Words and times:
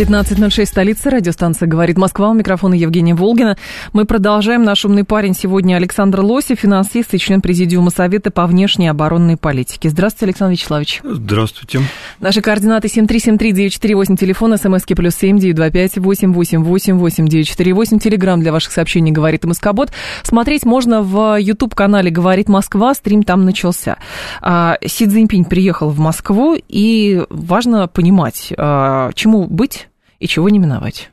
15.06, 0.00 0.64
столица, 0.64 1.10
радиостанция 1.10 1.68
«Говорит 1.68 1.98
Москва». 1.98 2.30
У 2.30 2.32
микрофона 2.32 2.72
Евгения 2.72 3.14
Волгина. 3.14 3.58
Мы 3.92 4.06
продолжаем. 4.06 4.62
Наш 4.62 4.86
умный 4.86 5.04
парень 5.04 5.34
сегодня 5.34 5.74
Александр 5.74 6.20
Лосев, 6.20 6.58
финансист 6.58 7.12
и 7.12 7.18
член 7.18 7.42
Президиума 7.42 7.90
Совета 7.90 8.30
по 8.30 8.46
внешней 8.46 8.88
оборонной 8.88 9.36
политике. 9.36 9.90
Здравствуйте, 9.90 10.30
Александр 10.30 10.52
Вячеславович. 10.52 11.00
Здравствуйте. 11.04 11.80
Наши 12.18 12.40
координаты 12.40 12.88
7373948, 12.88 14.16
телефон, 14.16 14.56
смски 14.56 14.94
плюс 14.94 15.14
семь 15.16 15.38
девять 15.38 15.56
два 15.56 15.68
пять 15.68 15.98
восемь 15.98 16.32
восемь 16.32 16.62
восемь 16.62 16.94
восемь 16.94 17.28
девять 17.28 17.48
четыре 17.48 17.74
восемь. 17.74 17.98
Телеграмм 17.98 18.40
для 18.40 18.52
ваших 18.52 18.72
сообщений 18.72 19.12
«Говорит 19.12 19.44
Москобот». 19.44 19.90
Смотреть 20.22 20.64
можно 20.64 21.02
в 21.02 21.36
YouTube-канале 21.38 22.10
«Говорит 22.10 22.48
Москва». 22.48 22.94
Стрим 22.94 23.22
там 23.22 23.44
начался. 23.44 23.98
А, 24.40 24.78
Си 24.82 25.06
Цзиньпинь 25.06 25.44
приехал 25.44 25.90
в 25.90 25.98
Москву, 25.98 26.56
и 26.68 27.22
важно 27.28 27.86
понимать, 27.86 28.50
а, 28.56 29.10
чему 29.12 29.46
быть 29.46 29.89
и 30.20 30.28
чего 30.28 30.48
не 30.48 30.58
миновать? 30.58 31.10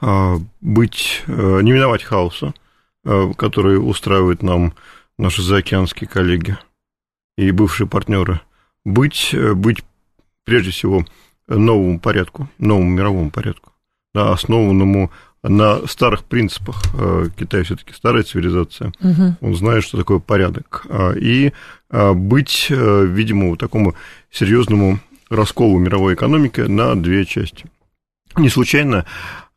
А, 0.00 0.38
быть, 0.60 1.22
э, 1.28 1.60
не 1.62 1.70
миновать 1.70 2.02
хаоса, 2.02 2.52
э, 3.04 3.32
который 3.36 3.76
устраивает 3.76 4.42
нам 4.42 4.74
наши 5.16 5.42
заокеанские 5.42 6.08
коллеги 6.08 6.58
и 7.38 7.52
бывшие 7.52 7.86
партнеры. 7.86 8.40
Быть, 8.84 9.30
э, 9.32 9.54
быть 9.54 9.84
прежде 10.44 10.72
всего 10.72 11.06
новому 11.46 12.00
порядку, 12.00 12.48
новому 12.58 12.90
мировому 12.90 13.30
порядку, 13.30 13.72
да, 14.12 14.32
основанному 14.32 15.12
на 15.44 15.86
старых 15.86 16.24
принципах. 16.24 16.82
Китай 17.36 17.62
все-таки 17.64 17.92
старая 17.94 18.22
цивилизация, 18.22 18.92
угу. 19.00 19.36
он 19.40 19.54
знает, 19.56 19.82
что 19.84 19.98
такое 19.98 20.20
порядок. 20.20 20.86
А, 20.88 21.12
и 21.12 21.52
быть, 21.90 22.70
видимо, 22.70 23.56
такому 23.56 23.94
серьезному 24.30 25.00
расколу 25.30 25.78
мировой 25.78 26.14
экономики 26.14 26.60
на 26.60 26.94
две 26.94 27.24
части. 27.24 27.66
Не 28.36 28.48
случайно 28.48 29.04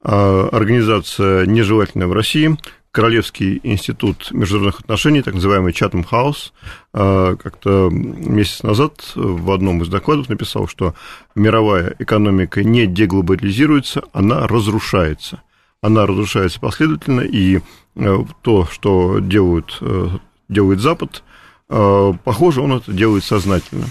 а, 0.02 0.50
организация 0.52 1.46
нежелательная 1.46 2.08
в 2.08 2.14
России, 2.14 2.58
Королевский 2.92 3.60
институт 3.64 4.32
международных 4.32 4.80
отношений, 4.80 5.22
так 5.22 5.34
называемый 5.34 5.74
Чатам 5.74 6.04
Хаус, 6.04 6.54
а, 6.94 7.36
как-то 7.36 7.90
месяц 7.90 8.64
назад 8.64 9.12
в 9.16 9.52
одном 9.52 9.82
из 9.82 9.88
докладов 9.88 10.30
написал, 10.30 10.68
что 10.68 10.94
мировая 11.36 11.96
экономика 12.00 12.64
не 12.64 12.86
деглобализируется, 12.86 14.04
она 14.14 14.48
разрушается. 14.48 15.42
Она 15.82 16.06
разрушается 16.06 16.60
последовательно, 16.60 17.22
и 17.22 17.60
э, 17.96 18.18
то, 18.42 18.66
что 18.66 19.20
делают, 19.20 19.78
э, 19.82 20.08
делает 20.50 20.80
Запад, 20.80 21.24
похоже, 21.68 22.62
он 22.62 22.74
это 22.74 22.92
делает 22.92 23.24
сознательно. 23.24 23.86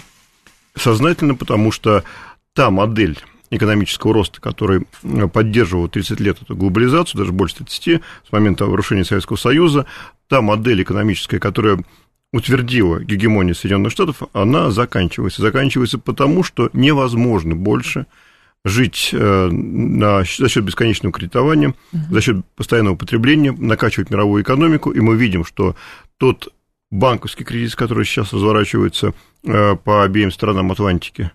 Сознательно, 0.77 1.35
потому 1.35 1.73
что 1.73 2.05
та 2.53 2.71
модель 2.71 3.19
экономического 3.55 4.15
роста, 4.15 4.41
который 4.41 4.87
э, 5.03 5.29
поддерживал 5.29 5.89
30 5.89 6.21
лет 6.21 6.43
эту 6.43 6.57
глобализацию, 6.57 7.19
даже 7.19 7.33
больше 7.33 7.57
30, 7.57 8.03
с 8.29 8.33
момента 8.33 8.65
разрушения 8.65 9.05
Советского 9.05 9.37
Союза, 9.37 9.87
та 10.29 10.41
модель 10.41 10.83
экономическая, 10.83 11.39
которая 11.39 11.79
утвердила 12.33 12.99
гегемонию 12.99 13.55
Соединенных 13.55 13.93
Штатов, 13.93 14.23
она 14.33 14.71
заканчивается. 14.71 15.43
Заканчивается 15.43 15.99
потому, 15.99 16.43
что 16.43 16.69
невозможно 16.73 17.55
больше 17.55 18.07
жить 18.65 19.11
э, 19.13 19.49
на, 19.51 20.25
за 20.25 20.49
счет 20.49 20.65
бесконечного 20.65 21.13
кредитования, 21.13 21.75
за 22.11 22.21
счет 22.21 22.45
постоянного 22.57 22.97
потребления, 22.97 23.53
накачивать 23.53 24.11
мировую 24.11 24.43
экономику, 24.43 24.91
и 24.91 25.01
мы 25.01 25.17
видим, 25.17 25.45
что 25.45 25.77
тот 26.17 26.53
банковский 26.91 27.45
кризис, 27.45 27.77
который 27.77 28.05
сейчас 28.05 28.33
разворачивается 28.33 29.13
э, 29.45 29.77
по 29.77 30.03
обеим 30.03 30.33
сторонам 30.33 30.73
Атлантики, 30.73 31.31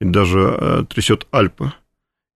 и 0.00 0.04
даже 0.04 0.56
э, 0.58 0.84
трясет 0.88 1.26
Альпы. 1.30 1.72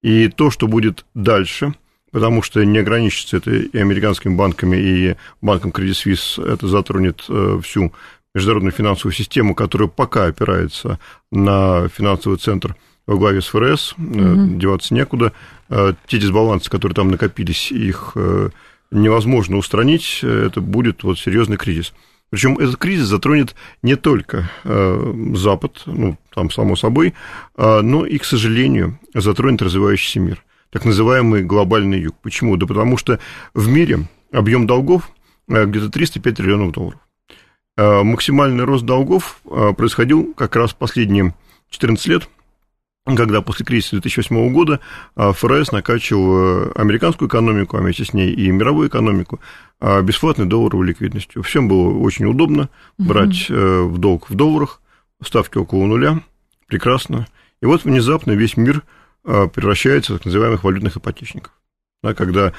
И 0.03 0.29
то, 0.29 0.51
что 0.51 0.69
будет 0.69 1.05
дальше, 1.15 1.75
потому 2.13 2.43
что 2.43 2.65
не 2.65 2.79
ограничится 2.79 3.39
это 3.39 3.51
и 3.51 3.79
американскими 3.79 4.35
банками, 4.35 4.77
и 4.77 5.17
банком 5.41 5.71
Credit 5.71 5.91
Suisse, 5.91 6.45
это 6.45 6.69
затронет 6.69 7.25
э, 7.29 7.61
всю 7.63 7.93
международную 8.35 8.73
финансовую 8.73 9.13
систему, 9.13 9.55
которая 9.55 9.89
пока 9.89 10.27
опирается 10.27 10.99
на 11.33 11.89
финансовый 11.89 12.39
центр 12.39 12.77
во 13.07 13.17
главе 13.17 13.41
с 13.41 13.47
ФРС, 13.47 13.95
угу. 13.95 14.59
деваться 14.59 14.93
некуда. 14.93 15.33
Те 16.07 16.19
дисбалансы, 16.19 16.71
которые 16.71 16.95
там 16.95 17.11
накопились, 17.11 17.73
их 17.73 18.17
невозможно 18.91 19.57
устранить, 19.57 20.21
это 20.23 20.61
будет 20.61 21.03
вот 21.03 21.19
серьезный 21.19 21.57
кризис. 21.57 21.95
Причем 22.31 22.59
этот 22.59 22.77
кризис 22.77 23.07
затронет 23.07 23.55
не 23.83 23.97
только 23.97 24.51
э, 24.65 25.15
Запад, 25.35 25.83
ну, 25.87 26.19
там, 26.35 26.51
само 26.51 26.77
собой, 26.77 27.15
э, 27.57 27.81
но 27.81 28.05
и, 28.05 28.19
к 28.19 28.25
сожалению, 28.25 28.99
затронет 29.15 29.63
развивающийся 29.63 30.21
мир, 30.21 30.45
так 30.71 30.85
называемый 30.85 31.43
глобальный 31.43 32.01
юг. 32.01 32.17
Почему? 32.21 32.57
Да 32.57 32.67
потому 32.67 32.99
что 32.99 33.19
в 33.55 33.69
мире 33.69 34.07
объем 34.31 34.67
долгов 34.67 35.11
э, 35.49 35.65
где-то 35.65 35.91
305 35.91 36.37
триллионов 36.37 36.73
долларов. 36.73 37.01
Э, 37.79 38.03
максимальный 38.03 38.65
рост 38.65 38.85
долгов 38.85 39.41
происходил 39.45 40.35
как 40.35 40.55
раз 40.57 40.75
последние 40.75 41.35
14 41.71 42.07
лет– 42.07 42.29
когда 43.17 43.41
после 43.43 43.65
кризиса 43.65 43.93
2008 43.93 44.53
года 44.53 44.81
а, 45.15 45.33
ФРС 45.33 45.73
накачивал 45.73 46.69
э, 46.69 46.73
американскую 46.75 47.29
экономику, 47.29 47.77
а 47.77 47.81
вместе 47.81 48.05
с 48.05 48.13
ней 48.13 48.31
и 48.33 48.51
мировую 48.51 48.89
экономику 48.89 49.41
а, 49.81 50.03
бесплатной 50.03 50.47
долларовой 50.47 50.89
ликвидностью. 50.89 51.43
Всем 51.43 51.69
было 51.69 51.97
очень 51.99 52.27
удобно 52.27 52.69
брать 52.99 53.51
угу. 53.51 53.89
в 53.89 53.99
долг 53.99 54.29
в 54.29 54.35
долларах, 54.35 54.83
ставки 55.25 55.59
около 55.59 55.87
нуля, 55.87 56.21
прекрасно. 56.67 57.27
И 57.61 57.67
вот 57.67 57.85
внезапно 57.85 58.33
весь 58.33 58.57
мир 58.57 58.83
а, 59.25 59.49
превращается 59.49 60.13
в 60.13 60.17
так 60.19 60.27
называемых 60.27 60.65
валютных 60.65 60.97
ипотечников. 60.97 61.53
Да, 62.03 62.15
когда 62.15 62.53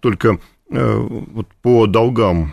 только 0.00 0.38
вот 0.68 1.46
по 1.62 1.86
долгам, 1.86 2.52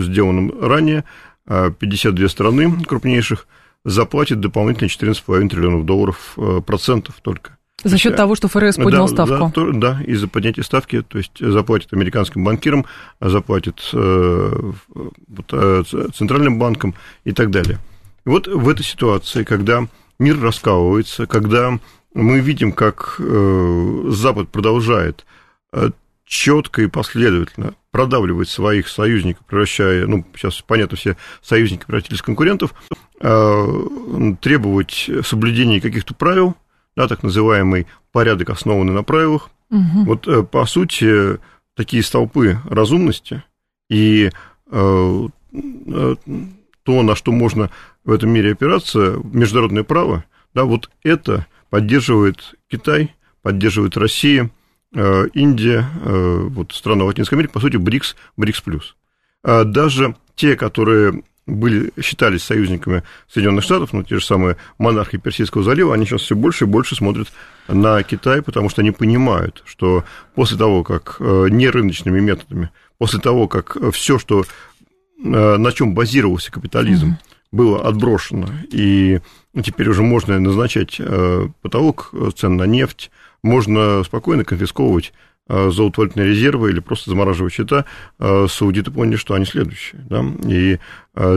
сделанным 0.00 0.52
ранее, 0.60 1.04
52 1.46 2.28
страны 2.28 2.84
крупнейших– 2.84 3.46
заплатит 3.88 4.40
дополнительно 4.40 4.88
14,5 4.88 5.48
триллионов 5.48 5.84
долларов 5.84 6.34
э, 6.36 6.60
процентов 6.64 7.16
только. 7.22 7.56
За 7.84 7.96
счет 7.96 8.16
того, 8.16 8.34
что 8.34 8.48
ФРС 8.48 8.76
поднял 8.76 9.08
да, 9.08 9.24
ставку. 9.24 9.52
Да, 9.54 9.94
да, 9.94 10.02
из-за 10.02 10.26
поднятия 10.26 10.64
ставки, 10.64 11.00
то 11.02 11.18
есть 11.18 11.38
заплатит 11.38 11.92
американским 11.92 12.42
банкирам, 12.42 12.86
заплатит 13.20 13.80
э, 13.92 14.72
э, 15.52 15.82
центральным 16.12 16.58
банкам 16.58 16.94
и 17.24 17.32
так 17.32 17.50
далее. 17.50 17.78
И 18.26 18.28
вот 18.28 18.48
в 18.48 18.68
этой 18.68 18.84
ситуации, 18.84 19.44
когда 19.44 19.86
мир 20.18 20.40
раскалывается, 20.40 21.26
когда 21.26 21.78
мы 22.14 22.40
видим, 22.40 22.72
как 22.72 23.20
Запад 24.08 24.48
продолжает 24.48 25.24
четко 26.28 26.82
и 26.82 26.86
последовательно 26.88 27.74
продавливать 27.90 28.48
своих 28.48 28.88
союзников, 28.88 29.44
превращая, 29.46 30.06
ну, 30.06 30.24
сейчас, 30.36 30.60
понятно, 30.60 30.96
все 30.96 31.16
союзники 31.42 31.84
превратились 31.86 32.20
в 32.20 32.24
конкурентов, 32.24 32.74
требовать 33.20 35.10
соблюдения 35.24 35.80
каких-то 35.80 36.14
правил, 36.14 36.54
да, 36.96 37.08
так 37.08 37.22
называемый 37.22 37.86
порядок, 38.12 38.50
основанный 38.50 38.92
на 38.92 39.02
правилах. 39.02 39.50
Угу. 39.70 40.04
Вот, 40.04 40.28
э, 40.28 40.42
по 40.44 40.64
сути, 40.66 41.38
такие 41.74 42.02
столпы 42.02 42.58
разумности 42.64 43.42
и 43.90 44.30
э, 44.70 45.28
то, 45.50 47.02
на 47.02 47.14
что 47.16 47.32
можно 47.32 47.70
в 48.04 48.12
этом 48.12 48.30
мире 48.30 48.52
опираться, 48.52 49.20
международное 49.24 49.82
право, 49.82 50.24
да, 50.54 50.64
вот 50.64 50.90
это 51.02 51.46
поддерживает 51.70 52.54
Китай, 52.68 53.14
поддерживает 53.42 53.96
Россия, 53.96 54.50
Э, 54.94 55.26
Индия, 55.34 55.84
э, 56.02 56.46
вот 56.48 56.72
страны 56.72 57.04
Латинской 57.04 57.36
Америки, 57.36 57.52
по 57.52 57.60
сути, 57.60 57.76
БРИКС, 57.76 58.16
БРИКС 58.38 58.60
плюс. 58.62 58.96
А 59.44 59.64
даже 59.64 60.16
те, 60.34 60.56
которые 60.56 61.24
были, 61.48 61.92
считались 62.00 62.44
союзниками 62.44 63.02
Соединенных 63.28 63.64
Штатов, 63.64 63.92
ну, 63.92 64.02
те 64.02 64.16
же 64.18 64.24
самые 64.24 64.56
монархи 64.78 65.18
Персидского 65.18 65.64
залива, 65.64 65.94
они 65.94 66.04
сейчас 66.04 66.22
все 66.22 66.36
больше 66.36 66.64
и 66.64 66.68
больше 66.68 66.94
смотрят 66.94 67.28
на 67.66 68.02
Китай, 68.02 68.42
потому 68.42 68.68
что 68.68 68.82
они 68.82 68.92
понимают, 68.92 69.62
что 69.64 70.04
после 70.34 70.56
того, 70.56 70.84
как 70.84 71.16
э, 71.18 71.46
нерыночными 71.50 72.20
методами, 72.20 72.70
после 72.98 73.18
того, 73.20 73.48
как 73.48 73.76
все, 73.92 74.18
что 74.18 74.44
на 75.20 75.72
чем 75.72 75.94
базировался 75.94 76.52
капитализм, 76.52 77.08
mm-hmm. 77.08 77.36
было 77.50 77.88
отброшено, 77.88 78.46
и 78.70 79.18
теперь 79.64 79.88
уже 79.88 80.02
можно 80.02 80.38
назначать 80.38 81.00
потолок 81.60 82.14
цен 82.36 82.56
на 82.56 82.68
нефть, 82.68 83.10
можно 83.42 84.04
спокойно 84.04 84.44
конфисковывать 84.44 85.12
золотовалютные 85.48 86.26
резервы 86.26 86.70
или 86.70 86.80
просто 86.80 87.10
замораживать 87.10 87.52
счета, 87.52 87.84
саудиты 88.18 88.90
поняли, 88.90 89.16
что 89.16 89.34
они 89.34 89.46
следующие. 89.46 90.00
Да? 90.08 90.24
И 90.46 90.78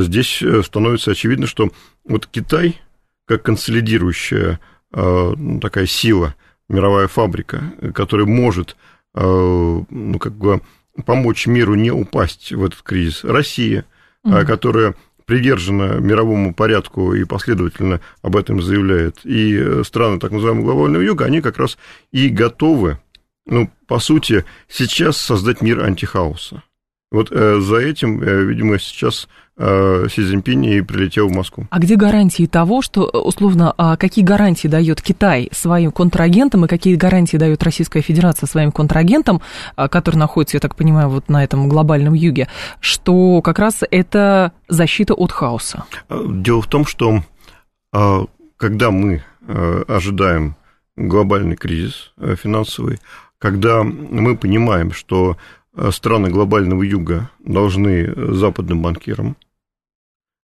здесь 0.02 0.44
становится 0.66 1.12
очевидно, 1.12 1.48
что 1.48 1.70
вот 2.06 2.28
Китай, 2.28 2.80
как 3.26 3.44
консолидирующая 3.44 4.60
ну, 4.94 5.60
такая 5.62 5.86
сила, 5.86 6.36
мировая 6.68 7.08
фабрика, 7.08 7.64
которая 7.94 8.28
может 8.28 8.76
ну, 9.14 10.18
как 10.20 10.34
бы 10.34 10.62
помочь 11.06 11.48
миру 11.48 11.76
не 11.76 11.92
упасть 11.92 12.52
в 12.52 12.66
этот 12.66 12.82
кризис. 12.82 13.24
Россия, 13.24 13.86
mm 14.26 14.46
которая 14.46 14.96
привержена 15.26 15.96
мировому 15.96 16.54
порядку 16.54 17.14
и 17.14 17.24
последовательно 17.24 18.02
об 18.22 18.36
этом 18.36 18.62
заявляет, 18.62 19.20
и 19.24 19.84
страны 19.84 20.20
так 20.20 20.32
называемого 20.32 20.66
глобального 20.66 21.02
юга, 21.02 21.26
они 21.26 21.42
как 21.42 21.58
раз 21.58 21.78
и 22.12 22.28
готовы, 22.28 23.00
ну, 23.46 23.70
по 23.88 24.00
сути, 24.00 24.46
сейчас 24.68 25.18
создать 25.18 25.62
мир 25.62 25.84
антихаоса. 25.84 26.64
Вот 27.12 27.30
э, 27.30 27.60
за 27.60 27.76
этим, 27.76 28.24
э, 28.24 28.44
видимо, 28.46 28.80
сейчас 28.80 29.28
э, 29.58 30.08
Си 30.10 30.24
Цзиньпинь 30.24 30.66
и 30.66 30.82
прилетел 30.82 31.28
в 31.28 31.34
Москву. 31.34 31.68
А 31.70 31.78
где 31.78 31.98
гарантии 31.98 32.46
того, 32.46 32.82
что, 32.82 33.04
условно, 33.04 33.74
а 33.78 33.98
какие 33.98 34.24
гарантии 34.24 34.70
дает 34.70 35.02
Китай 35.02 35.50
своим 35.52 35.92
контрагентам 35.92 36.64
и 36.64 36.70
какие 36.70 36.96
гарантии 36.96 37.36
дает 37.36 37.62
Российская 37.64 38.02
Федерация 38.02 38.48
своим 38.48 38.72
контрагентам, 38.72 39.42
а, 39.76 39.90
которые 39.90 40.20
находятся, 40.20 40.56
я 40.56 40.62
так 40.62 40.78
понимаю, 40.78 41.10
вот 41.10 41.28
на 41.28 41.44
этом 41.44 41.68
глобальном 41.68 42.14
юге, 42.14 42.48
что 42.80 43.42
как 43.42 43.60
раз 43.60 43.82
это 43.92 44.54
защита 44.70 45.14
от 45.14 45.34
хаоса? 45.34 45.84
Дело 46.10 46.62
в 46.62 46.68
том, 46.68 46.86
что 46.86 47.24
когда 48.56 48.92
мы 48.92 49.22
ожидаем 49.88 50.56
глобальный 50.96 51.58
кризис 51.58 52.14
финансовый, 52.42 53.00
когда 53.42 53.84
мы 53.84 54.38
понимаем, 54.38 54.92
что 54.92 55.38
Э, 55.74 55.90
страны 55.92 56.30
глобального 56.30 56.84
юга 56.84 57.30
должны 57.40 58.14
западным 58.34 58.82
банкирам, 58.82 59.38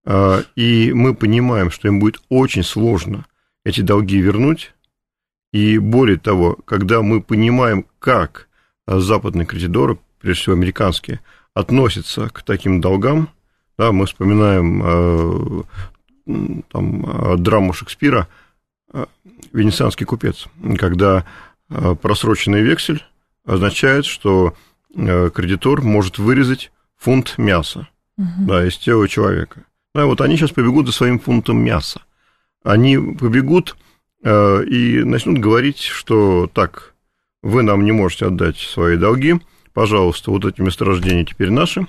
э, 0.05 0.43
и 0.55 0.93
мы 0.93 1.15
понимаем, 1.15 1.71
что 1.71 1.87
им 1.87 1.99
будет 1.99 2.21
очень 2.29 2.61
сложно 2.61 3.25
эти 3.63 3.81
долги 3.81 4.19
вернуть, 4.19 4.75
и 5.51 5.79
более 5.79 6.17
того, 6.17 6.57
когда 6.65 7.01
мы 7.01 7.23
понимаем, 7.23 7.87
как 7.97 8.49
западные 8.85 9.47
кредиторы, 9.47 9.97
прежде 10.19 10.43
всего 10.43 10.55
американские, 10.55 11.21
относятся 11.55 12.29
к 12.29 12.43
таким 12.43 12.79
долгам, 12.79 13.29
да, 13.79 13.91
мы 13.91 14.05
вспоминаем 14.05 14.81
э, 14.85 16.61
там, 16.69 17.41
драму 17.41 17.73
Шекспира 17.73 18.27
«Венецианский 19.51 20.05
купец», 20.05 20.45
когда 20.77 21.25
просроченный 21.69 22.61
вексель 22.61 23.03
означает, 23.45 24.05
что 24.05 24.55
Э, 24.95 25.29
кредитор 25.33 25.81
может 25.81 26.17
вырезать 26.17 26.71
фунт 26.97 27.37
мяса 27.37 27.89
угу. 28.17 28.27
да, 28.47 28.65
из 28.65 28.77
тела 28.77 29.07
человека. 29.07 29.65
Да, 29.93 30.05
вот 30.05 30.21
они 30.21 30.37
сейчас 30.37 30.51
побегут 30.51 30.87
за 30.87 30.93
своим 30.93 31.19
фунтом 31.19 31.57
мяса. 31.57 32.01
Они 32.63 32.97
побегут 32.97 33.75
э, 34.23 34.63
и 34.65 35.03
начнут 35.03 35.39
говорить, 35.39 35.81
что 35.81 36.49
так, 36.53 36.93
вы 37.43 37.61
нам 37.61 37.83
не 37.83 37.91
можете 37.91 38.27
отдать 38.27 38.57
свои 38.57 38.95
долги, 38.95 39.35
пожалуйста, 39.73 40.31
вот 40.31 40.45
эти 40.45 40.61
месторождения 40.61 41.25
теперь 41.25 41.51
наши, 41.51 41.85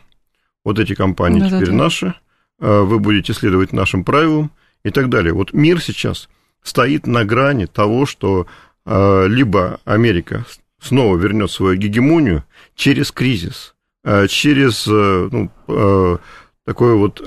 вот 0.65 0.79
эти 0.81 0.95
компании 0.95 1.41
да, 1.41 1.47
теперь 1.47 1.67
да, 1.67 1.73
да. 1.73 1.79
наши, 1.85 2.15
э, 2.61 2.81
вы 2.81 2.99
будете 2.99 3.35
следовать 3.35 3.73
нашим 3.73 4.03
правилам 4.03 4.51
и 4.83 4.91
так 4.91 5.09
далее. 5.09 5.33
Вот 5.33 5.53
мир 5.53 5.81
сейчас 5.81 6.29
стоит 6.63 7.07
на 7.07 7.25
грани 7.25 7.67
того, 7.67 8.05
что 8.05 8.43
э, 8.43 8.47
либо 8.87 9.81
Америка 9.85 10.45
снова 10.81 11.17
вернет 11.17 11.51
свою 11.51 11.77
гегемонию 11.77 12.45
через 12.75 13.11
кризис, 13.11 13.75
э, 14.05 14.27
через 14.29 14.87
э, 14.87 15.29
ну, 15.31 15.51
э, 15.69 16.19
такое 16.65 16.95
вот, 16.95 17.23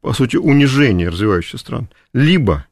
по 0.00 0.12
сути, 0.12 0.36
унижение 0.36 1.08
развивающихся 1.08 1.58
стран. 1.58 1.88
Либо 2.12 2.66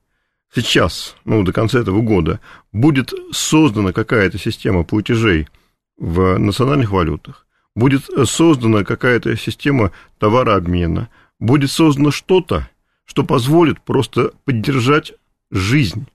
сейчас, 0.55 1.17
ну, 1.25 1.43
до 1.45 1.53
конца 1.53 1.79
этого 1.81 2.01
года, 2.03 2.41
будет 2.73 3.13
создана 3.33 3.93
какая-то 3.93 4.39
система 4.39 4.85
платежей 4.85 5.49
в 5.97 6.39
национальных 6.39 6.91
валютах, 6.91 7.47
будет 7.75 8.03
создана 8.25 8.85
какая-то 8.85 9.37
система 9.37 9.93
товарообмена, 10.19 11.09
будет 11.39 11.71
создано 11.71 12.11
что-то, 12.11 12.69
что 13.05 13.25
позволит 13.25 13.81
просто 13.81 14.33
поддержать 14.45 15.13
жизнь 15.51 16.07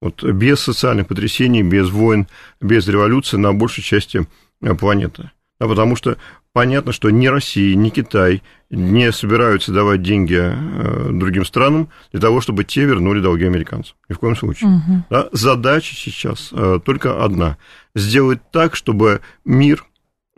вот 0.00 0.24
без 0.24 0.60
социальных 0.60 1.08
потрясений, 1.08 1.62
без 1.62 1.90
войн, 1.90 2.26
без 2.60 2.88
революции 2.88 3.36
на 3.36 3.52
большей 3.52 3.84
части 3.84 4.26
э, 4.62 4.74
планеты. 4.74 5.30
Да, 5.58 5.68
потому 5.68 5.94
что 5.94 6.16
понятно, 6.54 6.92
что 6.92 7.10
ни 7.10 7.26
Россия, 7.26 7.74
ни 7.74 7.90
Китай 7.90 8.42
не 8.70 9.12
собираются 9.12 9.72
давать 9.72 10.02
деньги 10.02 10.38
э, 10.40 11.08
другим 11.12 11.44
странам 11.44 11.90
для 12.12 12.20
того, 12.20 12.40
чтобы 12.40 12.64
те 12.64 12.84
вернули 12.84 13.20
долги 13.20 13.44
американцам. 13.44 13.96
Ни 14.08 14.14
в 14.14 14.18
коем 14.18 14.36
случае. 14.36 14.70
Угу. 14.70 15.04
Да, 15.10 15.28
задача 15.32 15.94
сейчас 15.94 16.48
э, 16.52 16.80
только 16.84 17.22
одна. 17.22 17.58
Сделать 17.94 18.40
так, 18.50 18.76
чтобы 18.76 19.20
мир 19.44 19.84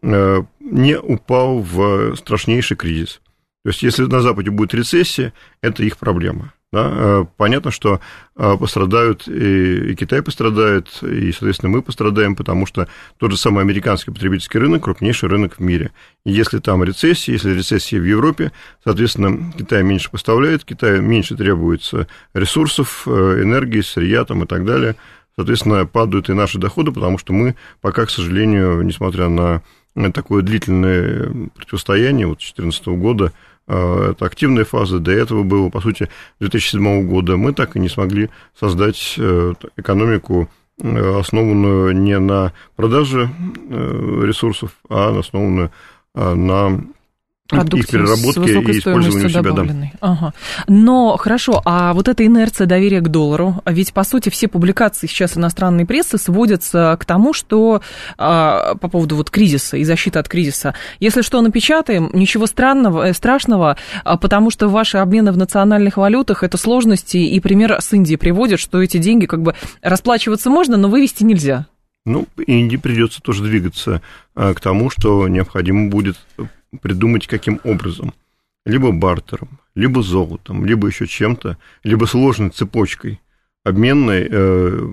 не 0.04 0.98
упал 0.98 1.60
в 1.60 2.16
страшнейший 2.16 2.76
кризис. 2.76 3.20
То 3.62 3.68
есть, 3.68 3.84
если 3.84 4.02
на 4.06 4.20
Западе 4.20 4.50
будет 4.50 4.74
рецессия, 4.74 5.32
это 5.60 5.84
их 5.84 5.96
проблема. 5.96 6.52
Да? 6.72 6.90
Э, 6.90 7.24
понятно, 7.36 7.70
что 7.70 8.00
э, 8.34 8.56
пострадают 8.58 9.28
и, 9.28 9.90
и 9.90 9.94
Китай 9.94 10.22
пострадает, 10.22 10.88
и, 11.02 11.30
соответственно, 11.32 11.68
мы 11.70 11.82
пострадаем, 11.82 12.34
потому 12.34 12.64
что 12.64 12.88
тот 13.18 13.30
же 13.30 13.36
самый 13.36 13.62
американский 13.62 14.10
потребительский 14.10 14.58
рынок– 14.58 14.82
крупнейший 14.84 15.28
рынок 15.28 15.56
в 15.58 15.60
мире. 15.60 15.90
И 16.24 16.32
если 16.32 16.60
там 16.60 16.82
рецессия, 16.82 17.34
если 17.34 17.52
рецессия 17.52 18.00
в 18.00 18.04
Европе, 18.04 18.52
соответственно, 18.82 19.52
Китай 19.56 19.82
меньше 19.82 20.10
поставляет, 20.10 20.64
Китаю 20.64 21.02
меньше 21.02 21.36
требуется 21.36 22.06
ресурсов, 22.32 23.02
э, 23.06 23.10
энергии, 23.42 23.82
сырья 23.82 24.24
там, 24.24 24.44
и 24.44 24.46
так 24.46 24.64
далее. 24.64 24.96
Соответственно, 25.36 25.84
падают 25.84 26.30
и 26.30 26.32
наши 26.32 26.58
доходы, 26.58 26.90
потому 26.90 27.18
что 27.18 27.34
мы 27.34 27.54
пока, 27.82 28.06
к 28.06 28.10
сожалению, 28.10 28.80
несмотря 28.82 29.28
на 29.28 29.62
такое 30.12 30.42
длительное 30.42 31.50
противостояние 31.54 32.26
вот 32.26 32.38
2014 32.38 32.86
года, 32.88 33.32
это 34.10 34.26
активная 34.26 34.64
фаза, 34.64 34.98
до 34.98 35.12
этого 35.12 35.42
было, 35.42 35.68
по 35.68 35.80
сути, 35.80 36.08
2007 36.40 37.06
года, 37.06 37.36
мы 37.36 37.52
так 37.52 37.76
и 37.76 37.80
не 37.80 37.88
смогли 37.88 38.30
создать 38.58 39.14
э, 39.18 39.54
экономику, 39.76 40.48
э, 40.80 41.18
основанную 41.18 41.96
не 41.96 42.18
на 42.18 42.52
продаже 42.76 43.30
ресурсов, 43.68 44.72
а 44.88 45.18
основанную 45.18 45.70
на 46.14 46.80
продукции 47.56 47.78
их 47.78 47.88
переработки 47.88 48.70
и 48.70 48.78
использованию 48.78 49.30
себя, 49.30 49.52
да. 49.52 49.90
Ага. 50.00 50.34
Но 50.68 51.16
хорошо, 51.16 51.62
а 51.64 51.92
вот 51.92 52.08
эта 52.08 52.26
инерция 52.26 52.66
доверия 52.66 53.00
к 53.00 53.08
доллару, 53.08 53.60
а 53.64 53.72
ведь 53.72 53.92
по 53.92 54.04
сути 54.04 54.28
все 54.28 54.48
публикации 54.48 55.06
сейчас 55.06 55.36
иностранной 55.36 55.86
прессы 55.86 56.18
сводятся 56.18 56.96
к 56.98 57.04
тому, 57.04 57.32
что 57.32 57.82
а, 58.18 58.74
по 58.76 58.88
поводу 58.88 59.16
вот 59.16 59.30
кризиса 59.30 59.76
и 59.76 59.84
защиты 59.84 60.18
от 60.18 60.28
кризиса, 60.28 60.74
если 61.00 61.22
что 61.22 61.40
напечатаем, 61.40 62.10
ничего 62.12 62.46
странного, 62.46 63.08
э, 63.08 63.12
страшного, 63.12 63.76
а, 64.04 64.16
потому 64.16 64.50
что 64.50 64.68
ваши 64.68 64.98
обмены 64.98 65.32
в 65.32 65.36
национальных 65.36 65.96
валютах 65.96 66.42
это 66.42 66.56
сложности, 66.56 67.16
и 67.16 67.40
пример 67.40 67.80
с 67.80 67.92
Индии 67.92 68.16
приводит, 68.16 68.60
что 68.60 68.82
эти 68.82 68.98
деньги 68.98 69.26
как 69.26 69.42
бы 69.42 69.54
расплачиваться 69.82 70.50
можно, 70.50 70.76
но 70.76 70.88
вывести 70.88 71.24
нельзя. 71.24 71.66
Ну, 72.04 72.26
Индии 72.46 72.76
придется 72.76 73.20
тоже 73.22 73.44
двигаться 73.44 74.02
а, 74.34 74.54
к 74.54 74.60
тому, 74.60 74.90
что 74.90 75.28
необходимо 75.28 75.88
будет 75.88 76.16
придумать 76.80 77.26
каким 77.26 77.60
образом. 77.64 78.14
Либо 78.64 78.92
бартером, 78.92 79.58
либо 79.74 80.02
золотом, 80.02 80.64
либо 80.64 80.86
еще 80.86 81.06
чем-то, 81.06 81.58
либо 81.82 82.04
сложной 82.04 82.50
цепочкой 82.50 83.20
обменной 83.64 84.28
э, 84.30 84.90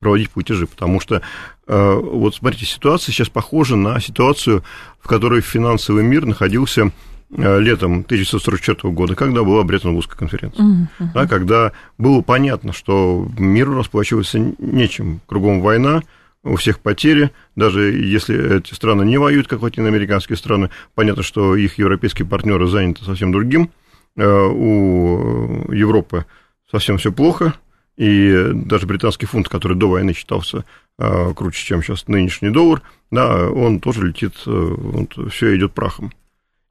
проводить 0.00 0.30
платежи, 0.30 0.66
потому 0.66 1.00
что, 1.00 1.22
э, 1.66 1.92
вот 1.94 2.34
смотрите, 2.36 2.66
ситуация 2.66 3.12
сейчас 3.12 3.28
похожа 3.28 3.76
на 3.76 4.00
ситуацию, 4.00 4.62
в 5.00 5.08
которой 5.08 5.40
финансовый 5.40 6.02
мир 6.02 6.24
находился 6.24 6.92
э, 7.30 7.60
летом 7.60 8.00
1944 8.00 8.92
года, 8.94 9.14
когда 9.14 9.42
была 9.42 9.62
Бреттон-Вудская 9.64 10.16
конференция, 10.16 10.64
uh-huh. 10.64 11.12
да, 11.14 11.26
когда 11.26 11.72
было 11.98 12.20
понятно, 12.22 12.72
что 12.72 13.28
миру 13.38 13.74
расплачиваться 13.74 14.38
нечем, 14.38 15.20
кругом 15.26 15.60
война, 15.60 16.02
у 16.48 16.56
всех 16.56 16.80
потери, 16.80 17.30
даже 17.56 17.92
если 17.92 18.58
эти 18.58 18.74
страны 18.74 19.04
не 19.04 19.18
воюют, 19.18 19.48
как 19.48 19.62
латиноамериканские 19.62 20.36
страны, 20.36 20.70
понятно, 20.94 21.22
что 21.22 21.54
их 21.54 21.78
европейские 21.78 22.26
партнеры 22.26 22.66
заняты 22.66 23.04
совсем 23.04 23.32
другим, 23.32 23.70
э, 24.16 24.24
у 24.24 25.70
Европы 25.72 26.26
совсем 26.70 26.98
все 26.98 27.12
плохо, 27.12 27.54
и 27.96 28.50
даже 28.52 28.86
британский 28.86 29.26
фунт, 29.26 29.48
который 29.48 29.76
до 29.76 29.88
войны 29.88 30.12
считался 30.14 30.64
э, 30.98 31.34
круче, 31.34 31.64
чем 31.64 31.82
сейчас 31.82 32.08
нынешний 32.08 32.50
доллар, 32.50 32.82
да, 33.10 33.50
он 33.50 33.80
тоже 33.80 34.06
летит, 34.06 34.34
э, 34.46 34.50
вот, 34.50 35.32
все 35.32 35.56
идет 35.56 35.72
прахом. 35.72 36.12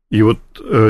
И 0.09 0.21
вот 0.21 0.39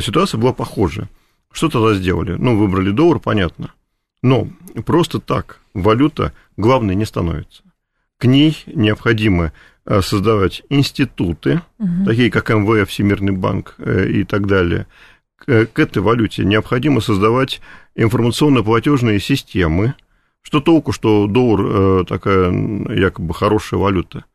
ситуация 0.04 0.40
была 0.40 0.54
похожая. 0.54 1.10
Что 1.52 1.70
тогда 1.70 1.96
сделали? 1.96 2.34
Ну, 2.34 2.56
выбрали 2.56 2.92
доллар, 2.92 3.20
понятно. 3.20 3.74
Но 4.22 4.48
просто 4.86 5.20
так 5.20 5.60
валюта 5.74 6.34
главной 6.56 6.94
не 6.94 7.06
становится 7.06 7.64
к 8.18 8.26
ней 8.26 8.64
необходимо 8.66 9.54
создавать 10.02 10.64
институты, 10.70 11.62
угу. 11.80 12.06
такие 12.06 12.30
как 12.30 12.50
МВФ, 12.50 12.90
Всемирный 12.90 13.32
банк 13.32 13.76
и 13.80 14.24
так 14.24 14.48
далее, 14.48 14.88
к 15.46 15.80
этой 15.80 16.00
валюте 16.00 16.44
необходимо 16.44 17.00
создавать 17.00 17.62
информационно-платежные 17.96 19.20
системы. 19.20 19.94
Что 20.42 20.62
толку, 20.62 20.92
что 20.92 21.28
доллар 21.28 22.06
такая 22.06 22.52
якобы 22.94 23.34
хорошая 23.34 23.80
валюта? 23.80 24.26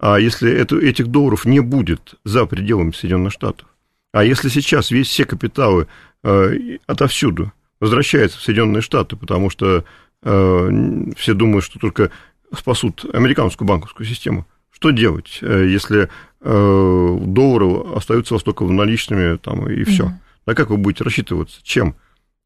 А 0.00 0.18
если 0.18 0.50
это, 0.52 0.78
этих 0.78 1.08
долларов 1.08 1.44
не 1.44 1.60
будет 1.60 2.14
за 2.24 2.46
пределами 2.46 2.92
Соединенных 2.92 3.32
Штатов? 3.32 3.68
А 4.12 4.24
если 4.24 4.48
сейчас 4.48 4.90
весь 4.90 5.08
все 5.08 5.24
капиталы 5.24 5.86
э, 6.22 6.78
отовсюду 6.86 7.52
возвращаются 7.80 8.38
в 8.38 8.42
Соединенные 8.42 8.80
Штаты, 8.80 9.16
потому 9.16 9.50
что 9.50 9.84
э, 10.22 10.70
все 11.16 11.34
думают, 11.34 11.64
что 11.64 11.78
только 11.78 12.10
спасут 12.56 13.04
американскую 13.12 13.66
банковскую 13.66 14.06
систему, 14.06 14.46
что 14.78 14.90
делать, 14.90 15.38
э, 15.42 15.66
если 15.68 16.08
э, 16.40 17.18
доллары 17.20 17.96
остаются 17.96 18.34
у 18.34 18.36
вас 18.36 18.44
только 18.44 18.64
наличными 18.64 19.36
там, 19.36 19.68
и 19.68 19.82
все? 19.82 20.04
Mm-hmm. 20.04 20.12
А 20.46 20.54
как 20.54 20.70
вы 20.70 20.76
будете 20.76 21.02
рассчитываться? 21.02 21.58
Чем? 21.64 21.96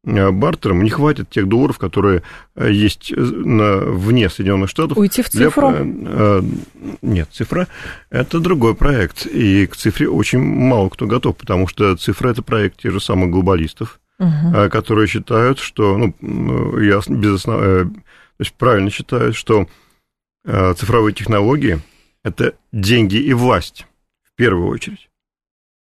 Э, 0.03 0.31
бартером 0.31 0.83
не 0.83 0.89
хватит 0.89 1.29
тех 1.29 1.47
долларов, 1.47 1.77
которые 1.77 2.23
есть 2.55 3.13
на, 3.15 3.77
вне 3.77 4.29
Соединенных 4.29 4.69
Штатов. 4.69 4.97
Уйти 4.97 5.21
в 5.21 5.29
цифру? 5.29 5.71
Для, 5.71 6.41
нет, 7.03 7.29
цифра– 7.31 7.67
это 8.09 8.39
другой 8.39 8.73
проект, 8.73 9.27
и 9.27 9.67
к 9.67 9.75
цифре 9.75 10.09
очень 10.09 10.39
мало 10.39 10.89
кто 10.89 11.05
готов, 11.05 11.37
потому 11.37 11.67
что 11.67 11.95
цифра– 11.97 12.29
это 12.29 12.41
проект 12.41 12.81
тех 12.81 12.91
же 12.93 12.99
самых 12.99 13.29
глобалистов, 13.29 13.99
угу. 14.17 14.69
которые 14.71 15.07
считают, 15.07 15.59
что, 15.59 15.97
ну, 15.97 16.79
я 16.79 16.99
без 17.07 17.35
основ... 17.35 17.59
то 17.59 17.91
есть 18.39 18.53
правильно 18.53 18.89
считают, 18.89 19.35
что 19.35 19.67
цифровые 20.45 21.13
технологии– 21.13 21.79
это 22.23 22.55
деньги 22.71 23.17
и 23.17 23.33
власть 23.33 23.85
в 24.23 24.35
первую 24.35 24.67
очередь 24.67 25.09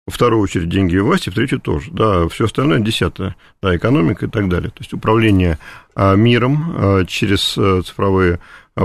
во 0.06 0.12
вторую 0.12 0.42
очередь 0.42 0.68
деньги 0.68 0.96
и 0.96 1.00
власти, 1.00 1.30
в 1.30 1.34
третью 1.34 1.60
тоже. 1.60 1.90
Да, 1.92 2.28
все 2.28 2.46
остальное 2.46 2.80
десятое, 2.80 3.36
да, 3.62 3.76
экономика 3.76 4.26
и 4.26 4.28
так 4.28 4.48
далее. 4.48 4.70
То 4.70 4.80
есть 4.80 4.92
управление 4.92 5.58
а, 5.94 6.16
миром 6.16 6.74
а, 6.76 7.04
через 7.04 7.56
а, 7.56 7.82
цифровые 7.82 8.40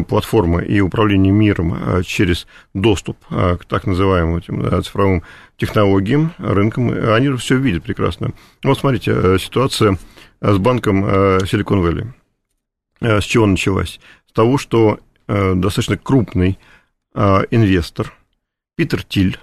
платформы 0.10 0.66
и 0.66 0.82
управление 0.82 1.32
миром 1.32 2.04
через 2.04 2.46
доступ 2.74 3.18
к 3.30 3.60
так 3.70 3.86
называемым 3.86 4.36
этим, 4.36 4.84
цифровым 4.84 5.24
технологиям, 5.56 6.34
рынкам, 6.40 6.90
они 6.90 7.32
все 7.38 7.56
видят 7.56 7.84
прекрасно. 7.84 8.34
Вот 8.66 8.78
смотрите, 8.78 9.40
ситуация 9.40 9.98
с 10.42 10.58
банком 10.58 11.06
Silicon 11.06 12.12
Valley. 13.02 13.22
С 13.22 13.24
чего 13.24 13.46
началась? 13.46 14.02
С 14.28 14.34
того, 14.34 14.58
что 14.58 15.00
достаточно 15.28 15.98
крупный 15.98 16.58
инвестор 17.14 18.14
Питер 18.78 19.04
Тиль, 19.04 19.40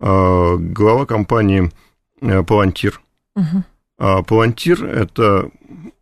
а, 0.00 0.56
глава 0.56 1.06
компании 1.06 1.72
э, 2.20 2.42
Палантир. 2.42 3.00
Угу. 3.34 4.24
Палантир– 4.24 4.84
это 4.84 5.50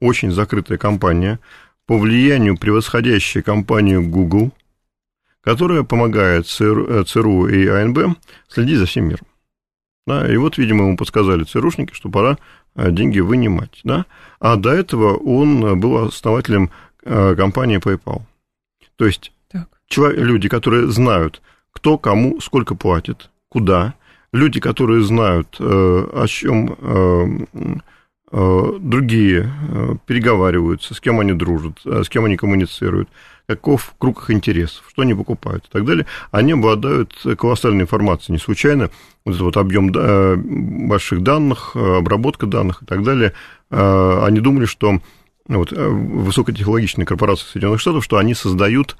очень 0.00 0.32
закрытая 0.32 0.76
компания, 0.76 1.38
по 1.86 1.96
влиянию 1.96 2.58
превосходящая 2.58 3.42
компанию 3.42 4.06
Google, 4.06 4.50
которая 5.40 5.82
помогает 5.82 6.46
ЦРУ, 6.46 7.46
э, 7.48 7.56
и 7.56 7.68
АНБ 7.68 8.18
следить 8.48 8.78
за 8.78 8.86
всем 8.86 9.08
миром. 9.08 9.26
Да, 10.06 10.30
и 10.30 10.36
вот, 10.36 10.58
видимо, 10.58 10.84
ему 10.84 10.96
подсказали 10.96 11.44
ЦРУшники, 11.44 11.94
что 11.94 12.08
пора 12.08 12.38
э, 12.74 12.90
деньги 12.90 13.20
вынимать. 13.20 13.80
Да? 13.84 14.06
А 14.40 14.56
до 14.56 14.72
этого 14.72 15.16
он 15.16 15.80
был 15.80 15.98
основателем 15.98 16.70
компании 17.04 17.78
PayPal. 17.78 18.22
То 18.96 19.06
есть 19.06 19.32
человек, 19.86 20.18
люди, 20.18 20.48
которые 20.48 20.88
знают, 20.90 21.42
кто 21.72 21.98
кому 21.98 22.40
сколько 22.40 22.74
платит, 22.74 23.30
куда. 23.48 23.94
Люди, 24.32 24.60
которые 24.60 25.02
знают, 25.02 25.56
э, 25.60 25.64
о 25.64 26.26
чем 26.26 26.76
э, 26.78 27.26
э, 28.32 28.72
другие 28.80 29.50
переговариваются, 30.06 30.94
с 30.94 31.00
кем 31.00 31.20
они 31.20 31.32
дружат, 31.32 31.78
с 31.84 32.08
кем 32.08 32.24
они 32.24 32.36
коммуницируют, 32.36 33.08
каков 33.46 33.94
круг 33.98 34.22
их 34.22 34.30
интересов, 34.30 34.84
что 34.90 35.02
они 35.02 35.14
покупают 35.14 35.66
и 35.66 35.68
так 35.70 35.84
далее, 35.84 36.06
они 36.32 36.52
обладают 36.52 37.14
колоссальной 37.38 37.82
информацией. 37.82 38.32
Не 38.32 38.40
случайно 38.40 38.90
вот 39.24 39.34
этот 39.34 39.42
вот 39.42 39.56
объем 39.56 39.92
больших 40.88 41.22
данных, 41.22 41.76
обработка 41.76 42.46
данных 42.46 42.82
и 42.82 42.86
так 42.86 43.04
далее, 43.04 43.32
они 43.70 44.40
думали, 44.40 44.66
что 44.66 45.00
вот, 45.48 45.72
высокотехнологичные 45.72 47.06
корпорации 47.06 47.46
Соединенных 47.46 47.80
Штатов, 47.80 48.04
что 48.04 48.16
они 48.16 48.34
создают 48.34 48.96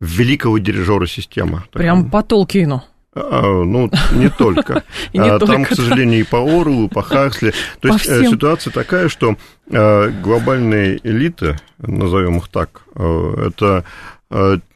великого 0.00 0.58
дирижера 0.58 1.06
системы. 1.06 1.62
Прям 1.72 2.10
по 2.10 2.22
Толкину. 2.22 2.82
А, 3.12 3.64
ну, 3.64 3.90
не 4.12 4.28
только. 4.28 4.84
А, 5.16 5.38
там, 5.38 5.64
к 5.64 5.74
сожалению, 5.74 6.20
и 6.20 6.22
по 6.22 6.38
Орлу, 6.38 6.86
и 6.86 6.88
по 6.88 7.02
Хаксли. 7.02 7.52
То 7.80 7.88
есть 7.88 8.06
э, 8.08 8.24
ситуация 8.26 8.72
такая, 8.72 9.08
что 9.08 9.36
э, 9.68 10.08
глобальные 10.22 11.00
элиты, 11.02 11.58
назовем 11.78 12.38
их 12.38 12.48
так, 12.48 12.82
э, 12.94 13.48
это 13.48 13.84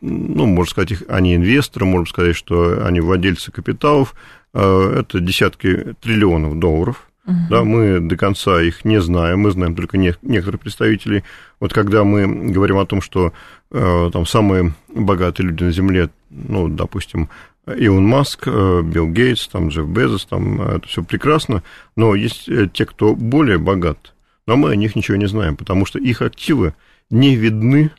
ну, 0.01 0.47
можно 0.47 0.69
сказать, 0.69 0.99
они 1.09 1.37
инвесторы, 1.37 1.87
можно 1.87 2.09
сказать, 2.09 2.35
что 2.35 2.85
они 2.85 3.01
владельцы 3.01 3.53
капиталов, 3.53 4.17
это 4.53 5.21
десятки 5.21 5.95
триллионов 6.03 6.59
долларов. 6.59 7.07
Угу. 7.27 7.37
Да, 7.49 7.65
мы 7.65 8.01
до 8.01 8.17
конца 8.17 8.61
их 8.61 8.85
не 8.85 9.01
знаем, 9.01 9.41
мы 9.41 9.51
знаем 9.51 9.75
только 9.75 9.97
не, 9.97 10.15
некоторых 10.23 10.61
представителей. 10.61 11.25
Вот 11.59 11.73
когда 11.73 12.05
мы 12.05 12.27
говорим 12.51 12.79
о 12.79 12.87
том, 12.87 13.01
что 13.01 13.33
э, 13.71 14.11
там 14.13 14.27
самые 14.27 14.75
богатые 14.89 15.49
люди 15.49 15.65
на 15.65 15.73
Земле, 15.73 16.11
ну, 16.31 16.69
допустим, 16.69 17.31
Илон 17.67 18.07
Маск, 18.07 18.47
э, 18.47 18.83
Билл 18.83 19.09
Гейтс, 19.09 19.49
там, 19.49 19.69
Джефф 19.69 19.87
Безос, 19.87 20.27
там, 20.27 20.61
э, 20.61 20.77
это 20.77 20.89
все 20.89 21.03
прекрасно, 21.03 21.63
но 21.97 22.15
есть 22.15 22.49
э, 22.49 22.69
те, 22.73 22.85
кто 22.85 23.15
более 23.15 23.59
богат, 23.59 24.15
но 24.47 24.57
мы 24.57 24.71
о 24.71 24.77
них 24.77 24.95
ничего 24.95 25.17
не 25.17 25.27
знаем, 25.27 25.57
потому 25.57 25.87
что 25.87 25.99
их 25.99 26.21
активы 26.21 26.75
не 27.09 27.37
видны 27.37 27.91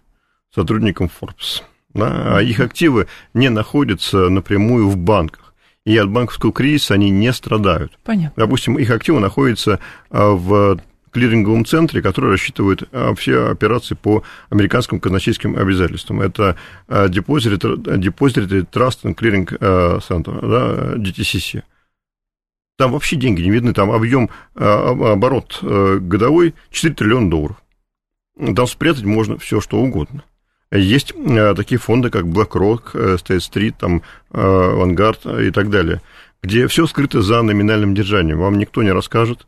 сотрудникам 0.53 1.10
Forbes, 1.10 1.63
да, 1.94 2.38
а 2.38 2.41
их 2.41 2.60
активы 2.60 3.08
не 3.34 3.50
находятся 3.50 4.29
напрямую 4.29 4.88
в 4.88 4.98
банках. 4.98 5.44
И 5.86 5.96
от 5.98 6.10
банковского 6.10 6.51
кризиса 6.51 6.96
они 6.96 7.10
не 7.10 7.32
страдают. 7.32 7.98
Понятно. 8.04 8.44
Допустим, 8.44 8.77
их 8.80 8.89
активы 8.89 9.20
находятся 9.20 9.80
в 10.10 10.80
клиринговом 11.15 11.63
центре, 11.63 12.01
который 12.01 12.32
рассчитывает 12.32 12.84
а, 12.92 13.15
все 13.15 13.48
операции 13.48 13.96
по 13.96 14.24
американским 14.50 15.00
казначейским 15.00 15.56
обязательствам. 15.56 16.20
Это 16.20 16.58
а, 16.89 17.08
Depository, 17.08 17.77
Depository 17.77 18.68
Trust 18.70 19.04
and 19.04 19.15
Clearing 19.15 19.58
а, 19.62 20.00
Center, 20.00 20.42
да, 20.42 20.96
DTCC. 20.96 21.63
Там 22.77 22.92
вообще 22.92 23.15
деньги 23.15 23.42
не 23.42 23.51
видны, 23.51 23.74
там 23.74 23.89
объем, 23.92 24.30
оборот 24.54 25.60
годовой 25.62 26.54
4 26.72 26.94
триллиона 26.94 27.30
долларов. 27.30 27.63
Там 28.38 28.68
спрятать 28.68 29.06
можно 29.06 29.38
все, 29.38 29.62
что 29.62 29.80
угодно. 29.80 30.25
Есть 30.75 31.13
такие 31.55 31.79
фонды, 31.79 32.10
как 32.10 32.25
BlackRock, 32.25 32.94
State 32.94 33.39
Street, 33.39 33.75
там, 33.79 34.01
Vanguard 34.32 35.48
и 35.48 35.51
так 35.51 35.70
далее, 35.70 36.01
где 36.41 36.67
все 36.67 36.88
скрыто 36.88 37.22
за 37.22 37.41
номинальным 37.41 37.94
держанием. 37.96 38.39
Вам 38.39 38.58
никто 38.58 38.84
не 38.84 38.91
расскажет, 38.91 39.46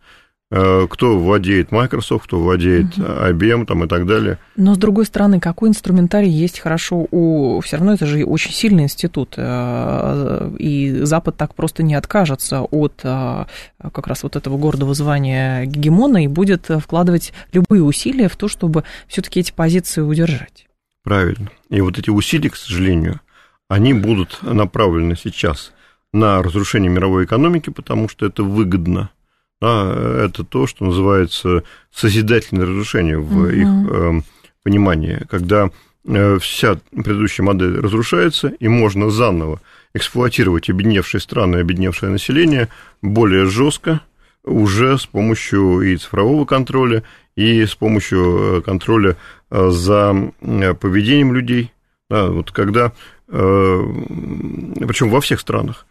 Э, 0.50 0.88
кто 0.90 1.20
владеет 1.20 1.74
Microsoft, 1.74 2.28
кто 2.28 2.40
владеет 2.40 2.98
IBM 2.98 3.66
там, 3.66 3.84
и 3.84 3.88
так 3.88 4.06
далее. 4.06 4.38
Но, 4.56 4.76
с 4.76 4.78
другой 4.78 5.06
стороны, 5.06 5.42
какой 5.42 5.68
инструментарий 5.68 6.30
есть 6.30 6.60
хорошо 6.60 7.06
у... 7.12 7.60
Все 7.60 7.76
равно 7.76 7.94
это 7.94 8.06
же 8.06 8.24
очень 8.24 8.52
сильный 8.54 8.84
институт, 8.84 9.34
э, 9.36 10.56
и 10.58 11.02
Запад 11.04 11.36
так 11.36 11.54
просто 11.54 11.84
не 11.84 11.96
откажется 11.96 12.62
от 12.62 13.02
э, 13.04 13.46
как 13.92 14.08
раз 14.08 14.24
вот 14.24 14.38
этого 14.38 14.58
гордого 14.58 14.94
звания 14.94 15.66
гегемона 15.66 16.24
и 16.24 16.28
будет 16.28 16.68
вкладывать 16.80 17.34
любые 17.52 17.84
усилия 17.84 18.30
в 18.30 18.38
то, 18.38 18.48
чтобы 18.48 18.86
все-таки 19.10 19.42
эти 19.42 19.52
позиции 19.52 20.00
удержать. 20.00 20.68
Правильно. 21.08 21.50
И 21.70 21.80
вот 21.80 21.98
эти 21.98 22.10
усилия, 22.10 22.50
к 22.50 22.58
сожалению, 22.58 23.22
они 23.70 23.94
будут 23.94 24.40
направлены 24.42 25.16
сейчас 25.16 25.72
на 26.12 26.44
разрушение 26.44 26.92
мировой 26.92 27.26
экономики, 27.26 27.70
потому 27.70 28.10
что 28.10 28.26
это 28.26 28.44
выгодно– 28.44 29.10
да, 29.62 30.26
это 30.26 30.44
то, 30.44 30.68
что 30.68 30.86
называется 30.86 31.64
созидательное 31.92 32.68
разрушение 32.68 33.18
в 33.18 33.38
угу. 33.38 33.48
их 33.48 33.68
э, 33.68 34.22
понимании, 34.64 35.26
когда 35.30 35.72
э, 36.06 36.38
вся 36.40 36.80
предыдущая 36.92 37.44
модель 37.44 37.80
разрушается, 37.80 38.50
и 38.50 38.68
можно 38.68 39.10
заново 39.10 39.60
эксплуатировать 39.96 40.70
обедневшие 40.70 41.22
страны, 41.22 41.58
обедневшее 41.58 42.12
население 42.12 42.70
более 43.02 43.46
жестко, 43.46 44.02
уже 44.44 44.98
с 44.98 45.08
помощью 45.08 45.82
и 45.82 45.98
цифрового 45.98 46.46
контроля, 46.46 47.04
и 47.36 47.66
с 47.66 47.74
помощью 47.74 48.58
э, 48.58 48.62
контроля 48.62 49.18
за 49.50 50.32
поведением 50.80 51.34
людей. 51.34 51.72
Да, 52.10 52.30
вот 52.30 52.52
когда, 52.52 52.94
причем 53.28 55.10
во 55.10 55.22
всех 55.22 55.40
странах. 55.40 55.86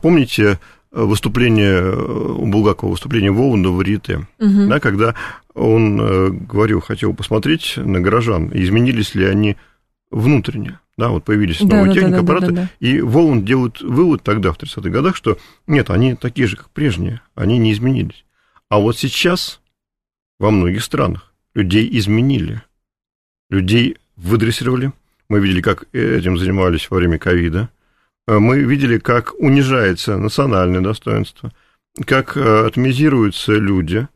Помните, 0.00 0.58
выступление 0.92 1.80
э, 1.80 1.94
у 1.94 2.46
Булгакова, 2.46 2.90
выступление 2.90 3.32
Воланда 3.32 3.70
в 3.70 3.76
Варьете, 3.76 4.26
угу. 4.38 4.68
да, 4.68 4.78
когда 4.78 5.14
он 5.54 6.00
э, 6.00 6.28
говорил, 6.30 6.80
хотел 6.80 7.14
посмотреть 7.14 7.74
на 7.76 8.00
горожан, 8.00 8.50
изменились 8.52 9.14
ли 9.14 9.24
они 9.24 9.56
внутренне. 10.10 10.78
да, 10.98 11.08
вот 11.08 11.24
появились 11.24 11.60
новые 11.60 11.86
да, 11.86 11.92
техники, 11.94 12.12
да, 12.12 12.20
аппараты, 12.20 12.46
да, 12.46 12.52
да, 12.52 12.62
да. 12.62 12.86
и 12.86 13.00
Воланд 13.00 13.44
делают 13.44 13.80
вывод 13.80 14.22
тогда, 14.22 14.52
в 14.52 14.58
30-х 14.58 14.90
годах, 14.90 15.16
что 15.16 15.38
нет, 15.66 15.90
они 15.90 16.14
такие 16.14 16.46
же, 16.46 16.56
как 16.56 16.68
прежние, 16.70 17.22
они 17.34 17.56
не 17.56 17.72
изменились. 17.72 18.24
А 18.68 18.78
вот 18.78 18.98
сейчас 18.98 19.60
во 20.38 20.50
многих 20.50 20.84
странах 20.84 21.32
людей 21.54 21.88
изменили, 21.98 22.62
людей 23.52 23.96
выдрессировали, 24.16 24.92
мы 25.28 25.40
видели, 25.40 25.60
как 25.60 25.84
этим 25.92 26.36
занимались 26.36 26.90
во 26.90 26.96
время 26.96 27.18
ковида, 27.18 27.68
мы 28.26 28.60
видели, 28.60 28.98
как 28.98 29.34
унижается 29.38 30.16
национальное 30.16 30.80
достоинство, 30.80 31.52
как 32.06 32.36
э, 32.36 32.66
атомизируются 32.66 33.52
люди, 33.52 34.06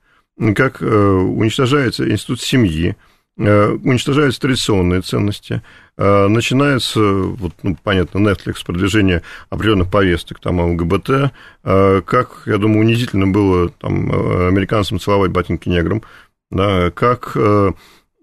как 0.54 0.80
э, 0.80 0.86
уничтожается 0.86 2.08
институт 2.08 2.40
семьи, 2.40 2.96
Э, 3.38 3.68
уничтожаются 3.68 4.40
традиционные 4.40 5.02
ценности, 5.02 5.60
э, 5.98 6.26
начинается, 6.26 7.00
вот, 7.00 7.52
ну, 7.62 7.76
понятно, 7.82 8.18
Netflix, 8.18 8.64
продвижение 8.64 9.22
определенных 9.50 9.90
повесток, 9.90 10.40
там, 10.40 10.58
ЛГБТ, 10.58 11.32
э, 11.64 12.02
как, 12.06 12.44
я 12.46 12.56
думаю, 12.56 12.80
унизительно 12.80 13.26
было 13.26 13.68
там, 13.68 14.10
американцам 14.48 14.98
целовать 14.98 15.32
ботинки 15.32 15.68
неграм, 15.68 16.02
да, 16.50 16.90
как 16.92 17.36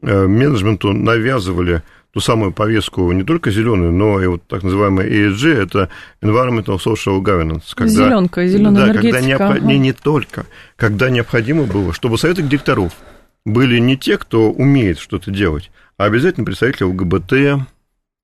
менеджменту 0.03 0.93
навязывали 0.93 1.83
ту 2.13 2.19
самую 2.19 2.51
повестку 2.51 3.12
не 3.12 3.24
только 3.24 3.50
зеленую, 3.50 3.91
но 3.91 4.22
и 4.22 4.27
вот 4.27 4.43
так 4.48 4.62
называемая 4.63 5.10
ESG, 5.10 5.63
это 5.63 5.89
Environmental 6.22 6.77
Social 6.77 7.19
Governance. 7.22 7.63
Когда, 7.74 7.91
Зеленка, 7.91 8.48
зеленая 8.48 8.86
да, 8.86 8.91
энергетика. 8.91 9.17
Когда 9.17 9.27
необ... 9.27 9.41
ага. 9.41 9.60
не, 9.60 9.79
не 9.79 9.93
только, 9.93 10.45
когда 10.75 11.10
необходимо 11.10 11.63
было, 11.63 11.91
чтобы 11.91 12.19
советы 12.19 12.43
директоров 12.43 12.93
были 13.45 13.79
не 13.79 13.98
те, 13.98 14.17
кто 14.17 14.51
умеет 14.51 15.00
что-то 15.00 15.31
делать, 15.31 15.72
а 15.98 16.05
обязательно 16.05 16.45
представители 16.45 16.83
ЛГБТ, 16.86 17.67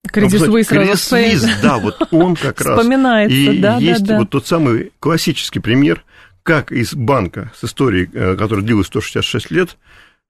Кредит 0.08 0.40
Суис 0.40 0.68
Кризис 0.68 1.60
да, 1.62 1.78
вот 1.78 2.08
он 2.12 2.36
как 2.36 2.62
раз. 2.62 2.80
Вспоминается, 2.80 3.36
и 3.36 3.60
да, 3.60 3.78
есть 3.78 4.04
да, 4.04 4.14
да. 4.14 4.20
вот 4.20 4.30
тот 4.30 4.48
самый 4.48 4.92
классический 5.00 5.60
пример, 5.60 6.06
как 6.44 6.72
из 6.72 6.94
банка 6.94 7.52
с 7.60 7.66
историей, 7.66 8.10
э, 8.14 8.36
которая 8.38 8.64
длилась 8.64 8.88
166 8.88 9.52
лет, 9.52 9.70
э, 9.72 9.76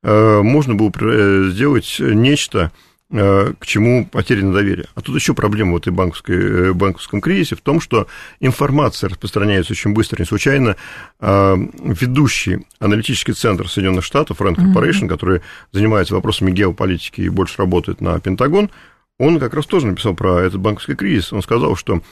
можно 0.02 0.76
было 0.76 0.92
э, 1.00 1.50
сделать 1.52 1.98
нечто, 2.00 2.72
Э, 3.12 3.54
к 3.58 3.66
чему 3.66 4.06
потеряно 4.06 4.54
доверие. 4.54 4.86
А 4.94 5.02
тут 5.02 5.16
еще 5.16 5.34
проблема 5.34 5.74
в 5.74 5.78
этой 5.78 5.92
банковской, 5.92 6.36
э, 6.70 6.74
банковском 6.74 7.22
кризисе 7.22 7.56
в 7.56 7.62
том, 7.62 7.82
что 7.82 8.06
информация 8.40 9.10
распространяется 9.10 9.74
очень 9.74 9.94
быстро. 9.94 10.20
Не 10.20 10.28
случайно 10.28 10.76
э, 11.20 11.56
ведущий 11.84 12.68
аналитический 12.78 13.34
центр 13.34 13.68
Соединенных 13.68 14.06
Штатов, 14.06 14.40
Rand 14.42 14.58
Corporation, 14.58 15.06
mm-hmm. 15.06 15.08
который 15.08 15.42
занимается 15.72 16.14
вопросами 16.14 16.52
геополитики 16.52 17.22
и 17.22 17.30
больше 17.30 17.56
работает 17.58 18.00
на 18.00 18.20
Пентагон, 18.20 18.70
он 19.18 19.40
как 19.40 19.56
раз 19.56 19.66
тоже 19.66 19.88
написал 19.88 20.14
про 20.14 20.42
этот 20.42 20.60
банковский 20.60 20.94
кризис. 20.94 21.34
Он 21.34 21.42
сказал, 21.42 21.76
что 21.76 22.04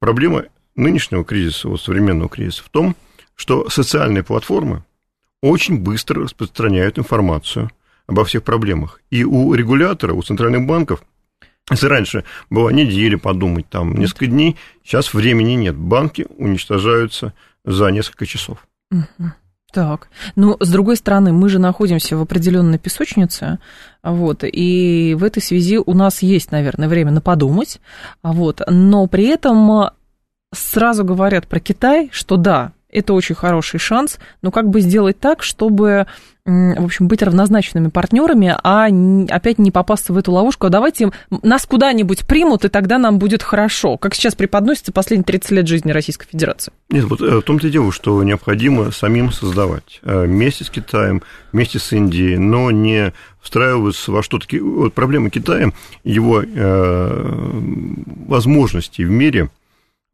проблема 0.00 0.44
нынешнего 0.74 1.22
кризиса, 1.22 1.68
вот 1.68 1.82
современного 1.82 2.30
кризиса, 2.30 2.62
в 2.64 2.70
том, 2.70 2.96
что 3.34 3.68
социальные 3.68 4.22
платформы 4.22 4.84
очень 5.48 5.78
быстро 5.78 6.22
распространяют 6.22 6.98
информацию– 6.98 7.70
обо 8.06 8.24
всех 8.24 8.42
проблемах. 8.42 9.00
И 9.10 9.24
у 9.24 9.52
регулятора, 9.54 10.14
у 10.14 10.22
центральных 10.22 10.66
банков, 10.66 11.02
если 11.70 11.86
раньше 11.86 12.24
была 12.50 12.72
неделя 12.72 13.18
подумать, 13.18 13.68
там 13.68 13.94
несколько 13.94 14.26
дней, 14.26 14.56
сейчас 14.84 15.12
времени 15.12 15.52
нет. 15.52 15.76
Банки 15.76 16.26
уничтожаются 16.38 17.34
за 17.64 17.88
несколько 17.88 18.26
часов. 18.26 18.66
Так, 19.72 20.08
ну, 20.36 20.56
с 20.60 20.70
другой 20.70 20.96
стороны, 20.96 21.32
мы 21.32 21.48
же 21.48 21.58
находимся 21.58 22.16
в 22.16 22.22
определенной 22.22 22.78
песочнице, 22.78 23.58
вот, 24.02 24.42
и 24.42 25.14
в 25.18 25.24
этой 25.24 25.42
связи 25.42 25.76
у 25.76 25.92
нас 25.92 26.22
есть, 26.22 26.50
наверное, 26.50 26.88
время 26.88 27.10
на 27.10 27.20
подумать, 27.20 27.80
вот, 28.22 28.62
но 28.68 29.06
при 29.06 29.26
этом 29.26 29.90
сразу 30.54 31.04
говорят 31.04 31.46
про 31.46 31.60
Китай, 31.60 32.08
что 32.12 32.36
да, 32.36 32.72
это 32.90 33.14
очень 33.14 33.34
хороший 33.34 33.78
шанс, 33.78 34.18
но 34.42 34.50
как 34.50 34.68
бы 34.68 34.80
сделать 34.80 35.18
так, 35.18 35.42
чтобы, 35.42 36.06
в 36.44 36.84
общем, 36.84 37.08
быть 37.08 37.22
равнозначными 37.22 37.88
партнерами, 37.88 38.54
а 38.62 38.86
опять 39.34 39.58
не 39.58 39.70
попасться 39.70 40.12
в 40.12 40.18
эту 40.18 40.32
ловушку, 40.32 40.66
а 40.66 40.70
давайте 40.70 41.10
нас 41.42 41.66
куда-нибудь 41.66 42.26
примут, 42.26 42.64
и 42.64 42.68
тогда 42.68 42.98
нам 42.98 43.18
будет 43.18 43.42
хорошо, 43.42 43.96
как 43.96 44.14
сейчас 44.14 44.34
преподносится 44.34 44.92
последние 44.92 45.24
30 45.24 45.50
лет 45.50 45.66
жизни 45.68 45.90
Российской 45.90 46.26
Федерации. 46.26 46.72
Нет, 46.88 47.04
вот 47.04 47.20
э, 47.20 47.38
в 47.38 47.42
том-то 47.42 47.66
и 47.66 47.70
дело, 47.70 47.90
что 47.90 48.22
необходимо 48.22 48.92
самим 48.92 49.32
создавать 49.32 50.00
э, 50.02 50.24
вместе 50.24 50.64
с 50.64 50.70
Китаем, 50.70 51.22
вместе 51.52 51.78
с 51.80 51.92
Индией, 51.92 52.38
но 52.38 52.70
не 52.70 53.12
встраиваться 53.40 54.12
во 54.12 54.22
что-то. 54.22 54.46
Вот 54.60 54.94
проблема 54.94 55.30
Китая, 55.30 55.72
его 56.04 56.42
э, 56.42 57.50
возможностей 58.26 59.04
в 59.04 59.10
мире– 59.10 59.50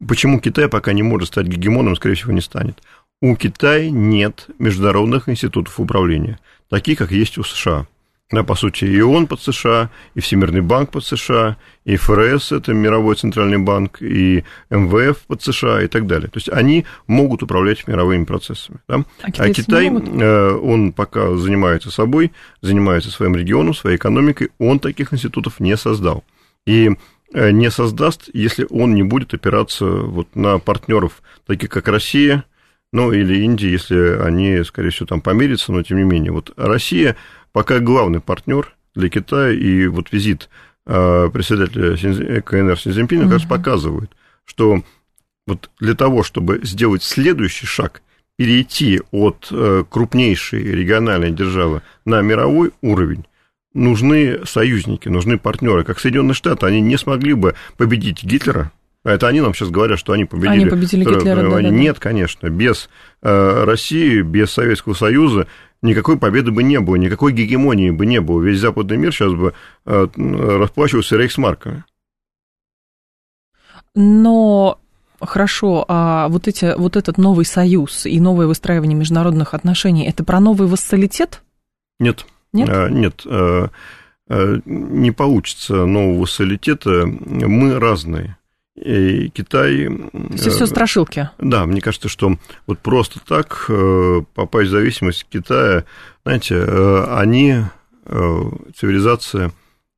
Почему 0.07 0.39
Китай 0.39 0.67
пока 0.67 0.93
не 0.93 1.03
может 1.03 1.29
стать 1.29 1.47
гегемоном, 1.47 1.95
скорее 1.95 2.15
всего, 2.15 2.31
не 2.31 2.41
станет? 2.41 2.81
У 3.21 3.35
Китая 3.35 3.89
нет 3.89 4.47
международных 4.59 5.29
институтов 5.29 5.79
управления, 5.79 6.39
таких, 6.69 6.97
как 6.97 7.11
есть 7.11 7.37
у 7.37 7.43
США. 7.43 7.87
Да, 8.31 8.43
по 8.43 8.55
сути, 8.55 8.85
и 8.85 8.99
ООН 8.99 9.27
под 9.27 9.41
США, 9.41 9.91
и 10.15 10.19
Всемирный 10.19 10.61
банк 10.61 10.89
под 10.89 11.05
США, 11.05 11.57
и 11.85 11.97
ФРС, 11.97 12.51
это 12.51 12.73
мировой 12.73 13.15
центральный 13.15 13.59
банк, 13.59 14.01
и 14.01 14.43
МВФ 14.71 15.19
под 15.27 15.43
США 15.43 15.83
и 15.83 15.87
так 15.87 16.07
далее. 16.07 16.29
То 16.29 16.37
есть 16.37 16.49
они 16.49 16.85
могут 17.05 17.43
управлять 17.43 17.87
мировыми 17.87 18.23
процессами. 18.23 18.79
Да? 18.87 19.03
А, 19.21 19.27
а 19.37 19.49
Китай, 19.53 19.87
э, 19.87 20.51
он 20.55 20.93
пока 20.93 21.35
занимается 21.35 21.91
собой, 21.91 22.31
занимается 22.61 23.11
своим 23.11 23.35
регионом, 23.35 23.75
своей 23.75 23.97
экономикой, 23.97 24.49
он 24.57 24.79
таких 24.79 25.13
институтов 25.13 25.59
не 25.59 25.77
создал. 25.77 26.23
И 26.65 26.89
не 27.33 27.71
создаст, 27.71 28.29
если 28.33 28.67
он 28.69 28.95
не 28.95 29.03
будет 29.03 29.33
опираться 29.33 29.85
вот 29.85 30.35
на 30.35 30.59
партнеров, 30.59 31.21
таких 31.45 31.69
как 31.69 31.87
Россия, 31.87 32.45
ну 32.91 33.11
или 33.11 33.43
Индия, 33.43 33.71
если 33.71 34.21
они, 34.21 34.63
скорее 34.63 34.91
всего, 34.91 35.07
там 35.07 35.21
помирятся, 35.21 35.71
но 35.71 35.81
тем 35.81 35.97
не 35.97 36.03
менее. 36.03 36.31
Вот 36.31 36.53
Россия 36.55 37.15
пока 37.51 37.79
главный 37.79 38.21
партнер 38.21 38.75
для 38.93 39.09
Китая, 39.09 39.51
и 39.51 39.87
вот 39.87 40.11
визит 40.11 40.49
э, 40.85 41.29
председателя 41.33 41.95
э, 41.95 42.41
КНР 42.41 42.79
Синьцзиньпина 42.79 43.23
как 43.23 43.33
раз 43.33 43.43
показывает, 43.43 44.11
что 44.45 44.83
вот 45.47 45.71
для 45.79 45.95
того, 45.95 46.23
чтобы 46.23 46.59
сделать 46.63 47.03
следующий 47.03 47.65
шаг, 47.65 48.01
перейти 48.35 48.99
от 49.11 49.51
крупнейшей 49.89 50.63
региональной 50.63 51.29
державы 51.31 51.83
на 52.03 52.21
мировой 52.21 52.71
уровень, 52.81 53.25
нужны 53.73 54.45
союзники, 54.45 55.09
нужны 55.09 55.37
партнеры. 55.37 55.83
Как 55.83 55.99
Соединенные 55.99 56.33
Штаты, 56.33 56.65
они 56.65 56.81
не 56.81 56.97
смогли 56.97 57.33
бы 57.33 57.55
победить 57.77 58.23
Гитлера. 58.23 58.71
Это 59.03 59.27
они 59.27 59.41
нам 59.41 59.53
сейчас 59.53 59.69
говорят, 59.69 59.99
что 59.99 60.13
они 60.13 60.25
победили. 60.25 60.53
Они 60.53 60.65
победили 60.65 61.03
Гитлера, 61.03 61.49
да, 61.49 61.61
да, 61.61 61.69
Нет, 61.69 61.99
конечно, 61.99 62.49
без 62.49 62.89
э, 63.21 63.63
России, 63.65 64.21
без 64.21 64.51
Советского 64.51 64.93
Союза 64.93 65.47
никакой 65.81 66.17
победы 66.17 66.51
бы 66.51 66.63
не 66.63 66.79
было, 66.79 66.95
никакой 66.95 67.33
гегемонии 67.33 67.91
бы 67.91 68.05
не 68.05 68.21
было. 68.21 68.41
Весь 68.41 68.59
западный 68.59 68.97
мир 68.97 69.11
сейчас 69.13 69.33
бы 69.33 69.53
э, 69.85 70.07
расплачивался 70.15 71.17
рейхсмарками. 71.17 71.83
Но 73.95 74.79
Хорошо, 75.25 75.85
а 75.87 76.27
вот, 76.27 76.47
эти, 76.47 76.77
вот 76.77 76.95
этот 76.95 77.17
новый 77.17 77.45
союз 77.45 78.05
и 78.05 78.19
новое 78.19 78.47
выстраивание 78.47 78.97
международных 78.97 79.53
отношений, 79.53 80.05
это 80.05 80.23
про 80.23 80.39
новый 80.39 80.67
вассалитет? 80.67 81.41
Нет. 81.99 82.25
Нет? 82.53 82.69
А, 82.69 82.87
нет, 82.87 83.23
а, 83.25 83.69
а, 84.29 84.59
не 84.65 85.11
получится 85.11 85.85
нового 85.85 86.25
солитета. 86.25 87.05
Мы 87.05 87.79
разные. 87.79 88.37
И 88.75 89.29
Китай... 89.29 89.89
Все, 90.35 90.49
все 90.49 90.65
страшилки. 90.65 91.29
Да, 91.37 91.65
мне 91.65 91.81
кажется, 91.81 92.09
что 92.09 92.37
вот 92.65 92.79
просто 92.79 93.19
так 93.19 93.69
попасть 94.33 94.69
в 94.69 94.71
зависимость 94.71 95.27
Китая, 95.29 95.83
знаете, 96.23 96.63
они 97.09 97.57
цивилизация 98.05 99.51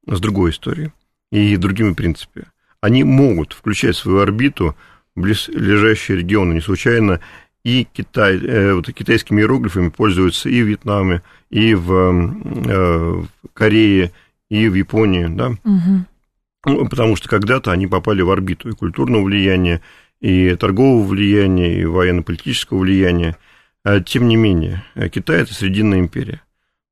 с 0.08 0.20
другой 0.20 0.52
историей 0.52 0.92
и 1.32 1.56
другими 1.58 1.94
принципами. 1.94 2.48
Они 2.82 3.04
могут 3.04 3.54
включать 3.54 3.96
в 3.96 4.00
свою 4.00 4.20
орбиту 4.20 4.76
близлежащие 5.16 6.18
регионы. 6.18 6.54
Не 6.54 6.62
случайно 6.62 7.22
и 7.66 7.88
Китай, 7.92 8.38
э, 8.38 8.76
вот, 8.76 8.94
китайскими 8.94 9.42
иероглифами 9.42 9.90
пользуются 9.90 10.50
и 10.50 10.62
в 10.62 10.68
Вьетнаме, 10.68 11.24
и 11.50 11.74
в, 11.74 11.92
э, 11.92 13.24
в 13.24 13.28
Корее, 13.54 14.12
и 14.50 14.70
в 14.70 14.76
Японии, 14.76 15.26
да, 15.26 15.56
угу. 15.64 16.86
потому 16.88 17.16
что 17.16 17.28
когда-то 17.28 17.72
они 17.72 17.88
попали 17.88 18.22
в 18.22 18.30
орбиту 18.30 18.70
и 18.70 18.74
культурного 18.74 19.24
влияния, 19.24 19.82
и 20.22 20.56
торгового 20.56 21.08
влияния, 21.08 21.82
и 21.82 21.86
военно-политического 21.86 22.78
влияния. 22.78 23.36
А, 23.84 24.00
тем 24.00 24.28
не 24.28 24.36
менее, 24.36 24.84
Китай– 25.12 25.42
это 25.42 25.56
Срединная 25.56 26.00
империя. 26.00 26.42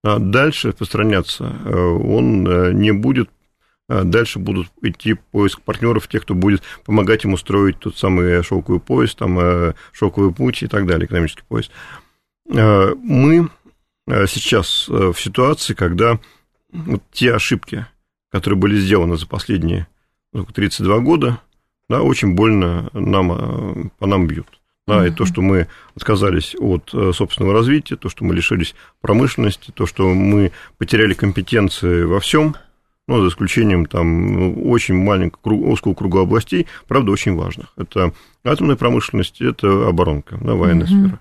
А 0.04 0.18
дальше 0.18 0.70
распространяться 0.70 1.54
э, 1.66 1.72
он 1.72 2.44
не 2.80 2.92
будет 2.92 3.30
дальше 3.90 4.40
будут 4.40 4.68
идти 4.82 5.14
поиск 5.14 5.62
партнеров, 5.62 6.08
тех, 6.08 6.24
кто 6.24 6.34
будет 6.34 6.64
помогать 6.86 7.24
ему 7.24 7.38
строить 7.38 7.80
тот 7.80 7.98
самый 7.98 8.42
шелковый 8.44 8.80
поезд, 8.80 9.18
там, 9.18 9.40
э, 9.40 9.74
шелковый 9.92 10.34
путь 10.34 10.64
и 10.64 10.68
так 10.68 10.86
далее, 10.88 11.06
экономический 11.06 11.44
поезд. 11.48 11.72
А, 12.50 12.94
мы 12.96 13.50
э, 14.08 14.26
сейчас 14.28 14.88
э, 14.90 15.12
в 15.14 15.20
ситуации, 15.20 15.74
когда 15.74 16.20
вот 16.72 17.04
те 17.12 17.34
ошибки, 17.34 17.86
которые 18.32 18.58
были 18.58 18.78
сделаны 18.78 19.18
за 19.18 19.28
последние 19.28 19.88
32 20.34 21.00
года, 21.00 21.40
да, 21.90 22.02
очень 22.02 22.34
больно 22.34 22.90
нам, 22.94 23.92
по 24.00 24.08
нам 24.08 24.26
бьют. 24.26 24.48
Да, 24.86 25.08
и 25.08 25.12
то, 25.12 25.26
что 25.26 25.42
мы 25.42 25.70
отказались 25.96 26.56
от 26.60 26.90
собственного 26.90 27.54
развития, 27.54 27.96
то, 27.96 28.10
что 28.10 28.26
мы 28.26 28.36
лишились 28.36 28.76
промышленности, 29.00 29.72
то, 29.72 29.86
что 29.86 30.10
мы 30.10 30.52
потеряли 30.78 31.14
компетенции 31.14 32.04
во 32.04 32.20
всем, 32.20 32.58
ну, 33.08 33.22
за 33.22 33.30
исключением 33.30 33.86
там 33.86 34.66
очень 34.68 34.96
маленького 34.96 35.54
узкого 35.54 35.94
круга 35.94 36.22
областей, 36.22 36.68
правда, 36.88 37.12
очень 37.12 37.36
важных. 37.36 37.74
Это 37.78 38.14
атомная 38.44 38.76
промышленность, 38.76 39.42
это 39.42 39.88
оборонка, 39.88 40.38
да, 40.42 40.54
военная 40.54 40.88
mm-hmm. 40.88 41.08
сфера. 41.08 41.20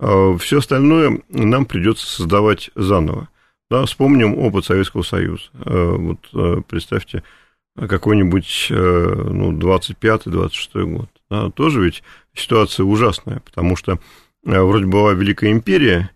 А 0.00 0.36
все 0.38 0.58
остальное 0.58 1.20
нам 1.28 1.66
придется 1.66 2.06
создавать 2.06 2.70
заново. 2.74 3.28
Да, 3.70 3.84
вспомним 3.86 4.38
опыт 4.38 4.66
Советского 4.66 5.02
Союза. 5.02 5.44
А, 5.54 5.96
вот 5.96 6.18
а, 6.34 6.60
представьте, 6.62 7.22
какой-нибудь 7.76 8.68
ну, 8.70 9.52
25-26 9.52 10.82
год. 10.84 11.08
Да, 11.28 11.50
тоже 11.50 11.82
ведь 11.84 12.04
ситуация 12.32 12.84
ужасная, 12.84 13.40
потому 13.40 13.74
что 13.74 13.98
вроде 14.44 14.86
была 14.86 15.12
Великая 15.14 15.50
империя, 15.50 16.10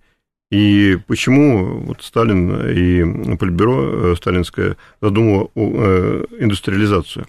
и 0.50 0.98
почему 1.06 1.80
вот 1.80 2.02
Сталин 2.02 2.70
и 2.70 3.36
Политбюро 3.36 4.12
э, 4.12 4.14
сталинское 4.16 4.76
задумало 5.00 5.50
э, 5.54 6.24
индустриализацию? 6.38 7.26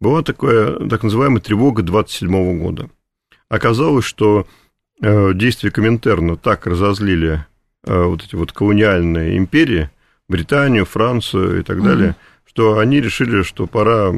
Была 0.00 0.22
такая 0.22 0.88
так 0.88 1.04
называемая 1.04 1.40
тревога 1.40 1.82
27 1.82 2.60
года. 2.60 2.90
Оказалось, 3.48 4.04
что 4.04 4.48
э, 5.00 5.32
действия 5.34 5.70
Коминтерна 5.70 6.36
так 6.36 6.66
разозлили 6.66 7.46
вот 7.84 8.24
эти 8.24 8.34
вот 8.34 8.50
колониальные 8.50 9.38
империи, 9.38 9.90
Британию, 10.28 10.84
Францию 10.84 11.60
и 11.60 11.62
так 11.62 11.80
далее, 11.84 12.10
угу. 12.10 12.16
что 12.46 12.78
они 12.80 13.00
решили, 13.00 13.44
что 13.44 13.68
пора, 13.68 14.12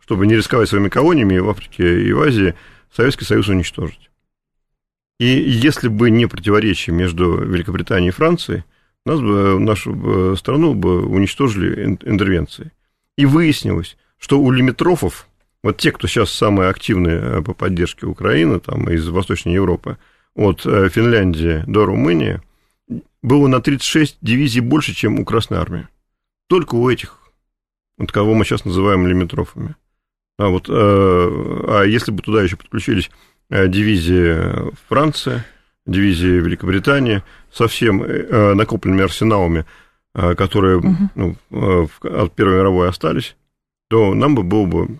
чтобы 0.00 0.28
не 0.28 0.36
рисковать 0.36 0.68
своими 0.68 0.88
колониями 0.88 1.36
в 1.38 1.50
Африке 1.50 2.04
и 2.04 2.12
в 2.12 2.22
Азии, 2.22 2.54
Советский 2.94 3.24
Союз 3.24 3.48
уничтожить. 3.48 4.08
И 5.18 5.26
если 5.26 5.88
бы 5.88 6.10
не 6.10 6.26
противоречие 6.26 6.94
между 6.94 7.36
Великобританией 7.36 8.08
и 8.08 8.12
Францией, 8.12 8.64
нас 9.06 9.20
бы, 9.20 9.58
нашу 9.58 10.36
страну 10.36 10.74
бы 10.74 11.06
уничтожили 11.06 11.84
интервенцией. 11.84 12.70
И 13.16 13.26
выяснилось, 13.26 13.96
что 14.18 14.40
у 14.40 14.50
лимитрофов, 14.50 15.28
вот 15.62 15.76
те, 15.76 15.92
кто 15.92 16.06
сейчас 16.06 16.30
самые 16.30 16.70
активные 16.70 17.20
э, 17.20 17.42
по 17.42 17.54
поддержке 17.54 18.06
Украины, 18.06 18.58
там, 18.58 18.90
из 18.90 19.06
Восточной 19.08 19.52
Европы, 19.54 19.98
от 20.34 20.66
э, 20.66 20.88
Финляндии 20.88 21.62
до 21.66 21.84
Румынии, 21.84 22.40
было 23.22 23.46
на 23.46 23.60
36 23.60 24.18
дивизий 24.20 24.60
больше, 24.60 24.94
чем 24.94 25.20
у 25.20 25.24
Красной 25.24 25.58
Армии. 25.58 25.88
Только 26.48 26.74
у 26.74 26.90
этих, 26.90 27.18
вот 27.98 28.10
кого 28.10 28.34
мы 28.34 28.44
сейчас 28.44 28.64
называем 28.64 29.06
лимитрофами. 29.06 29.76
А, 30.38 30.48
вот, 30.48 30.68
э, 30.68 30.72
а 30.72 31.84
если 31.84 32.10
бы 32.10 32.22
туда 32.22 32.42
еще 32.42 32.56
подключились 32.56 33.10
дивизии 33.54 34.72
Франции, 34.88 35.44
дивизии 35.86 36.40
Великобритании 36.40 37.22
со 37.52 37.68
всем 37.68 38.02
э, 38.02 38.54
накопленными 38.54 39.04
арсеналами, 39.04 39.64
э, 40.14 40.34
которые 40.34 40.78
угу. 40.78 41.10
ну, 41.14 41.88
от 42.02 42.34
Первой 42.34 42.56
мировой 42.56 42.88
остались, 42.88 43.36
то 43.88 44.14
нам 44.14 44.34
бы 44.34 44.42
было 44.42 44.66
бы 44.66 44.98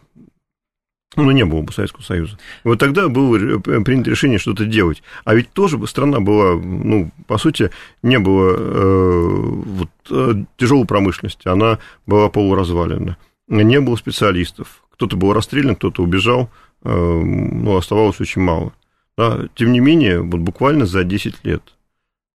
ну, 1.17 1.31
не 1.31 1.45
было 1.45 1.63
бы 1.63 1.73
Советского 1.73 2.03
Союза. 2.03 2.39
Вот 2.65 2.81
тогда 2.81 3.09
было 3.09 3.61
принято 3.61 4.11
решение 4.11 4.39
что-то 4.39 4.65
делать. 4.65 5.01
А 5.25 5.35
ведь 5.35 5.53
тоже 5.53 5.79
бы 5.79 5.87
страна 5.87 6.19
была, 6.19 6.57
ну, 6.57 7.13
по 7.29 7.39
сути, 7.39 7.71
не 8.03 8.19
было 8.19 8.57
э, 8.59 9.21
вот, 9.21 10.49
тяжелой 10.57 10.87
промышленности, 10.87 11.47
она 11.47 11.79
была 12.05 12.29
полуразвалена. 12.31 13.17
Не 13.47 13.81
было 13.81 13.95
специалистов. 13.95 14.83
Кто-то 14.93 15.17
был 15.17 15.33
расстрелян, 15.33 15.77
кто-то 15.77 16.03
убежал, 16.03 16.51
ну, 16.85 17.77
оставалось 17.77 18.21
очень 18.21 18.43
мало. 18.43 18.73
Да, 19.17 19.49
тем 19.55 19.73
не 19.73 19.81
менее, 19.81 20.21
вот 20.21 20.41
буквально 20.41 20.87
за 20.87 21.05
10 21.05 21.45
лет, 21.45 21.63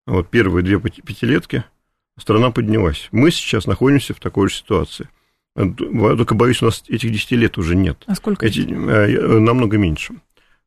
вот 0.07 0.29
первые 0.29 0.63
две 0.63 0.79
пятилетки, 0.79 1.65
страна 2.19 2.51
поднялась. 2.51 3.09
Мы 3.13 3.31
сейчас 3.31 3.67
находимся 3.67 4.15
в 4.15 4.21
такой 4.21 4.49
же 4.49 4.57
ситуации. 4.57 5.09
Только, 5.55 6.35
боюсь, 6.35 6.61
у 6.63 6.67
нас 6.67 6.85
этих 6.89 7.11
10 7.11 7.31
лет 7.33 7.57
уже 7.57 7.77
нет. 7.77 8.03
А 8.07 8.15
сколько? 8.15 8.45
Эти, 8.45 8.61
э, 8.61 9.39
намного 9.39 9.79
меньше. 9.79 10.15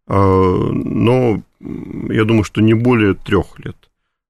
А, 0.08 0.16
но 0.16 1.44
я 1.60 2.26
думаю, 2.26 2.44
что 2.44 2.62
не 2.62 2.74
более 2.74 3.14
трех 3.14 3.60
лет. 3.60 3.78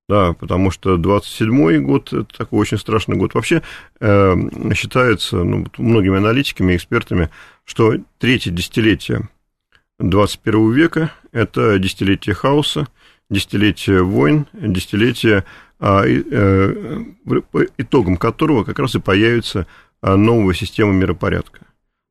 Да, 0.09 0.33
потому 0.33 0.71
что 0.71 0.95
27-й 0.95 1.79
год– 1.79 2.11
это 2.13 2.37
такой 2.37 2.59
очень 2.59 2.79
страшный 2.79 3.15
год. 3.15 3.35
Вообще 3.35 3.61
э, 3.99 4.35
считается 4.73 5.37
ну, 5.43 5.67
многими 5.77 6.17
аналитиками, 6.17 6.75
экспертами, 6.75 7.29
что 7.63 7.93
третье 8.17 8.49
десятилетие 8.51 9.29
21 9.99 10.71
века– 10.71 11.11
это 11.31 11.77
десятилетие 11.77 12.33
хаоса, 12.33 12.87
десятилетие 13.29 14.01
войн, 14.01 14.47
десятилетие, 14.53 15.43
а, 15.79 16.03
э, 16.05 17.03
итогом 17.77 18.17
которого 18.17 18.63
как 18.63 18.79
раз 18.79 18.95
и 18.95 18.99
появится 18.99 19.67
а, 20.01 20.15
новая 20.15 20.53
система 20.53 20.93
миропорядка. 20.93 21.61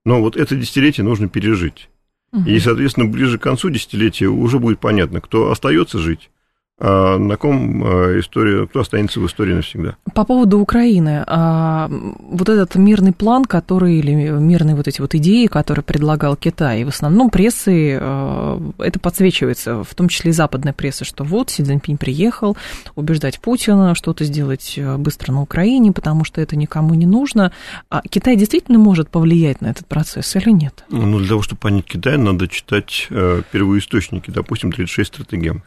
Но 0.05 0.21
вот 0.21 0.37
это 0.37 0.55
десятилетие 0.57 1.05
нужно 1.05 1.29
пережить. 1.29 1.89
Угу. 2.33 2.49
И, 2.49 2.59
соответственно, 2.61 3.07
ближе 3.07 3.39
к 3.39 3.43
концу 3.43 3.71
десятилетия 3.71 4.27
уже 4.27 4.59
будет 4.59 4.81
понятно, 4.81 5.21
кто 5.21 5.51
остается 5.51 5.99
жить, 5.99 6.31
а 6.81 7.19
на 7.19 7.37
ком 7.37 7.83
а, 7.85 8.21
история, 8.21 8.67
кто 8.69 8.81
останется 8.81 9.19
в 9.19 9.27
истории 9.27 9.55
навсегда. 9.55 9.97
По 10.15 10.25
поводу 10.25 10.61
Украины, 10.61 11.25
а, 11.27 11.89
вот 11.91 12.49
этот 12.49 12.77
мирный 12.77 13.13
план, 13.13 13.47
который, 13.47 13.99
или 13.99 14.13
мирные 14.13 14.77
вот 14.77 14.87
эти 14.87 15.01
вот 15.01 15.15
идеи, 15.17 15.47
которые 15.47 15.83
предлагал 15.83 16.37
Китай, 16.37 16.85
в 16.85 16.89
основном 16.89 17.31
прессы 17.31 17.95
это 17.95 19.01
подсвечивается, 19.01 19.83
в 19.83 19.95
том 19.95 20.09
числе 20.09 20.31
и 20.31 20.33
западная 20.33 20.73
пресса, 20.73 21.05
что 21.05 21.25
вот 21.25 21.51
Си 21.51 21.65
Цзиньпинь 21.65 21.99
приехал 21.99 22.57
убеждать 22.95 23.41
Путина 23.41 23.95
что-то 23.95 24.25
сделать 24.25 24.79
быстро 24.99 25.33
на 25.33 25.43
Украине, 25.43 25.93
потому 25.93 26.25
что 26.25 26.41
это 26.41 26.57
никому 26.57 26.95
не 26.95 27.07
нужно. 27.07 27.53
А 27.91 28.03
Китай 28.09 28.37
действительно 28.37 28.79
может 28.79 29.09
повлиять 29.09 29.61
на 29.61 29.67
этот 29.67 29.87
процесс 29.87 30.37
или 30.37 30.51
нет? 30.51 30.85
Ну, 30.91 31.19
для 31.19 31.29
того, 31.29 31.43
чтобы 31.43 31.59
понять 31.61 31.87
Китай, 31.87 32.17
надо 32.19 32.47
читать 32.47 33.09
первоисточники, 33.09 34.31
допустим, 34.31 34.71
36 34.71 35.15
стратегем 35.15 35.63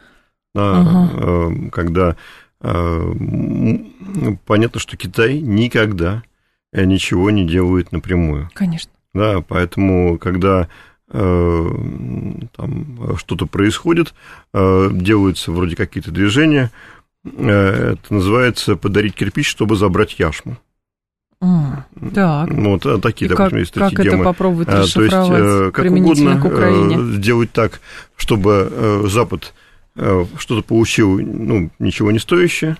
uh 0.54 1.70
когда 1.70 2.16
э, 2.60 3.12
понятно, 4.46 4.80
что 4.80 4.96
Китай 4.96 5.38
никогда 5.40 6.22
э, 6.72 6.84
ничего 6.84 7.30
не 7.30 7.46
делает 7.46 7.92
напрямую. 7.92 8.50
Конечно. 8.54 8.90
Да, 9.14 9.42
поэтому, 9.46 10.18
когда 10.18 10.68
там 11.10 12.48
что-то 13.18 13.44
происходит, 13.44 14.14
делаются 14.54 15.52
вроде 15.52 15.76
какие-то 15.76 16.10
движения, 16.10 16.70
это 17.22 17.98
называется 18.08 18.76
подарить 18.76 19.14
кирпич, 19.14 19.46
чтобы 19.46 19.76
забрать 19.76 20.18
яшму. 20.18 20.56
Mm, 21.42 22.14
так. 22.14 22.48
Ну, 22.48 22.78
вот 22.80 23.02
такие, 23.02 23.26
И 23.26 23.28
допустим, 23.28 23.58
есть 23.58 23.74
как 23.74 23.92
это 23.92 24.16
попробовать 24.16 24.68
То 24.68 25.02
есть, 25.02 25.74
как 25.74 25.84
угодно 25.84 27.14
сделать 27.16 27.52
так, 27.52 27.82
чтобы 28.16 29.02
Запад 29.04 29.52
Э, 29.52 29.61
что-то 29.94 30.62
получил, 30.62 31.18
ну, 31.20 31.70
ничего 31.78 32.10
не 32.10 32.18
стоящее, 32.18 32.76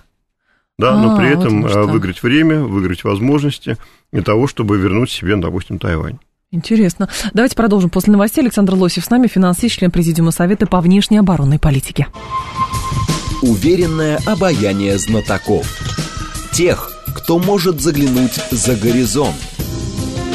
да, 0.77 0.93
а, 0.93 0.97
но 0.97 1.17
при 1.17 1.29
этом 1.29 1.61
вот 1.61 1.71
э, 1.71 1.83
выиграть 1.83 2.23
время, 2.23 2.61
выиграть 2.61 3.03
возможности 3.03 3.77
для 4.11 4.23
того, 4.23 4.47
чтобы 4.47 4.77
вернуть 4.77 5.11
себе, 5.11 5.35
допустим, 5.35 5.77
Тайвань. 5.77 6.17
Интересно. 6.51 7.09
Давайте 7.33 7.55
продолжим 7.55 7.89
после 7.89 8.13
новостей. 8.13 8.41
Александр 8.41 8.75
Лосев 8.75 9.05
с 9.05 9.09
нами, 9.09 9.27
финансист, 9.27 9.75
член 9.75 9.91
Президиума 9.91 10.31
Совета 10.31 10.67
по 10.67 10.81
внешней 10.81 11.17
оборонной 11.17 11.59
политике. 11.59 12.07
Уверенное 13.41 14.19
обаяние 14.25 14.97
знатоков. 14.97 15.67
Тех, 16.51 16.91
кто 17.15 17.39
может 17.39 17.81
заглянуть 17.81 18.39
за 18.51 18.75
горизонт. 18.75 19.35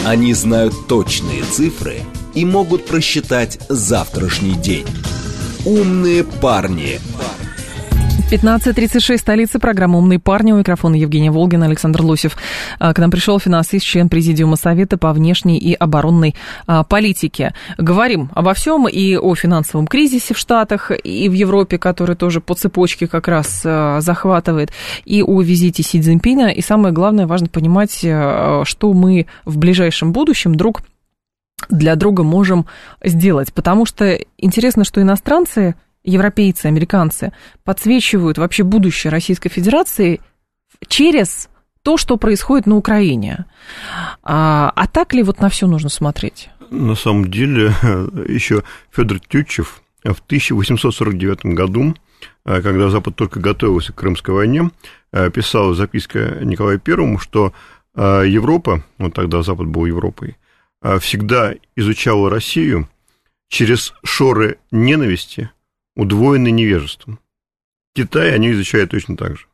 Они 0.04 0.34
знают 0.34 0.74
точные 0.88 1.42
цифры 1.44 2.00
и 2.34 2.44
могут 2.44 2.86
просчитать 2.86 3.60
завтрашний 3.68 4.54
день. 4.54 4.86
«Умные 5.64 6.24
парни». 6.24 7.00
15.36, 8.30 9.16
столица 9.16 9.58
программы 9.58 9.96
«Умные 9.96 10.18
парни». 10.18 10.52
У 10.52 10.58
микрофона 10.58 10.96
Евгения 10.96 11.30
Волгина, 11.30 11.64
Александр 11.64 12.02
Лосев. 12.02 12.36
А, 12.78 12.92
к 12.92 12.98
нам 12.98 13.10
пришел 13.10 13.38
финансист, 13.38 13.86
член 13.86 14.10
Президиума 14.10 14.56
Совета 14.56 14.98
по 14.98 15.14
внешней 15.14 15.56
и 15.58 15.72
оборонной 15.72 16.34
а, 16.66 16.84
политике. 16.84 17.54
Говорим 17.78 18.30
обо 18.34 18.52
всем 18.52 18.86
и 18.86 19.16
о 19.16 19.34
финансовом 19.34 19.86
кризисе 19.86 20.34
в 20.34 20.38
Штатах, 20.38 20.90
и 21.02 21.26
в 21.30 21.32
Европе, 21.32 21.78
который 21.78 22.16
тоже 22.16 22.42
по 22.42 22.54
цепочке 22.54 23.06
как 23.06 23.28
раз 23.28 23.62
а, 23.64 24.02
захватывает, 24.02 24.72
и 25.06 25.22
о 25.22 25.40
визите 25.40 25.82
Си 25.82 25.98
Цзиньпина. 25.98 26.50
И 26.50 26.60
самое 26.60 26.92
главное, 26.92 27.26
важно 27.26 27.48
понимать, 27.48 27.92
что 27.92 28.92
мы 28.92 29.26
в 29.46 29.56
ближайшем 29.56 30.12
будущем 30.12 30.54
друг 30.54 30.82
для 31.68 31.96
друга 31.96 32.22
можем 32.22 32.66
сделать. 33.02 33.52
Потому 33.52 33.86
что 33.86 34.18
интересно, 34.36 34.84
что 34.84 35.02
иностранцы, 35.02 35.74
европейцы, 36.04 36.66
американцы 36.66 37.32
подсвечивают 37.64 38.38
вообще 38.38 38.62
будущее 38.62 39.10
Российской 39.10 39.48
Федерации 39.48 40.20
через 40.86 41.48
то, 41.82 41.96
что 41.96 42.16
происходит 42.16 42.66
на 42.66 42.76
Украине. 42.76 43.46
А, 44.22 44.72
а 44.74 44.86
так 44.86 45.14
ли 45.14 45.22
вот 45.22 45.40
на 45.40 45.48
все 45.48 45.66
нужно 45.66 45.88
смотреть? 45.88 46.50
На 46.70 46.94
самом 46.94 47.30
деле, 47.30 47.72
еще 48.28 48.62
Федор 48.90 49.20
Тютчев 49.20 49.82
в 50.04 50.20
1849 50.26 51.46
году, 51.46 51.94
когда 52.44 52.88
Запад 52.88 53.16
только 53.16 53.40
готовился 53.40 53.92
к 53.92 53.96
Крымской 53.96 54.34
войне, 54.34 54.70
писал 55.34 55.74
записка 55.74 56.38
Николаю 56.42 56.78
Первому, 56.78 57.18
что 57.18 57.52
Европа, 57.94 58.84
ну 58.98 59.10
тогда 59.10 59.42
Запад 59.42 59.66
был 59.66 59.86
Европой, 59.86 60.36
всегда 61.00 61.54
изучала 61.76 62.30
Россию 62.30 62.88
через 63.48 63.94
шоры 64.04 64.58
ненависти, 64.70 65.50
удвоенной 65.96 66.52
невежеством. 66.52 67.18
Китай 67.94 68.34
они 68.34 68.52
изучают 68.52 68.90
точно 68.90 69.16
так 69.16 69.36
же. 69.36 69.46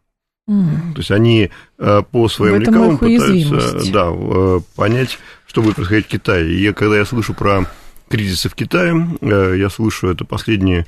Mm. 0.48 0.92
То 0.92 0.98
есть 0.98 1.10
они 1.10 1.50
э, 1.78 2.02
по 2.10 2.28
своим 2.28 2.60
лекалам 2.60 2.98
пытаются 2.98 3.90
да, 3.90 4.10
э, 4.12 4.60
понять, 4.76 5.18
что 5.46 5.62
будет 5.62 5.76
происходить 5.76 6.06
в 6.06 6.10
Китае. 6.10 6.52
И 6.52 6.72
когда 6.74 6.98
я 6.98 7.06
слышу 7.06 7.32
про 7.32 7.66
кризисы 8.10 8.50
в 8.50 8.54
Китае, 8.54 9.08
э, 9.22 9.54
я 9.56 9.70
слышу 9.70 10.08
это 10.08 10.26
последние 10.26 10.86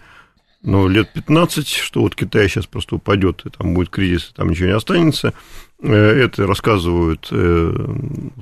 ну, 0.63 0.89
лет 0.89 1.11
15, 1.15 1.69
что 1.69 2.03
вот 2.03 2.15
Китай 2.15 2.49
сейчас 2.49 2.67
просто 2.67 2.97
упадет, 2.97 3.47
и 3.47 3.51
там 3.51 3.73
будет 3.73 3.89
кризис, 3.89 4.31
и 4.31 4.35
там 4.35 4.51
ничего 4.51 4.67
не 4.67 4.75
останется. 4.75 5.33
Это 5.81 6.47
рассказывают, 6.47 7.31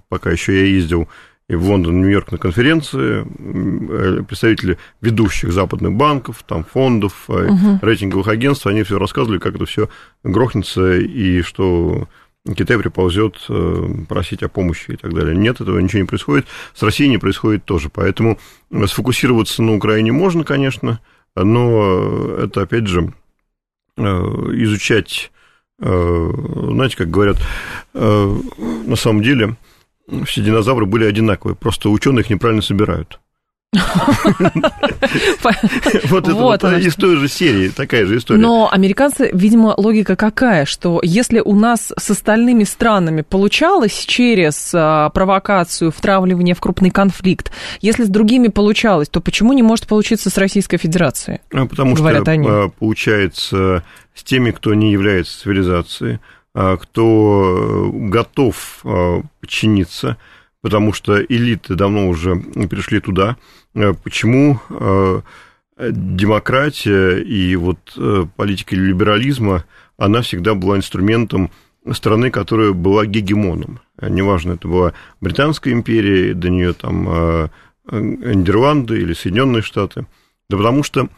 пока 0.09 0.31
еще 0.31 0.59
я 0.59 0.67
ездил 0.67 1.09
и 1.49 1.55
в 1.57 1.69
Лондон, 1.69 2.01
Нью-Йорк 2.01 2.33
на 2.33 2.39
конференции, 2.39 3.25
э, 3.25 4.23
представители 4.23 4.79
ведущих 5.01 5.53
западных 5.53 5.93
банков, 5.93 6.43
там, 6.47 6.65
фондов, 6.65 7.29
угу. 7.29 7.79
рейтинговых 7.83 8.29
агентств, 8.29 8.67
они 8.67 8.83
все 8.83 8.99
рассказывали, 8.99 9.39
как 9.39 9.57
это 9.57 9.67
все 9.67 9.89
грохнется, 10.23 10.97
и 10.97 11.43
что 11.43 12.09
Китай 12.57 12.79
приползет 12.79 13.47
просить 14.07 14.43
о 14.43 14.49
помощи 14.49 14.91
и 14.91 14.97
так 14.97 15.15
далее. 15.15 15.35
Нет, 15.35 15.63
этого 15.63 15.79
ничего 15.79 16.01
не 16.01 16.07
происходит. 16.07 16.47
С 16.75 16.83
Россией 16.83 17.09
не 17.09 17.17
происходит 17.17 17.65
тоже. 17.65 17.89
Поэтому 17.89 18.39
сфокусироваться 18.87 19.63
на 19.63 19.75
Украине 19.75 20.13
можно, 20.13 20.45
конечно, 20.45 21.01
но 21.35 22.37
это, 22.37 22.61
опять 22.61 22.87
же, 22.87 23.15
изучать, 23.97 25.33
знаете, 25.79 26.97
как 26.99 27.11
говорят, 27.11 27.39
на 27.95 28.97
самом 28.97 29.23
деле 29.23 29.57
все 30.27 30.43
динозавры 30.43 30.87
были 30.87 31.05
одинаковые, 31.05 31.57
просто 31.57 31.89
ученые 31.91 32.23
их 32.23 32.31
неправильно 32.31 32.63
собирают. 32.63 33.21
Вот 36.09 36.29
это 36.29 36.79
из 36.79 36.95
той 36.95 37.17
же 37.17 37.29
серии, 37.29 37.69
такая 37.69 38.07
же 38.07 38.19
история. 38.19 38.41
Но 38.41 38.69
американцы, 38.71 39.31
видимо, 39.33 39.75
логика 39.77 40.17
какая, 40.17 40.65
что 40.65 41.01
если 41.03 41.41
у 41.41 41.55
нас 41.55 41.93
с 41.97 42.11
остальными 42.11 42.65
странами 42.65 43.23
получалось 43.23 44.05
через 44.07 44.71
а, 44.75 45.11
провокацию, 45.11 45.91
втравливание 45.91 46.55
в 46.55 46.61
крупный 46.61 46.91
конфликт, 46.91 47.51
если 47.81 48.05
с 48.05 48.09
другими 48.09 48.49
получалось, 48.49 49.09
то 49.09 49.21
почему 49.21 49.53
не 49.53 49.63
может 49.63 49.87
получиться 49.87 50.31
с 50.31 50.39
Российской 50.39 50.79
Федерацией? 50.79 51.41
А 51.53 51.67
потому 51.67 51.97
что 51.97 52.09
а, 52.09 52.69
получается 52.71 53.85
с 54.15 54.23
теми, 54.23 54.51
кто 54.51 54.75
не 54.75 54.93
является 54.93 55.41
цивилизацией, 55.41 56.21
кто 56.55 57.91
готов 57.93 58.81
а, 58.85 59.23
подчиниться, 59.41 60.17
потому 60.63 60.93
что 60.93 61.21
элиты 61.23 61.75
давно 61.75 62.09
уже 62.09 62.37
пришли 62.37 63.01
туда. 63.01 63.37
Почему 64.05 64.61
демократия 65.77 67.19
и 67.19 67.57
вот 67.57 67.99
политика 68.37 68.77
либерализма, 68.77 69.65
она 69.99 70.23
всегда 70.23 70.55
была 70.55 70.77
инструментом 70.77 71.51
страны, 71.93 72.31
которая 72.31 72.73
была 72.73 73.05
гегемоном. 73.05 73.81
Неважно, 74.01 74.53
это 74.53 74.69
была 74.69 74.93
Британская 75.21 75.73
империя, 75.73 76.33
до 76.35 76.49
нее 76.51 76.73
там 76.73 77.51
Нидерланды 77.91 79.01
или 79.01 79.13
Соединенные 79.13 79.63
Штаты. 79.63 80.07
Да 80.49 80.57
потому 80.57 80.85
что 80.85 81.09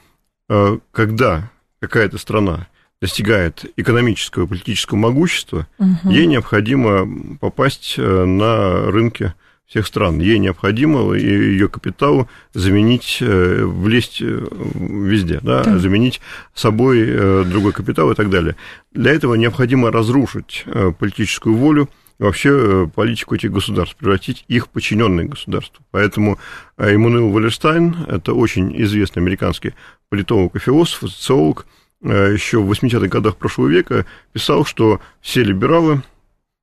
когда 0.90 1.50
какая-то 1.80 2.16
страна 2.16 2.68
достигает 3.00 3.66
экономического 3.76 4.44
и 4.44 4.46
политического 4.46 4.96
могущества, 4.98 5.66
угу. 5.78 6.10
ей 6.10 6.26
необходимо 6.26 7.36
попасть 7.38 7.96
э, 7.98 8.24
на 8.24 8.90
рынки 8.90 9.34
всех 9.66 9.86
стран. 9.86 10.20
Ей 10.20 10.38
необходимо 10.38 11.12
ее 11.14 11.68
капиталу 11.68 12.28
заменить, 12.54 13.18
э, 13.20 13.64
влезть 13.64 14.22
э, 14.22 14.46
везде, 14.74 15.40
да, 15.42 15.64
да. 15.64 15.78
заменить 15.78 16.20
собой 16.54 17.44
другой 17.44 17.72
капитал 17.72 18.10
и 18.12 18.14
так 18.14 18.30
далее. 18.30 18.56
Для 18.92 19.12
этого 19.12 19.34
необходимо 19.34 19.90
разрушить 19.90 20.64
политическую 20.98 21.56
волю, 21.56 21.90
вообще 22.18 22.90
политику 22.94 23.34
этих 23.34 23.52
государств, 23.52 23.96
превратить 23.96 24.44
их 24.48 24.66
в 24.66 24.68
подчиненные 24.70 25.26
государства. 25.26 25.84
Поэтому 25.90 26.38
Эммануил 26.78 27.30
Валерстайн, 27.30 28.06
это 28.08 28.32
очень 28.32 28.80
известный 28.84 29.20
американский 29.20 29.74
политолог 30.08 30.56
и 30.56 30.60
философ, 30.60 31.10
социолог, 31.10 31.66
еще 32.10 32.60
в 32.60 32.70
80-х 32.70 33.08
годах 33.08 33.36
прошлого 33.36 33.68
века 33.68 34.06
писал, 34.32 34.64
что 34.64 35.00
все 35.20 35.42
либералы 35.42 36.02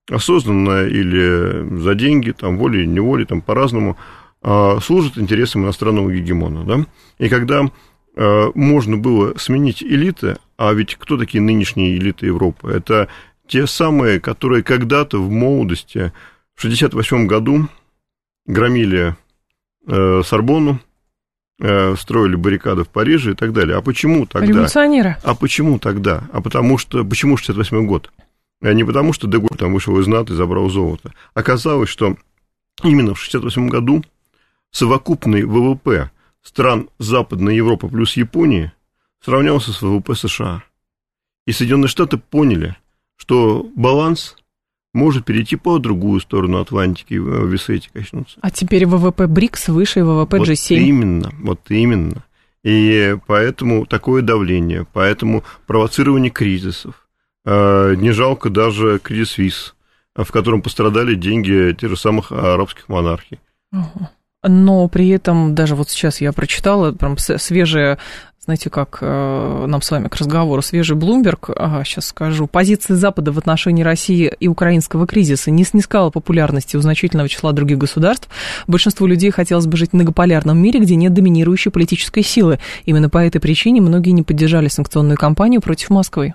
осознанно 0.09 0.85
или 0.85 1.79
за 1.79 1.95
деньги, 1.95 2.31
там, 2.31 2.57
волей 2.57 2.85
неволей, 2.85 3.25
там, 3.25 3.41
по-разному, 3.41 3.97
а, 4.41 4.79
служат 4.81 5.17
интересам 5.17 5.63
иностранного 5.63 6.11
гегемона. 6.11 6.65
Да? 6.65 6.85
И 7.17 7.29
когда 7.29 7.71
э, 8.15 8.51
можно 8.53 8.97
было 8.97 9.37
сменить 9.37 9.81
элиты, 9.81 10.37
а 10.57 10.73
ведь 10.73 10.95
кто 10.95 11.17
такие 11.17 11.41
нынешние 11.41 11.97
элиты 11.97 12.25
Европы? 12.25 12.71
Это 12.71 13.07
те 13.47 13.65
самые, 13.67 14.19
которые 14.19 14.63
когда-то 14.63 15.21
в 15.21 15.29
молодости, 15.29 16.11
в 16.55 16.61
68 16.61 17.27
году 17.27 17.69
громили 18.45 19.15
э, 19.87 20.21
Сорбонну, 20.25 20.79
Э, 21.65 21.95
строили 21.95 22.35
баррикады 22.35 22.83
в 22.83 22.89
Париже 22.89 23.31
и 23.31 23.35
так 23.35 23.53
далее. 23.53 23.77
А 23.77 23.81
почему 23.81 24.25
тогда? 24.25 24.47
Революционеры. 24.47 25.15
А 25.23 25.33
почему 25.33 25.79
тогда? 25.79 26.25
А 26.33 26.41
потому 26.41 26.77
что... 26.77 27.05
Почему 27.05 27.37
68 27.37 27.87
год? 27.87 28.11
А 28.61 28.73
не 28.73 28.83
потому, 28.83 29.13
что 29.13 29.27
Деголь 29.27 29.57
там 29.57 29.73
вышел 29.73 29.97
из 29.97 30.05
НАТО 30.05 30.33
и 30.33 30.35
забрал 30.35 30.69
золото. 30.69 31.13
Оказалось, 31.33 31.87
что 31.87 32.17
именно 32.83 33.13
в 33.13 33.19
68 33.21 33.69
году 33.69 34.03
совокупный 34.71 35.45
ВВП 35.45 36.11
стран 36.41 36.89
Западной 36.99 37.55
Европы 37.55 37.87
плюс 37.87 38.17
Японии 38.17 38.73
сравнялся 39.23 39.71
с 39.71 39.81
ВВП 39.81 40.15
США. 40.15 40.63
И 41.47 41.53
Соединенные 41.53 41.87
Штаты 41.87 42.17
поняли, 42.17 42.75
что 43.15 43.65
баланс 43.73 44.35
может 44.93 45.25
перейти 45.25 45.55
по 45.55 45.79
другую 45.79 46.21
сторону 46.21 46.59
Атлантики, 46.59 47.15
весы 47.15 47.75
эти 47.75 47.89
качнутся. 47.91 48.37
А 48.41 48.51
теперь 48.51 48.85
ВВП 48.85 49.27
БРИКС 49.27 49.69
выше 49.69 50.03
ВВП 50.03 50.39
вот 50.39 50.47
G7. 50.47 50.75
Именно, 50.75 51.31
вот 51.39 51.59
именно. 51.69 52.23
И 52.63 53.17
поэтому 53.27 53.85
такое 53.85 54.21
давление, 54.21 54.85
поэтому 54.93 55.43
провоцирование 55.67 56.31
кризисов. 56.31 57.07
А, 57.45 57.93
не 57.93 58.11
жалко 58.11 58.49
даже 58.49 58.99
кризис 58.99 59.37
ВИЗ, 59.37 59.75
в 60.15 60.31
котором 60.31 60.61
пострадали 60.61 61.15
деньги 61.15 61.75
тех 61.79 61.89
же 61.89 61.97
самых 61.97 62.31
арабских 62.31 62.87
монархий. 62.87 63.39
Но 64.43 64.87
при 64.89 65.09
этом, 65.09 65.55
даже 65.55 65.75
вот 65.75 65.89
сейчас 65.89 66.21
я 66.21 66.33
прочитала, 66.33 66.91
прям 66.91 67.17
свежие 67.17 67.97
знаете, 68.43 68.69
как 68.69 68.97
э, 68.99 69.65
нам 69.67 69.81
с 69.81 69.89
вами 69.89 70.09
к 70.09 70.17
разговору 70.17 70.61
свежий 70.61 70.97
Блумберг, 70.97 71.49
ага, 71.55 71.85
сейчас 71.85 72.07
скажу, 72.07 72.45
позиция 72.45 72.97
Запада 72.97 73.31
в 73.31 73.37
отношении 73.37 73.83
России 73.83 74.33
и 74.37 74.49
украинского 74.49 75.07
кризиса 75.07 75.49
не 75.49 75.63
снискала 75.63 76.09
популярности 76.09 76.75
у 76.75 76.81
значительного 76.81 77.29
числа 77.29 77.53
других 77.53 77.77
государств. 77.77 78.27
Большинству 78.67 79.07
людей 79.07 79.31
хотелось 79.31 79.65
бы 79.65 79.77
жить 79.77 79.91
в 79.91 79.93
многополярном 79.93 80.57
мире, 80.57 80.81
где 80.81 80.95
нет 80.95 81.13
доминирующей 81.13 81.71
политической 81.71 82.21
силы. 82.21 82.59
Именно 82.83 83.09
по 83.09 83.19
этой 83.19 83.39
причине 83.39 83.79
многие 83.79 84.11
не 84.11 84.23
поддержали 84.23 84.67
санкционную 84.67 85.17
кампанию 85.17 85.61
против 85.61 85.89
Москвы. 85.89 86.33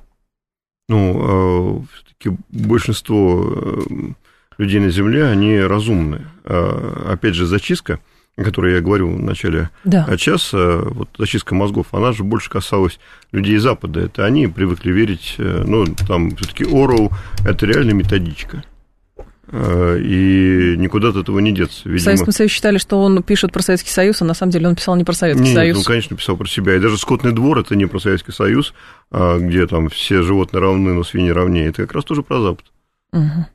Ну, 0.89 1.83
э, 1.83 1.83
все-таки 1.93 2.39
большинство 2.49 3.53
э, 3.55 4.13
людей 4.59 4.81
на 4.81 4.91
Земле, 4.91 5.25
они 5.25 5.59
разумны. 5.59 6.27
А, 6.45 7.13
опять 7.13 7.35
же, 7.35 7.47
зачистка– 7.47 8.01
о 8.39 8.45
которой 8.45 8.75
я 8.75 8.81
говорил 8.81 9.11
в 9.11 9.21
начале 9.21 9.71
да. 9.83 10.17
часа, 10.17 10.79
вот 10.85 11.09
зачистка 11.19 11.57
мозгов, 11.57 11.89
она 11.91 12.13
же 12.13 12.23
больше 12.23 12.49
касалась 12.49 13.01
людей 13.33 13.59
Запада. 13.59 14.01
Это 14.01 14.25
они 14.25 14.47
привыкли 14.47 14.93
верить, 14.93 15.35
э, 15.39 15.65
ну, 15.67 15.87
там 16.07 16.37
все-таки 16.37 16.63
Орел– 16.63 17.11
это 17.45 17.67
реально 17.67 17.93
методичка. 17.93 18.63
Э, 19.49 19.99
и 20.01 20.77
никуда 20.77 21.09
от 21.09 21.17
этого 21.17 21.41
не 21.41 21.51
деться. 21.51 21.81
Видимо... 21.85 21.99
В 21.99 22.05
Советском 22.05 22.33
Союзе 22.33 22.55
считали, 22.55 22.79
что 22.79 23.03
он 23.03 23.25
пишет 23.25 23.51
про 23.51 23.61
Советский 23.61 23.91
Союз, 23.91 24.23
а 24.23 24.25
на 24.25 24.35
самом 24.35 24.53
деле 24.53 24.69
он 24.69 24.77
писал 24.77 24.95
не 24.95 25.03
про 25.03 25.15
Советский 25.15 25.47
Нет, 25.47 25.55
Союз. 25.55 25.79
он, 25.79 25.85
конечно, 25.85 26.17
писал 26.17 26.37
про 26.37 26.47
себя. 26.47 26.77
И 26.77 26.79
даже 26.79 26.97
«Скотный 26.97 27.33
двор»– 27.33 27.59
это 27.61 27.75
не 27.75 27.87
про 27.87 27.99
Советский 27.99 28.33
Союз, 28.33 28.73
а 29.11 29.39
где 29.39 29.67
там 29.67 29.89
все 29.89 30.23
животные 30.23 30.61
равны, 30.61 30.93
но 30.93 31.03
свиньи 31.03 31.31
равнее. 31.31 31.71
Это 31.71 31.83
как 31.83 31.93
раз 31.93 32.05
тоже 32.05 32.23
про 32.23 32.41
Запад. 32.41 32.67
Угу. 33.13 33.47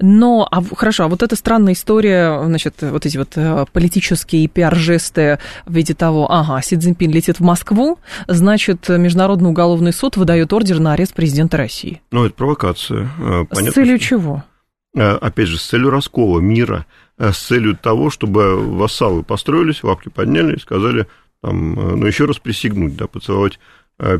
Но, 0.00 0.46
а, 0.50 0.62
хорошо, 0.74 1.04
а 1.04 1.08
вот 1.08 1.22
эта 1.22 1.36
странная 1.36 1.72
история, 1.72 2.42
значит, 2.44 2.76
вот 2.80 3.06
эти 3.06 3.16
вот 3.16 3.32
э, 3.36 3.66
политические 3.72 4.48
пиар-жесты 4.48 5.38
в 5.66 5.72
виде 5.72 5.94
того, 5.94 6.30
ага, 6.30 6.60
Си 6.62 6.76
Цзиньпин 6.76 7.10
летит 7.10 7.40
в 7.40 7.42
Москву, 7.42 7.98
значит, 8.28 8.88
Международный 8.88 9.50
уголовный 9.50 9.92
суд 9.92 10.16
выдает 10.16 10.52
ордер 10.52 10.78
на 10.80 10.92
арест 10.92 11.14
президента 11.14 11.56
России. 11.56 12.00
Ну, 12.10 12.24
это 12.24 12.34
провокация. 12.34 13.08
Понятно, 13.18 13.58
э, 13.58 13.70
С 13.70 13.74
целью 13.74 13.98
что... 13.98 14.06
чего? 14.06 14.44
опять 14.94 15.48
же, 15.48 15.58
с 15.58 15.66
целью 15.66 15.88
раскола 15.88 16.38
мира, 16.40 16.84
с 17.16 17.38
целью 17.38 17.74
того, 17.74 18.10
чтобы 18.10 18.56
вассалы 18.76 19.22
построились, 19.22 19.82
лапки 19.82 20.10
подняли 20.10 20.56
и 20.56 20.60
сказали, 20.60 21.06
там, 21.40 21.74
ну, 21.98 22.06
еще 22.06 22.26
раз 22.26 22.38
присягнуть, 22.38 22.94
да, 22.94 23.06
поцеловать 23.06 23.58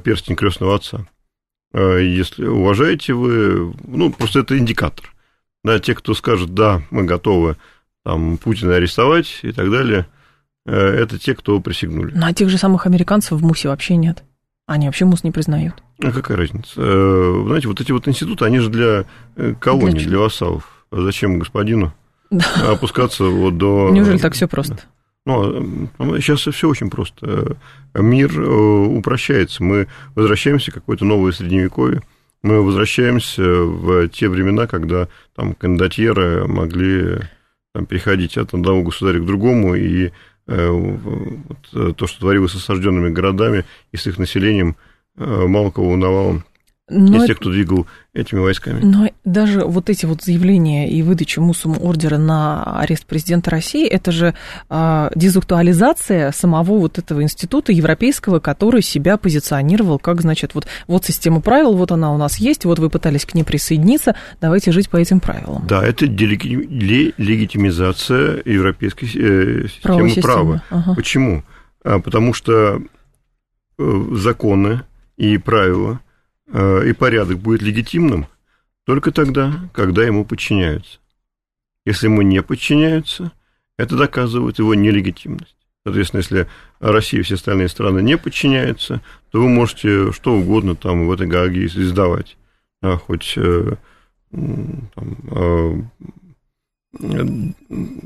перстень 0.03 0.35
крестного 0.35 0.77
отца. 0.77 1.07
Если 1.75 2.47
уважаете 2.47 3.13
вы, 3.13 3.75
ну, 3.87 4.11
просто 4.13 4.41
это 4.41 4.57
индикатор. 4.57 5.12
Да, 5.65 5.79
те, 5.79 5.95
кто 5.95 6.15
скажет, 6.15 6.55
да, 6.55 6.83
мы 6.91 7.05
готовы 7.05 7.57
там, 8.05 8.37
Путина 8.37 8.77
арестовать 8.77 9.41
и 9.43 9.53
так 9.53 9.71
далее, 9.71 10.07
это 10.65 11.19
те, 11.19 11.35
кто 11.35 11.61
присягнули. 11.61 12.13
Ну, 12.15 12.27
а 12.27 12.33
тех 12.33 12.49
же 12.49 12.59
самых 12.59 12.87
американцев 12.87 13.39
в 13.39 13.45
МУСе 13.45 13.69
вообще 13.69 13.97
нет. 13.97 14.25
Они 14.67 14.87
вообще 14.87 15.05
МУС 15.05 15.25
не 15.25 15.31
признают. 15.31 15.83
А 16.03 16.13
какая 16.13 16.37
разница? 16.37 16.81
Вы 16.81 17.47
знаете, 17.47 17.69
вот 17.69 17.81
эти 17.81 17.93
вот 17.93 18.07
институты, 18.09 18.45
они 18.45 18.59
же 18.59 18.71
для 18.71 19.05
колоний, 19.61 19.99
для, 19.99 20.09
для 20.09 20.19
вассалов. 20.19 20.87
А 20.91 21.01
зачем 21.01 21.39
господину 21.39 21.93
да. 22.31 22.73
опускаться 22.73 23.25
вот 23.25 23.57
до... 23.57 23.91
Неужели 23.91 24.19
так 24.19 24.35
все 24.35 24.47
просто? 24.47 24.79
Ну, 25.25 25.89
сейчас 26.21 26.41
все 26.41 26.69
очень 26.69 26.91
просто. 26.91 27.57
Мир 27.95 28.41
упрощается. 28.41 29.63
Мы 29.63 29.87
возвращаемся 30.15 30.71
в 30.71 30.75
какое-то 30.75 31.05
новое 31.05 31.33
средневековье. 31.33 32.03
Мы 32.43 32.61
возвращаемся 32.61 33.43
в 33.43 34.09
те 34.09 34.29
времена, 34.29 34.67
когда 34.67 35.09
там 35.37 35.55
кондотьеры 35.55 36.49
могли 36.49 37.21
там, 37.73 37.87
переходить 37.87 38.37
от 38.37 38.53
одного 38.53 38.83
государя 38.83 39.21
к 39.21 39.27
другому, 39.27 39.75
и 39.77 40.11
э, 40.49 40.69
вот, 40.69 41.97
то, 41.97 42.07
что 42.07 42.21
творилось 42.21 42.53
с 42.53 42.57
осажденными 42.57 43.11
городами 43.11 43.65
и 43.93 43.97
с 43.97 44.07
их 44.09 44.19
населением, 44.19 44.77
э, 45.17 45.25
мало 45.25 45.71
кого 45.71 45.91
волновало 45.91 46.43
но 46.89 47.19
из 47.19 47.27
тех, 47.27 47.39
кто 47.39 47.51
двигал 47.51 47.87
этими 48.13 48.41
войсками. 48.41 48.81
Но 48.83 49.09
даже 49.25 49.65
вот 49.65 49.89
эти 49.89 50.05
вот 50.05 50.21
заявления 50.23 50.91
и 50.91 51.01
выдача 51.03 51.41
Мусуму 51.41 51.77
ордера 51.81 52.19
на 52.19 52.81
арест 52.81 53.07
президента 53.07 53.51
России, 53.51 53.87
это 53.87 54.11
же 54.11 54.35
э, 54.69 55.11
дезактуализация 55.15 56.33
самого 56.33 56.81
вот 56.81 56.99
этого 56.99 57.23
института 57.23 57.71
европейского, 57.73 58.41
который 58.41 58.83
себя 58.83 59.17
позиционировал 59.17 60.01
как, 60.01 60.23
значит, 60.23 60.57
вот, 60.57 60.67
вот 60.89 61.05
система 61.05 61.41
правил, 61.41 61.75
вот 61.75 61.93
она 61.93 62.13
у 62.13 62.19
нас 62.19 62.39
есть, 62.39 62.65
вот 62.65 62.81
вы 62.81 62.91
пытались 62.91 63.25
к 63.25 63.35
ней 63.35 63.45
присоединиться, 63.45 64.17
давайте 64.41 64.73
жить 64.73 64.91
по 64.91 64.97
этим 64.97 65.21
правилам. 65.21 65.65
Да, 65.69 65.85
это 65.85 66.09
делегитимизация 66.09 68.43
европейской 68.45 69.05
э, 69.05 69.69
системы 69.69 70.13
права. 70.21 70.65
Ага. 70.69 70.95
Почему? 70.95 71.45
А, 71.85 72.01
потому 72.01 72.35
что 72.35 72.83
э, 73.79 74.05
законы 74.17 74.83
и 75.17 75.39
правила– 75.39 76.01
и 76.49 76.93
порядок 76.93 77.39
будет 77.39 77.63
легитимным 77.63 78.27
только 78.85 79.13
тогда, 79.13 79.53
когда 79.73 80.05
ему 80.05 80.25
подчиняются. 80.25 80.99
Если 81.85 82.07
ему 82.07 82.23
не 82.23 82.43
подчиняются, 82.43 83.33
это 83.77 83.97
доказывает 83.97 84.59
его 84.59 84.75
нелегитимность. 84.75 85.57
Соответственно, 85.85 86.21
если 86.21 86.49
Россия 86.79 87.21
и 87.21 87.23
все 87.25 87.35
остальные 87.35 87.69
страны 87.69 88.01
не 88.01 88.17
подчиняются, 88.17 89.01
то 89.31 89.41
вы 89.41 89.49
можете 89.49 90.13
что 90.13 90.35
угодно 90.35 90.77
там 90.77 91.07
в 91.07 91.13
этой 91.13 91.27
Гааге 91.27 91.67
издавать. 91.67 92.37
А, 92.83 92.97
хоть 92.97 93.35
э, 93.37 93.77
там, 94.31 94.89
э, 95.31 95.83
ну, 97.01 97.55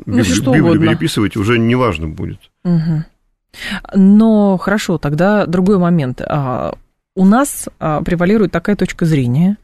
Библию 0.07 0.81
переписывать 0.81 1.37
уже 1.37 1.59
не 1.59 1.75
важно 1.75 2.09
будет. 2.09 2.51
Угу. 2.65 3.05
Но 3.95 4.57
хорошо, 4.59 4.99
тогда 4.99 5.47
другой 5.47 5.79
момент. 5.79 6.21
У 7.17 7.25
нас 7.25 7.69
а, 7.81 8.03
превалирует 8.03 8.53
такая 8.53 8.77
точка 8.77 9.07
зрения, 9.07 9.57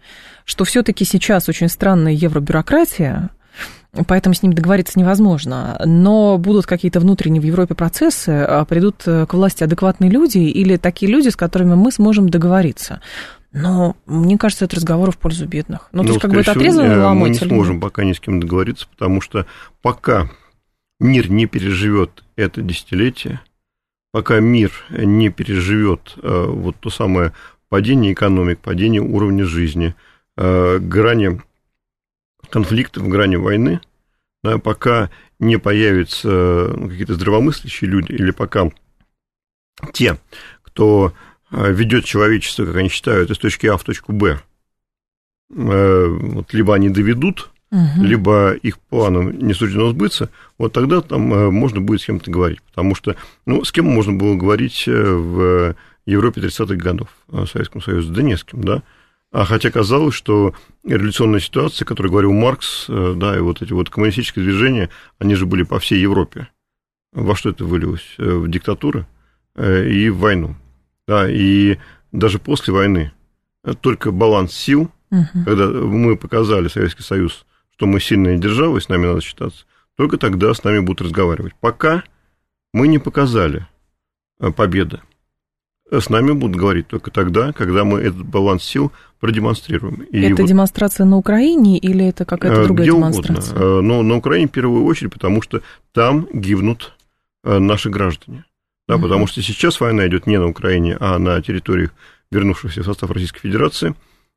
что 0.47 0.65
все-таки 0.65 1.05
сейчас 1.05 1.51
очень 1.51 1.69
странная 1.69 2.13
евробюрократия, 2.13 3.29
поэтому 4.07 4.35
с 4.35 4.43
ним 4.43 4.55
договориться 4.55 4.99
невозможно. 4.99 5.79
Но 5.85 6.39
будут 6.39 6.65
какие-то 6.65 6.99
внутренние 6.99 7.43
в 7.43 7.45
Европе 7.45 7.75
процессы, 7.75 8.31
а, 8.31 8.65
придут 8.65 9.03
э, 9.05 9.27
к 9.27 9.35
власти 9.35 9.63
адекватные 9.63 10.11
люди 10.11 10.39
или 10.39 10.79
такие 10.79 11.13
люди, 11.13 11.29
с 11.29 11.37
которыми 11.37 11.75
мы 11.75 11.93
сможем 11.93 12.31
договориться. 12.31 13.03
Но 13.53 13.97
мне 14.07 14.39
кажется, 14.39 14.65
это 14.65 14.77
разговор 14.77 15.11
в 15.11 15.19
пользу 15.19 15.47
бедных. 15.47 15.91
Ну, 15.93 16.03
ну 16.03 16.05
то 16.05 16.09
есть, 16.15 16.23
как 16.23 16.31
бы 16.31 16.41
это 16.41 16.53
отрезано 16.53 17.05
ломать. 17.05 17.21
Мы 17.21 17.29
не 17.29 17.53
сможем 17.53 17.81
пока 17.81 18.03
ни 18.03 18.15
с 18.15 18.21
кем 18.21 18.41
договориться, 18.41 18.87
потому 18.89 19.21
что 19.21 19.45
пока 19.83 20.31
мир 20.99 21.31
не 21.31 21.45
переживет 21.45 22.25
это 22.37 22.63
десятилетие, 22.63 23.41
пока 24.13 24.39
мир 24.41 24.71
не 24.91 25.31
переживет 25.31 26.15
э, 26.23 26.45
вот 26.47 26.77
то 26.79 26.91
самое 26.91 27.33
падение 27.69 28.13
экономик, 28.13 28.61
падение 28.61 29.01
уровня 29.01 29.45
жизни, 29.45 29.97
э, 30.37 30.79
грани 30.79 31.41
конфликтов, 32.51 33.09
грани 33.09 33.37
войны, 33.37 33.81
пока 34.63 35.11
не 35.39 35.59
появятся 35.59 36.73
ну, 36.77 36.89
какие-то 36.89 37.15
здравомыслящие 37.15 37.89
люди, 37.89 38.13
или 38.13 38.31
пока 38.31 38.71
те, 39.93 40.19
кто 40.63 41.15
э, 41.51 41.73
ведет 41.73 42.05
человечество, 42.05 42.67
как 42.67 42.77
они 42.77 42.91
считают, 42.91 43.31
из 43.31 43.39
точки 43.39 43.67
А 43.67 43.79
в 43.79 43.85
точку 43.85 44.13
Б, 44.13 44.41
вот, 45.49 46.53
либо 46.55 46.75
они 46.75 46.89
доведут 46.89 47.51
угу. 47.73 48.05
либо 48.05 48.53
их 48.53 48.79
планам 48.79 49.37
не 49.39 49.55
суждено 49.55 49.91
сбыться, 49.91 50.31
вот 50.59 50.73
тогда 50.73 51.01
там 51.01 51.33
э, 51.35 51.51
можно 51.51 51.81
будет 51.81 52.03
с 52.03 52.07
кем-то 52.07 52.31
говорить. 52.31 52.63
Потому 52.63 52.95
что, 52.95 53.17
ну, 53.47 53.65
с 53.65 53.73
кем 53.73 53.87
можно 53.87 54.13
было 54.13 54.37
говорить 54.37 54.85
э, 54.87 54.93
в 54.93 55.75
Европе 56.07 56.41
30-х 56.41 56.77
годов, 56.77 57.09
в 57.27 57.47
Советском 57.47 57.83
Союзе? 57.83 58.13
Да 58.13 58.23
не 58.23 58.37
с 58.37 58.45
кем, 58.45 58.63
да. 58.63 58.83
А 59.33 59.45
хотя 59.45 59.71
казалось, 59.71 60.15
что 60.15 60.55
революционная 60.85 61.41
ситуация, 61.41 61.87
о 61.87 61.89
которой 61.89 62.09
говорил 62.09 62.33
Маркс, 62.33 62.87
э, 62.89 63.15
да, 63.17 63.37
и 63.37 63.41
вот 63.41 63.63
эти 63.63 63.73
вот 63.73 63.89
коммунистические 63.89 64.45
движения, 64.45 64.91
они 65.19 65.35
же 65.35 65.47
были 65.47 65.63
по 65.63 65.79
всей 65.81 65.99
Европе. 65.99 66.49
Во 67.13 67.35
что 67.35 67.51
это 67.51 67.65
вылилось? 67.65 68.15
В 68.17 68.49
диктатуры 68.49 69.07
и 69.55 70.09
в 70.09 70.19
войну. 70.19 70.57
Да, 71.07 71.31
и 71.31 71.77
даже 72.11 72.39
после 72.39 72.73
войны 72.73 73.13
только 73.83 74.13
баланс 74.13 74.55
сил, 74.55 74.91
угу. 75.11 75.45
когда 75.45 75.67
мы 75.67 76.17
показали 76.17 76.69
Советский 76.69 77.03
Союз 77.03 77.45
что 77.83 77.89
мы 77.89 77.99
сильная 77.99 78.39
держава, 78.39 78.79
и 78.79 78.81
с 78.81 78.89
нами 78.89 79.07
надо 79.07 79.21
считаться, 79.21 79.65
только 79.97 80.17
тогда 80.17 80.55
с 80.55 80.63
нами 80.63 80.79
будут 80.79 81.01
разговаривать. 81.01 81.53
Пока 81.61 82.05
мы 82.73 82.87
не 82.87 83.01
показали 83.01 83.67
э, 84.39 84.53
победы. 84.53 85.01
С 85.91 86.09
нами 86.09 86.31
будут 86.31 86.55
говорить 86.55 86.87
только 86.87 87.11
тогда, 87.11 87.53
когда 87.53 87.83
мы 87.83 87.99
этот 87.99 88.25
баланс 88.25 88.63
сил 88.63 88.93
продемонстрируем. 89.19 90.03
И 90.03 90.21
это 90.21 90.43
вот, 90.43 90.49
демонстрация 90.49 91.07
на 91.07 91.17
Украине 91.17 91.77
или 91.77 92.07
это 92.07 92.25
какая-то 92.25 92.61
э, 92.61 92.65
другая 92.67 92.87
где 92.87 92.97
демонстрация? 92.97 93.57
Угодно. 93.57 93.65
Э, 93.65 93.81
но 93.81 94.03
на 94.03 94.15
Украине 94.15 94.47
в 94.47 94.53
первую 94.53 94.85
очередь, 94.85 95.13
потому 95.13 95.43
что 95.43 95.61
там 95.91 96.29
гибнут 96.33 96.93
наши 97.43 97.91
граждане. 97.91 98.45
Да, 98.87 98.95
угу. 98.95 99.03
Потому 99.03 99.27
что 99.27 99.43
сейчас 99.43 99.81
война 99.81 100.07
идет 100.07 100.29
не 100.29 100.39
на 100.39 100.47
Украине, 100.47 100.97
а 101.01 101.19
на 101.19 101.43
территориях, 101.43 101.91
вернувшихся 102.31 102.83
в 102.83 102.85
состав 102.85 103.11
Российской 103.11 103.41
Федерации. 103.41 103.97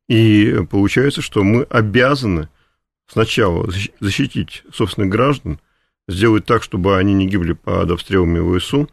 И 0.09 0.61
получается, 0.71 1.21
что 1.21 1.43
мы 1.43 1.61
обязаны 1.69 2.49
сначала 3.07 3.69
защитить 3.99 4.63
собственных 4.73 5.09
граждан, 5.09 5.59
сделать 6.07 6.45
так, 6.45 6.63
чтобы 6.63 6.97
они 6.97 7.13
не 7.13 7.27
гибли 7.27 7.53
под 7.53 7.91
обстрелами 7.91 8.57
ВСУ, 8.57 8.89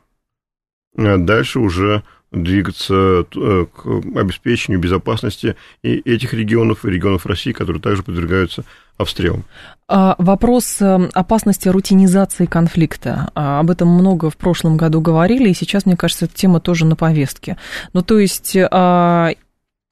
а 0.96 1.16
дальше 1.18 1.58
уже 1.58 2.02
двигаться 2.32 3.26
э, 3.34 3.66
к 3.66 3.86
обеспечению 4.16 4.80
безопасности 4.80 5.54
и 5.82 5.96
этих 5.98 6.32
регионов, 6.32 6.84
и 6.84 6.90
регионов 6.90 7.26
России, 7.26 7.52
которые 7.52 7.82
также 7.82 8.02
подвергаются 8.02 8.64
обстрелам. 8.96 9.44
А, 9.86 10.14
вопрос 10.18 10.80
э, 10.80 11.08
опасности 11.12 11.68
рутинизации 11.68 12.46
конфликта. 12.46 13.30
А, 13.34 13.60
об 13.60 13.70
этом 13.70 13.88
много 13.88 14.30
в 14.30 14.36
прошлом 14.36 14.78
году 14.78 15.02
говорили, 15.02 15.50
и 15.50 15.54
сейчас, 15.54 15.84
мне 15.84 15.96
кажется, 15.96 16.24
эта 16.24 16.34
тема 16.34 16.60
тоже 16.60 16.86
на 16.86 16.96
повестке. 16.96 17.58
Ну, 17.92 18.02
то 18.02 18.18
есть 18.18 18.56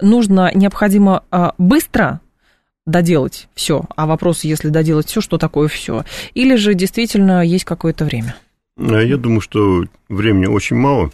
нужно, 0.00 0.50
необходимо 0.54 1.24
быстро 1.58 2.20
доделать 2.86 3.48
все. 3.54 3.84
А 3.96 4.06
вопрос, 4.06 4.44
если 4.44 4.68
доделать 4.68 5.08
все, 5.08 5.20
что 5.20 5.38
такое 5.38 5.68
все? 5.68 6.04
Или 6.34 6.56
же 6.56 6.74
действительно 6.74 7.44
есть 7.44 7.64
какое-то 7.64 8.04
время? 8.04 8.36
А 8.76 9.00
я 9.00 9.16
думаю, 9.16 9.40
что 9.40 9.84
времени 10.08 10.46
очень 10.46 10.76
мало, 10.76 11.10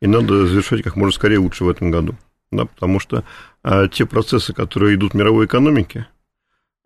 и 0.00 0.06
надо 0.06 0.46
завершать 0.46 0.82
как 0.82 0.96
можно 0.96 1.12
скорее 1.12 1.38
лучше 1.38 1.64
в 1.64 1.68
этом 1.68 1.90
году. 1.90 2.14
Да, 2.52 2.66
потому 2.66 3.00
что 3.00 3.24
а, 3.62 3.88
те 3.88 4.06
процессы, 4.06 4.52
которые 4.52 4.94
идут 4.94 5.12
в 5.12 5.16
мировой 5.16 5.46
экономике, 5.46 6.06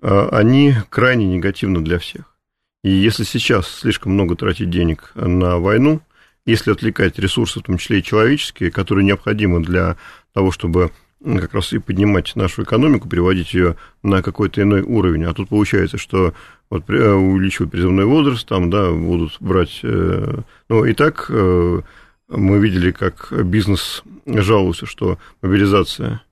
а, 0.00 0.28
они 0.32 0.74
крайне 0.88 1.26
негативны 1.26 1.80
для 1.80 1.98
всех. 1.98 2.36
И 2.82 2.90
если 2.90 3.24
сейчас 3.24 3.68
слишком 3.68 4.12
много 4.12 4.36
тратить 4.36 4.70
денег 4.70 5.12
на 5.14 5.58
войну, 5.58 6.00
если 6.46 6.72
отвлекать 6.72 7.18
ресурсы, 7.18 7.60
в 7.60 7.62
том 7.62 7.76
числе 7.76 7.98
и 7.98 8.02
человеческие, 8.02 8.70
которые 8.70 9.04
необходимы 9.04 9.62
для 9.62 9.96
того, 10.32 10.50
чтобы 10.50 10.90
как 11.22 11.54
раз 11.54 11.72
и 11.72 11.78
поднимать 11.78 12.34
нашу 12.34 12.62
экономику, 12.62 13.08
переводить 13.08 13.52
ее 13.52 13.76
на 14.02 14.22
какой-то 14.22 14.62
иной 14.62 14.82
уровень. 14.82 15.24
А 15.24 15.34
тут 15.34 15.48
получается, 15.48 15.98
что 15.98 16.32
вот 16.70 16.88
э, 16.88 17.12
увеличивают 17.12 17.72
призывной 17.72 18.04
возраст, 18.04 18.46
там, 18.46 18.70
да, 18.70 18.90
будут 18.90 19.36
брать... 19.40 19.80
Э, 19.82 20.38
ну, 20.68 20.84
и 20.84 20.94
так 20.94 21.26
э, 21.28 21.80
мы 22.28 22.58
видели, 22.58 22.90
как 22.90 23.32
бизнес 23.44 24.02
жаловался, 24.26 24.86
что 24.86 25.18
мобилизация 25.42 26.22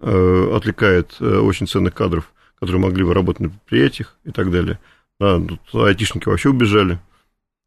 отвлекает 0.00 1.20
очень 1.20 1.66
ценных 1.66 1.92
кадров, 1.92 2.32
которые 2.60 2.80
могли 2.80 3.02
бы 3.02 3.12
работать 3.12 3.40
на 3.40 3.48
предприятиях 3.48 4.14
и 4.24 4.30
так 4.30 4.52
далее. 4.52 4.78
Да, 5.18 5.40
тут 5.40 5.60
айтишники 5.74 6.28
вообще 6.28 6.50
убежали. 6.50 7.00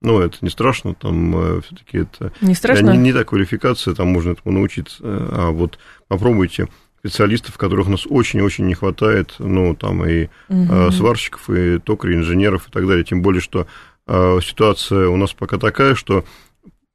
Ну, 0.02 0.20
это 0.20 0.38
не 0.42 0.50
страшно, 0.50 0.96
там 0.96 1.36
э, 1.38 1.62
все-таки 1.62 2.00
это 2.00 2.34
не, 2.42 2.56
страшно? 2.56 2.92
не, 2.92 2.98
не 2.98 3.14
та 3.14 3.24
квалификация, 3.24 3.94
там 3.94 4.08
можно 4.08 4.32
этому 4.32 4.58
научиться. 4.58 4.98
А 5.04 5.52
вот 5.52 5.78
попробуйте 6.08 6.68
специалистов, 7.00 7.58
которых 7.58 7.88
у 7.88 7.92
нас 7.92 8.06
очень-очень 8.08 8.66
не 8.66 8.74
хватает, 8.74 9.36
ну, 9.40 9.76
там 9.76 10.06
и 10.06 10.30
угу. 10.50 10.92
сварщиков, 10.92 11.50
и 11.50 11.80
токарей, 11.80 12.18
инженеров 12.18 12.68
и 12.68 12.72
так 12.72 12.88
далее. 12.88 13.04
Тем 13.04 13.22
более, 13.22 13.42
что 13.42 13.66
ситуация 14.08 15.08
у 15.08 15.18
нас 15.18 15.34
пока 15.34 15.58
такая, 15.58 15.96
что 15.96 16.26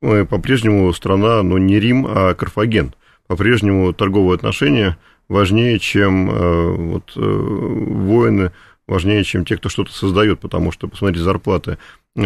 мы 0.00 0.24
по-прежнему 0.24 0.92
страна, 0.92 1.42
ну, 1.42 1.58
не 1.58 1.80
Рим, 1.80 2.06
а 2.08 2.34
Карфаген. 2.34 2.94
По-прежнему 3.26 3.92
торговые 3.92 4.36
отношения 4.36 4.96
важнее, 5.28 5.78
чем 5.78 6.30
э, 6.30 6.70
вот, 6.76 7.12
э, 7.16 7.20
воины, 7.20 8.52
важнее, 8.86 9.24
чем 9.24 9.44
те, 9.44 9.56
кто 9.56 9.68
что-то 9.68 9.92
создает, 9.92 10.40
потому 10.40 10.70
что, 10.70 10.86
посмотрите, 10.86 11.24
зарплаты 11.24 11.78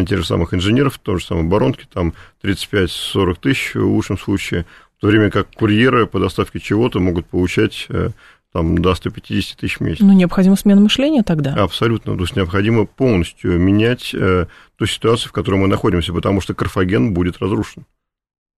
тех 0.07 0.19
же 0.19 0.27
самых 0.27 0.55
инженеров, 0.55 0.99
то 0.99 1.17
же 1.17 1.25
самое 1.25 1.47
оборонки, 1.47 1.87
там 1.93 2.15
35-40 2.43 3.37
тысяч 3.41 3.75
в 3.75 3.85
лучшем 3.85 4.19
случае, 4.19 4.67
в 4.99 5.01
то 5.01 5.09
время 5.09 5.31
как 5.31 5.51
курьеры 5.53 6.07
по 6.07 6.19
доставке 6.19 6.61
чего-то 6.61 7.01
могут 7.01 7.27
получать 7.27 7.87
э, 7.89 8.11
там, 8.53 8.79
до 8.79 8.95
150 8.95 9.59
тысяч 9.59 9.79
в 9.79 9.81
месяц. 9.81 10.01
Ну, 10.01 10.13
необходима 10.13 10.57
смена 10.57 10.81
мышления 10.81 11.23
тогда? 11.23 11.55
Абсолютно. 11.55 12.15
То 12.15 12.21
есть 12.21 12.37
необходимо 12.37 12.87
полностью 12.87 13.59
менять 13.59 14.15
э, 14.15 14.47
ту 14.77 14.87
ситуацию, 14.87 15.29
в 15.29 15.33
которой 15.33 15.57
мы 15.57 15.69
находимся, 15.69 16.13
потому 16.13 16.41
что 16.41 16.55
Карфаген 16.55 17.15
будет 17.15 17.39
разрушен. 17.39 17.85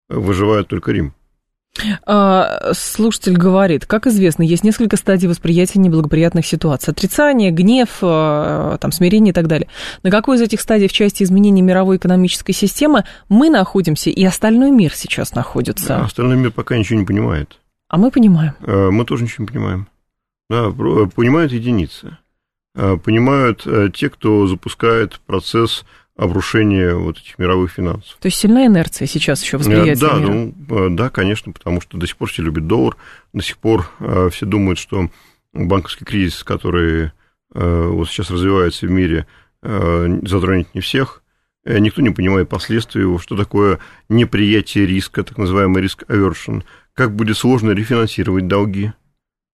Выживает 0.08 0.68
только 0.68 0.92
Рим. 0.92 1.14
А, 2.04 2.72
слушатель 2.74 3.36
говорит, 3.36 3.86
как 3.86 4.06
известно, 4.06 4.42
есть 4.42 4.62
несколько 4.62 4.96
стадий 4.96 5.28
восприятия 5.28 5.78
неблагоприятных 5.78 6.46
ситуаций. 6.46 6.92
Отрицание, 6.92 7.50
гнев, 7.50 7.98
а, 8.02 8.76
там, 8.78 8.92
смирение 8.92 9.30
и 9.30 9.34
так 9.34 9.46
далее. 9.46 9.68
На 10.02 10.10
какой 10.10 10.36
из 10.36 10.42
этих 10.42 10.60
стадий 10.60 10.88
в 10.88 10.92
части 10.92 11.22
изменения 11.22 11.62
мировой 11.62 11.96
экономической 11.96 12.52
системы 12.52 13.04
мы 13.28 13.48
находимся 13.48 14.10
и 14.10 14.24
остальной 14.24 14.70
мир 14.70 14.92
сейчас 14.94 15.34
находится? 15.34 15.96
А 15.96 16.04
остальной 16.04 16.36
мир 16.36 16.50
пока 16.52 16.76
ничего 16.76 17.00
не 17.00 17.06
понимает. 17.06 17.58
А 17.88 17.96
мы 17.96 18.10
понимаем. 18.10 18.54
А, 18.60 18.90
мы 18.90 19.04
тоже 19.04 19.24
ничего 19.24 19.44
не 19.44 19.48
понимаем. 19.48 19.88
Да, 20.50 20.70
понимают 20.70 21.52
единицы. 21.52 22.18
Понимают 22.74 23.66
э, 23.66 23.90
те, 23.92 24.08
кто 24.08 24.46
запускает 24.46 25.20
процесс 25.26 25.84
обрушение 26.16 26.94
вот 26.94 27.18
этих 27.18 27.38
мировых 27.38 27.72
финансов. 27.72 28.16
То 28.20 28.26
есть 28.26 28.38
сильная 28.38 28.66
инерция 28.66 29.06
сейчас 29.06 29.42
еще 29.42 29.56
восприятия 29.56 30.06
да, 30.06 30.18
мира? 30.18 30.32
Ну, 30.32 30.54
э, 30.68 30.88
да, 30.90 31.10
конечно, 31.10 31.52
потому 31.52 31.80
что 31.80 31.96
до 31.96 32.06
сих 32.06 32.16
пор 32.16 32.28
все 32.28 32.42
любят 32.42 32.66
доллар, 32.66 32.96
до 33.32 33.42
сих 33.42 33.58
пор 33.58 33.90
э, 33.98 34.28
все 34.30 34.44
думают, 34.44 34.78
что 34.78 35.08
банковский 35.54 36.04
кризис, 36.04 36.44
который 36.44 37.12
э, 37.54 37.86
вот 37.86 38.08
сейчас 38.08 38.30
развивается 38.30 38.86
в 38.86 38.90
мире, 38.90 39.26
затронет 39.62 40.74
не 40.74 40.80
всех, 40.80 41.22
никто 41.64 42.02
не 42.02 42.10
понимает 42.10 42.48
последствий 42.48 43.02
его, 43.02 43.20
что 43.20 43.36
такое 43.36 43.78
неприятие 44.08 44.86
риска, 44.86 45.22
так 45.22 45.38
называемый 45.38 45.80
риск 45.80 46.02
aversion, 46.08 46.64
как 46.94 47.14
будет 47.14 47.36
сложно 47.38 47.70
рефинансировать 47.70 48.48
долги, 48.48 48.90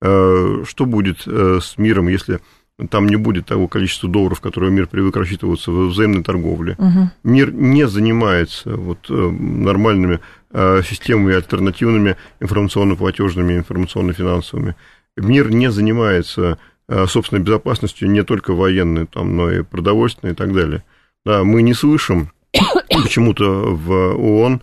что 0.01 0.65
будет 0.79 1.27
с 1.27 1.77
миром, 1.77 2.07
если 2.07 2.39
там 2.87 3.07
не 3.07 3.17
будет 3.17 3.45
того 3.45 3.67
количества 3.67 4.09
долларов, 4.09 4.39
которое 4.39 4.71
мир 4.71 4.87
привык 4.87 5.15
рассчитываться 5.15 5.71
в 5.71 5.87
взаимной 5.87 6.23
торговле. 6.23 6.75
Угу. 6.77 7.09
Мир 7.23 7.51
не 7.51 7.87
занимается 7.87 8.75
вот, 8.75 9.09
э, 9.09 9.13
нормальными 9.13 10.19
э, 10.51 10.81
системами 10.87 11.35
альтернативными 11.35 12.15
информационно-платежными, 12.39 13.57
информационно-финансовыми. 13.57 14.75
Мир 15.17 15.51
не 15.51 15.69
занимается 15.69 16.57
э, 16.87 17.05
собственной 17.07 17.41
безопасностью 17.41 18.09
не 18.09 18.23
только 18.23 18.53
военной, 18.53 19.07
там, 19.07 19.35
но 19.35 19.51
и 19.51 19.63
продовольственной 19.63 20.33
и 20.33 20.35
так 20.35 20.53
далее. 20.53 20.83
Да, 21.25 21.43
мы 21.43 21.61
не 21.61 21.73
слышим 21.73 22.31
почему-то 22.89 23.45
в 23.75 23.91
ООН 24.15 24.61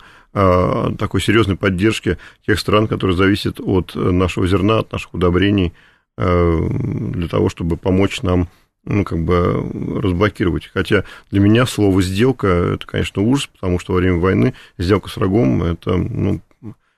такой 0.99 1.19
серьезной 1.19 1.55
поддержки 1.55 2.19
тех 2.45 2.59
стран, 2.59 2.87
которые 2.87 3.17
зависят 3.17 3.59
от 3.59 3.95
нашего 3.95 4.45
зерна, 4.45 4.79
от 4.79 4.91
наших 4.91 5.15
удобрений, 5.15 5.73
для 6.17 7.27
того, 7.27 7.49
чтобы 7.49 7.77
помочь 7.77 8.23
нам 8.23 8.49
ну, 8.87 9.03
как 9.03 9.23
бы 9.23 10.01
разблокировать. 10.01 10.69
Хотя 10.73 11.03
для 11.29 11.39
меня 11.39 11.65
слово 11.65 12.01
«сделка»– 12.01 12.47
это, 12.75 12.87
конечно, 12.87 13.21
ужас, 13.21 13.47
потому 13.47 13.79
что 13.79 13.93
во 13.93 13.99
время 13.99 14.17
войны 14.17 14.53
сделка 14.77 15.09
с 15.09 15.17
врагом– 15.17 15.63
это, 15.63 15.95
ну, 15.95 16.41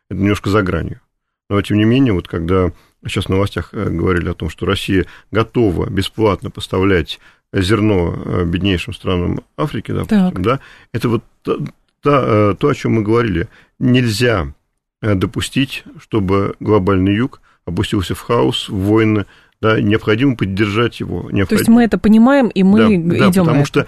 это 0.10 0.20
немножко 0.20 0.50
за 0.50 0.62
гранью. 0.62 1.02
Но, 1.50 1.62
тем 1.62 1.78
не 1.78 1.84
менее, 1.84 2.14
вот 2.14 2.28
когда 2.28 2.72
сейчас 3.06 3.26
в 3.26 3.30
новостях 3.30 3.74
э, 3.74 3.90
говорили 3.90 4.30
о 4.30 4.36
том, 4.36 4.50
что 4.50 4.66
Россия 4.66 5.06
готова 5.32 5.90
бесплатно 5.90 6.52
поставлять 6.52 7.20
зерно 7.52 8.14
э, 8.24 8.46
беднейшим 8.46 8.94
странам 8.94 9.42
Африки, 9.58 9.92
допустим, 9.92 10.44
да, 10.44 10.60
это 10.94 11.10
вот 11.10 11.24
то, 11.42 11.60
то, 12.02 12.68
о 12.68 12.76
чем 12.76 12.94
мы 12.94 13.02
говорили. 13.02 13.50
Нельзя 13.80 14.54
допустить, 15.02 15.84
чтобы 16.00 16.56
глобальный 16.60 17.16
юг 17.16 17.42
опустился 17.70 18.14
в 18.16 18.20
хаос, 18.20 18.70
в 18.70 18.76
войны, 18.76 19.26
да, 19.62 19.80
необходимо 19.82 20.36
поддержать 20.36 21.00
его. 21.00 21.30
Необходимо... 21.32 21.48
То 21.48 21.56
есть 21.56 21.68
мы 21.70 21.84
это 21.84 21.98
понимаем, 21.98 22.48
и 22.48 22.64
мы 22.64 22.80
да, 22.80 23.30
идем 23.30 23.32
да, 23.32 23.44
потому 23.44 23.66
что 23.66 23.88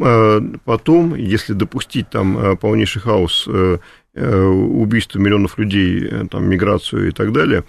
э, 0.00 0.40
потом, 0.64 1.14
если 1.14 1.52
допустить 1.52 2.08
там 2.10 2.38
э, 2.38 2.56
полнейший 2.56 3.02
хаос, 3.02 3.46
э, 3.48 3.78
убийство 4.12 5.18
миллионов 5.18 5.58
людей, 5.58 6.26
там, 6.30 6.48
миграцию 6.48 7.08
и 7.08 7.12
так 7.12 7.32
далее, 7.32 7.62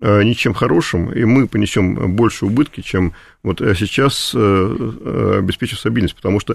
ничем 0.00 0.54
хорошим, 0.54 1.12
и 1.12 1.24
мы 1.24 1.48
понесем 1.48 2.14
больше 2.14 2.46
убытки, 2.46 2.82
чем 2.82 3.14
вот 3.42 3.58
сейчас 3.58 4.32
обеспечив 4.32 5.80
стабильность, 5.80 6.14
потому 6.14 6.38
что 6.38 6.54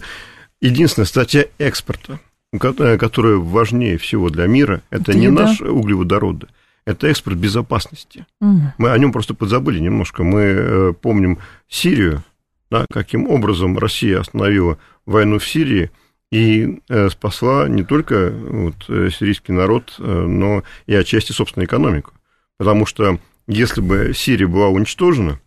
единственная 0.62 1.06
статья 1.08 1.44
экспорта, 1.58 2.22
которая 2.58 3.36
важнее 3.36 3.98
всего 3.98 4.30
для 4.30 4.48
мира, 4.48 4.82
это, 4.92 5.12
это 5.12 5.20
не 5.20 5.26
еда. 5.26 5.48
наши 5.48 5.66
углеводороды, 5.66 6.48
это 6.86 7.08
экспорт 7.08 7.38
безопасности. 7.38 8.26
Угу. 8.42 8.62
Мы 8.78 8.92
о 8.92 8.98
нем 8.98 9.12
просто 9.12 9.34
подзабыли 9.34 9.80
немножко. 9.80 10.24
Мы 10.24 10.42
э, 10.42 10.94
помним 10.94 11.40
Сирию, 11.70 12.24
да, 12.70 12.86
каким 12.92 13.30
образом 13.30 13.78
Россия 13.78 14.20
остановила 14.20 14.78
войну 15.06 15.40
в 15.40 15.48
Сирии 15.48 15.92
и 16.32 16.80
э, 16.90 17.10
спасла 17.10 17.68
не 17.68 17.84
только 17.84 18.32
вот, 18.32 18.76
э, 18.90 19.10
сирийский 19.12 19.54
народ, 19.54 19.96
но 19.98 20.64
и 20.88 20.96
отчасти 20.96 21.32
собственную 21.32 21.68
экономику. 21.68 22.12
Потому 22.58 22.86
что 22.86 23.20
если 23.48 23.82
бы 23.82 24.14
Сирия 24.16 24.48
была 24.48 24.68
уничтожена, 24.70 25.40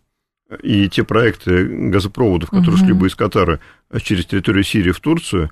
и 0.63 0.87
те 0.87 1.03
проекты 1.03 1.65
газопроводов, 1.89 2.49
которые 2.49 2.75
угу. 2.75 2.85
шли 2.85 2.93
бы 2.93 3.07
из 3.07 3.15
Катара 3.15 3.59
через 4.01 4.25
территорию 4.25 4.63
Сирии 4.63 4.91
в 4.91 4.99
Турцию, 5.01 5.51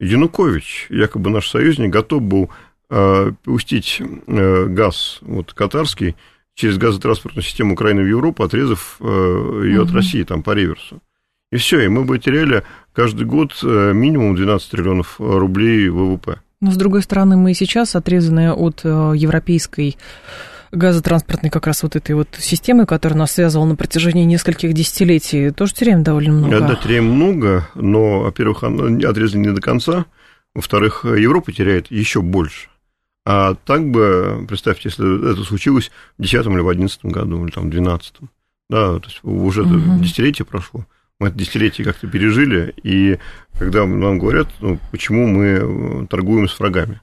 Янукович, 0.00 0.86
якобы 0.88 1.30
наш 1.30 1.48
союзник, 1.48 1.90
готов 1.90 2.22
был 2.22 2.50
пустить 3.44 4.02
э, 4.26 4.66
газ 4.66 5.18
вот, 5.22 5.52
катарский 5.52 6.16
через 6.54 6.76
газотранспортную 6.76 7.44
систему 7.44 7.74
Украины 7.74 8.02
в 8.02 8.08
Европу, 8.08 8.42
отрезав 8.42 8.96
э, 9.00 9.04
ее 9.64 9.82
угу. 9.82 9.88
от 9.88 9.94
России 9.94 10.24
там 10.24 10.42
по 10.42 10.52
реверсу. 10.52 11.00
И 11.52 11.56
все, 11.56 11.80
и 11.80 11.88
мы 11.88 12.04
бы 12.04 12.18
теряли 12.18 12.64
каждый 12.92 13.26
год 13.26 13.60
минимум 13.62 14.36
12 14.36 14.70
триллионов 14.70 15.16
рублей 15.18 15.88
ВВП. 15.88 16.40
Но, 16.60 16.70
с 16.70 16.76
другой 16.76 17.02
стороны, 17.02 17.36
мы 17.36 17.54
сейчас 17.54 17.96
отрезаны 17.96 18.52
от 18.52 18.84
европейской 18.84 19.96
газотранспортной 20.72 21.50
как 21.50 21.66
раз 21.66 21.82
вот 21.82 21.96
этой 21.96 22.14
вот 22.14 22.28
системы, 22.38 22.86
которая 22.86 23.18
нас 23.18 23.32
связывала 23.32 23.66
на 23.66 23.76
протяжении 23.76 24.24
нескольких 24.24 24.72
десятилетий, 24.72 25.50
тоже 25.50 25.74
теряем 25.74 26.02
довольно 26.02 26.32
много. 26.32 26.60
Да, 26.60 26.76
теряем 26.76 27.06
много, 27.06 27.68
но, 27.74 28.20
во-первых, 28.20 28.62
отрезаны 28.62 29.46
не 29.46 29.52
до 29.52 29.60
конца, 29.60 30.06
во-вторых, 30.54 31.04
Европа 31.04 31.52
теряет 31.52 31.90
еще 31.90 32.22
больше. 32.22 32.69
А 33.26 33.54
так 33.54 33.90
бы, 33.90 34.44
представьте, 34.48 34.88
если 34.88 35.32
это 35.32 35.44
случилось 35.44 35.90
в 36.18 36.22
2010 36.22 36.46
или 36.46 36.60
в 36.60 36.64
2011 36.64 37.04
году, 37.06 37.44
или 37.44 37.50
там 37.50 37.64
в 37.66 37.70
2012. 37.70 38.14
Да, 38.70 38.98
то 38.98 39.06
есть 39.06 39.20
уже 39.22 39.62
угу. 39.62 40.00
десятилетие 40.00 40.46
прошло. 40.46 40.86
Мы 41.18 41.28
это 41.28 41.36
десятилетие 41.36 41.84
как-то 41.84 42.06
пережили, 42.06 42.72
и 42.82 43.18
когда 43.58 43.84
нам 43.84 44.18
говорят, 44.18 44.48
ну, 44.60 44.78
почему 44.90 45.26
мы 45.26 45.44
э, 45.60 46.06
торгуем 46.08 46.48
с 46.48 46.58
врагами, 46.58 47.02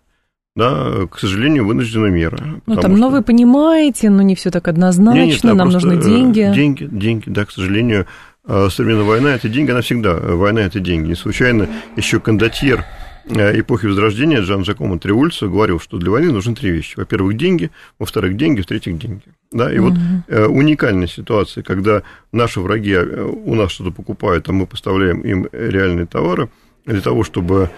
да, 0.56 1.06
к 1.12 1.20
сожалению, 1.20 1.68
вынуждена 1.68 2.08
мера. 2.08 2.62
Ну, 2.66 2.76
там, 2.76 2.94
что... 2.94 3.02
ну, 3.02 3.10
вы 3.12 3.22
понимаете, 3.22 4.10
но 4.10 4.24
не 4.24 4.34
все 4.34 4.50
так 4.50 4.68
однозначно, 4.68 5.24
нет, 5.24 5.44
нет, 5.44 5.56
нам 5.56 5.70
нужны 5.70 6.02
деньги. 6.02 6.52
Деньги, 6.56 6.88
деньги, 6.90 7.30
да, 7.30 7.46
к 7.46 7.52
сожалению, 7.52 8.08
э, 8.48 8.70
современная 8.72 9.04
война– 9.04 9.30
это 9.36 9.50
деньги, 9.50 9.70
она 9.70 9.82
всегда, 9.82 10.16
война– 10.16 10.62
это 10.64 10.80
деньги. 10.80 11.10
Не 11.10 11.16
случайно 11.16 11.70
еще 11.96 12.20
кондотьер– 12.20 12.86
Э, 12.96 13.07
эпохи 13.30 13.86
Возрождения 13.86 14.42
Джан 14.42 14.66
Жакомо 14.66 15.00
Триульцо 15.00 15.48
говорил, 15.48 15.80
что 15.80 15.98
для 15.98 16.12
войны 16.12 16.32
нужны 16.32 16.56
три 16.56 16.72
вещи. 16.72 16.98
Во-первых, 16.98 17.38
деньги, 17.38 17.72
во-вторых, 18.00 18.38
деньги, 18.38 18.62
в-третьих, 18.62 18.98
деньги. 18.98 19.24
Да, 19.52 19.72
и 19.74 19.80
угу. 19.80 19.90
вот 19.90 20.00
э, 20.28 20.46
уникальная 20.46 21.08
ситуация, 21.08 21.64
когда 21.64 22.04
наши 22.32 22.60
враги 22.60 22.94
э, 22.94 23.24
у 23.24 23.56
нас 23.56 23.72
что-то 23.72 23.92
покупают, 23.92 24.50
а 24.50 24.52
мы 24.52 24.66
поставляем 24.66 25.22
им 25.22 25.48
реальные 25.52 26.06
товары, 26.06 26.50
для 26.86 27.02
того, 27.02 27.24
чтобы 27.24 27.70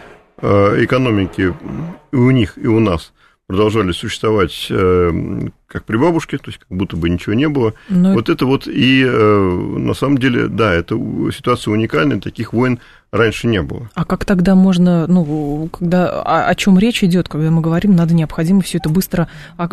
экономики 0.41 1.53
и 2.11 2.15
у 2.15 2.31
них, 2.31 2.57
и 2.57 2.67
у 2.67 2.79
нас 2.79 3.11
продолжали 3.47 3.91
существовать 3.91 4.71
как 5.69 5.85
при 5.85 5.95
бабушке, 5.95 6.37
то 6.37 6.47
есть 6.47 6.57
как 6.57 6.77
будто 6.77 6.97
бы 6.97 7.09
ничего 7.09 7.35
не 7.35 7.47
было. 7.47 7.73
Но... 7.87 8.13
Вот 8.13 8.27
это 8.27 8.45
вот 8.45 8.67
и 8.67 9.05
на 9.05 9.93
самом 9.93 10.17
деле, 10.17 10.47
да, 10.47 10.73
это 10.73 10.95
ситуация 11.31 11.71
уникальная, 11.71 12.19
таких 12.19 12.51
войн 12.53 12.79
раньше 13.11 13.47
не 13.47 13.61
было. 13.61 13.89
А 13.95 14.05
как 14.05 14.23
тогда 14.23 14.53
можно, 14.53 15.07
ну, 15.07 15.67
когда, 15.71 16.21
о, 16.21 16.47
о 16.47 16.55
чем 16.55 16.77
речь 16.77 17.03
идет, 17.03 17.27
когда 17.27 17.49
мы 17.49 17.61
говорим, 17.61 17.95
надо 17.95 18.13
необходимо 18.13 18.61
все 18.61 18.77
это 18.77 18.89
быстро 18.89 19.27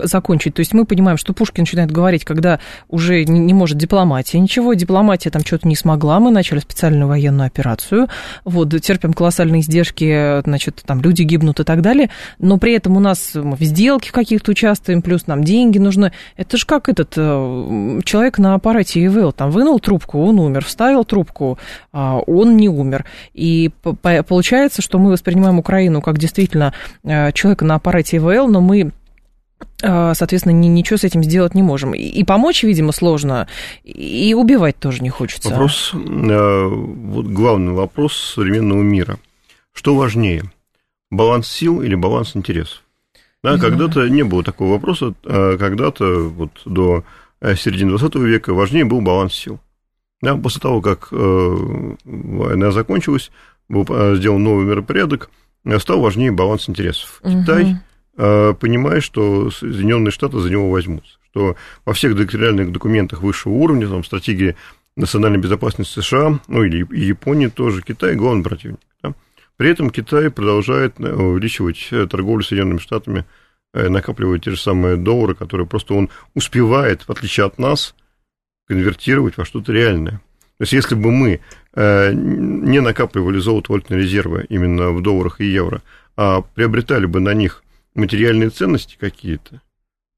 закончить. 0.05 0.55
То 0.55 0.61
есть 0.61 0.73
мы 0.73 0.87
понимаем, 0.87 1.19
что 1.19 1.35
Пушкин 1.35 1.63
начинает 1.63 1.91
говорить, 1.91 2.25
когда 2.25 2.61
уже 2.89 3.25
не, 3.25 3.39
не 3.39 3.53
может 3.53 3.77
дипломатия 3.77 4.41
ничего, 4.41 4.73
дипломатия 4.73 5.29
там 5.31 5.45
что-то 5.45 5.69
не 5.69 5.77
смогла, 5.77 6.19
мы 6.19 6.31
начали 6.31 6.61
специальную 6.61 7.09
военную 7.09 7.47
операцию, 7.47 8.09
вот, 8.45 8.71
терпим 8.81 9.13
колоссальные 9.13 9.61
издержки, 9.61 10.43
значит, 10.45 10.83
там 10.87 11.03
люди 11.03 11.23
гибнут 11.23 11.61
и 11.61 11.65
так 11.65 11.83
далее, 11.83 12.11
но 12.39 12.57
при 12.57 12.73
этом 12.73 12.97
у 12.97 13.01
нас 13.01 13.33
в 13.35 13.63
сделке 13.63 14.13
каких-то 14.13 14.53
участвуем, 14.53 15.03
плюс 15.03 15.27
нам 15.27 15.45
деньги 15.45 15.79
нужны. 15.87 16.13
Это 16.37 16.57
же 16.57 16.67
как 16.67 16.89
этот 16.89 17.15
э, 17.17 18.01
человек 18.05 18.39
на 18.39 18.55
аппарате 18.55 19.05
ИВЛ, 19.05 19.33
там 19.33 19.51
вынул 19.51 19.81
трубку, 19.81 20.23
он 20.23 20.39
умер, 20.39 20.65
вставил 20.65 21.05
трубку, 21.05 21.59
а 21.93 22.19
он 22.19 22.57
не 22.57 22.69
умер. 22.69 23.05
И 23.33 23.71
получается, 24.29 24.83
что 24.83 24.99
мы 24.99 25.13
воспринимаем 25.13 25.59
Украину 25.59 26.03
как 26.03 26.19
действительно 26.19 26.73
э, 27.05 27.33
человека 27.33 27.65
на 27.65 27.77
аппарате 27.77 28.19
ИВЛ, 28.19 28.49
но 28.49 28.61
мы 28.61 28.93
э, 29.83 30.13
соответственно, 30.15 30.53
ничего 30.53 30.97
с 30.97 31.05
этим 31.05 31.23
сделать 31.23 31.55
не 31.55 31.63
можем. 31.63 31.95
И 31.95 32.25
помочь, 32.25 32.63
видимо, 32.63 32.93
сложно, 32.93 33.49
и 33.85 34.35
убивать 34.35 34.79
тоже 34.79 35.03
не 35.03 35.11
хочется. 35.11 35.51
Вопрос, 35.51 35.91
вот 35.93 37.27
главный 37.27 37.73
вопрос 37.73 38.17
современного 38.35 38.83
мира. 38.83 39.19
Что 39.73 39.95
важнее, 39.95 40.43
баланс 41.11 41.49
сил 41.49 41.83
или 41.83 41.95
баланс 41.95 42.33
интересов? 42.35 42.83
Да, 43.53 43.59
когда-то 43.59 44.09
не 44.09 44.23
было 44.23 44.43
такого 44.43 44.73
вопроса, 44.73 45.15
когда-то 45.23 46.29
вот 46.29 46.51
до 46.65 47.05
середины 47.41 47.91
20 47.91 48.15
века 48.17 48.55
важнее 48.55 48.85
был 48.85 49.01
баланс 49.01 49.35
сил. 49.35 49.61
Да, 50.23 50.37
после 50.37 50.61
того, 50.61 50.81
как 50.81 51.09
э, 51.13 51.57
война 52.05 52.71
закончилась, 52.71 53.31
был 53.69 53.87
э, 53.89 54.17
сделан 54.17 54.43
новый 54.43 54.65
миропорядок, 54.65 55.31
э, 55.65 55.79
стал 55.79 56.01
важнее 56.01 56.33
баланс 56.33 56.69
интересов. 56.69 57.21
Угу. 57.23 57.43
Китай, 57.43 57.77
понимая, 58.17 59.03
что 59.03 59.51
Соединенные 59.51 60.11
Штаты 60.11 60.41
за 60.41 60.49
него 60.49 60.71
возьмутся, 60.71 61.19
что 61.31 61.55
во 61.85 61.93
всех 61.93 62.17
доктринальных 62.17 62.73
документах 62.73 63.21
высшего 63.21 63.53
уровня, 63.53 63.89
там, 63.89 64.03
стратегии 64.05 64.57
национальной 64.97 65.39
безопасности 65.39 66.01
США, 66.01 66.41
ну 66.49 66.65
или 66.65 66.79
Японии 66.97 67.49
тоже, 67.49 67.83
Китай 67.83 68.15
главный 68.15 68.43
противник. 68.43 68.81
Да? 69.03 69.13
При 69.57 69.71
этом 69.71 69.91
Китай 69.91 70.31
продолжает 70.31 70.99
увеличивать 71.01 71.89
торговлю 72.11 72.43
с 72.43 72.49
Соединенными 72.49 72.79
Штатами, 72.79 73.25
накапливать 73.73 74.45
те 74.45 74.51
же 74.51 74.61
самые 74.61 74.97
доллары, 74.97 75.35
которые 75.35 75.67
просто 75.67 75.95
он 75.95 76.11
успевает, 76.35 77.03
в 77.03 77.11
отличие 77.11 77.47
от 77.47 77.59
нас, 77.59 77.95
конвертировать 78.67 79.37
во 79.37 79.45
что-то 79.45 79.73
реальное. 79.73 80.21
То 80.59 80.63
есть, 80.63 80.73
если 80.73 80.95
бы 80.95 81.11
мы 81.11 81.41
э, 81.75 82.13
не 82.13 82.81
накапливали 82.81 83.39
золото 83.39 83.73
валютные 83.73 84.01
резервы 84.01 84.47
именно 84.49 84.91
в 84.91 85.03
долларах 85.03 85.41
и 85.41 85.47
евро, 85.47 85.83
а 86.17 86.41
приобретали 86.41 87.05
бы 87.05 87.21
на 87.21 87.35
них 87.35 87.63
материальные 87.95 88.49
ценности 88.49 88.97
какие-то, 88.99 89.61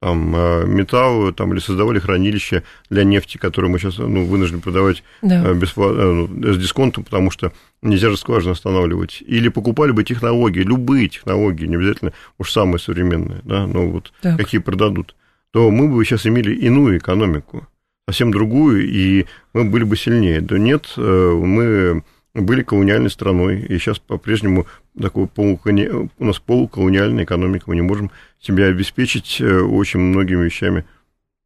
там, 0.01 0.35
э, 0.37 0.65
металл, 0.67 1.33
там, 1.33 1.53
или 1.53 1.61
создавали 1.61 1.99
хранилища 1.99 2.63
для 2.89 3.05
нефти, 3.05 3.37
которые 3.37 3.71
мы 3.71 3.79
сейчас 3.79 3.99
ну, 3.99 4.25
вынуждены 4.25 4.61
продавать 4.61 5.03
да. 5.23 5.45
Э, 5.45 5.55
без, 5.55 5.75
ну, 5.77 6.29
с 6.53 6.59
дисконтом, 6.59 7.05
потому 7.05 7.31
что 7.31 7.53
нельзя 7.83 8.11
же 8.11 8.17
скважину 8.17 8.53
останавливать. 8.53 9.23
Или 9.27 9.49
покупали 9.49 9.91
бы 9.91 10.05
технологии, 10.05 10.61
любые 10.61 11.09
технологии, 11.09 11.67
не 11.67 11.77
обязательно 11.77 12.13
уж 12.39 12.53
самые 12.53 12.79
современные, 12.79 13.41
да, 13.45 13.67
но 13.67 13.89
вот 13.89 14.13
так. 14.23 14.39
какие 14.39 14.61
продадут, 14.61 15.17
то 15.53 15.71
мы 15.71 15.89
бы 15.89 16.05
сейчас 16.05 16.27
имели 16.27 16.55
иную 16.55 16.99
экономику 16.99 17.67
совсем 18.09 18.31
другую, 18.31 18.89
и 18.89 19.27
мы 19.53 19.65
были 19.65 19.85
бы 19.85 19.97
сильнее. 19.97 20.41
Да 20.41 20.59
нет, 20.59 20.95
э, 20.97 21.33
мы 21.45 22.03
были 22.43 22.63
колониальной 22.63 23.11
страной, 23.11 23.61
и 23.61 23.79
сейчас 23.79 23.99
по-прежнему 23.99 24.67
такой 25.01 25.27
полукони... 25.27 25.89
у 26.19 26.25
нас 26.25 26.39
полуколониальная 26.39 27.25
экономика, 27.25 27.65
мы 27.69 27.77
не 27.77 27.83
можем 27.83 28.11
себя 28.41 28.67
обеспечить 28.67 29.41
э, 29.41 29.61
очень 29.61 30.01
многими 30.01 30.45
вещами. 30.45 30.85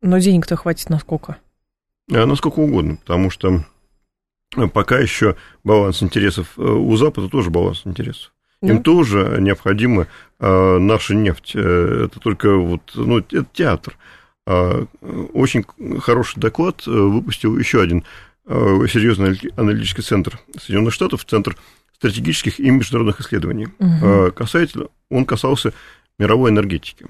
Но 0.00 0.18
денег-то 0.18 0.56
хватит 0.56 0.90
на 0.90 0.98
сколько? 0.98 1.36
А, 2.12 2.26
на 2.26 2.34
сколько 2.34 2.60
угодно, 2.60 2.96
потому 2.96 3.30
что 3.30 3.64
пока 4.72 4.98
еще 4.98 5.36
баланс 5.64 6.02
интересов 6.02 6.58
э, 6.58 6.62
у 6.62 6.96
Запада 6.96 7.28
тоже 7.28 7.50
баланс 7.50 7.82
интересов. 7.84 8.32
Им 8.60 8.76
да? 8.76 8.82
тоже 8.82 9.38
необходима 9.40 10.06
наша 10.38 11.16
нефть. 11.16 11.56
Это 11.56 12.20
только 12.20 12.54
вот, 12.54 12.92
ну, 12.94 13.18
это 13.18 13.44
театр. 13.52 13.98
А, 14.44 14.86
очень 15.32 15.64
хороший 16.00 16.40
доклад 16.40 16.82
э, 16.86 16.90
выпустил 16.90 17.56
еще 17.56 17.80
один 17.80 17.98
э, 17.98 18.02
серьезный 18.46 19.38
аналитический 19.56 20.02
центр 20.02 20.38
Соединенных 20.58 20.94
Штатов, 20.94 21.24
Центр 21.24 21.56
стратегических 21.94 22.58
и 22.58 22.70
международных 22.70 23.20
исследований. 23.20 23.68
Угу. 23.78 24.32
Касательно, 24.32 24.88
он 25.08 25.24
касался 25.24 25.72
мировой 26.18 26.50
энергетики. 26.50 27.06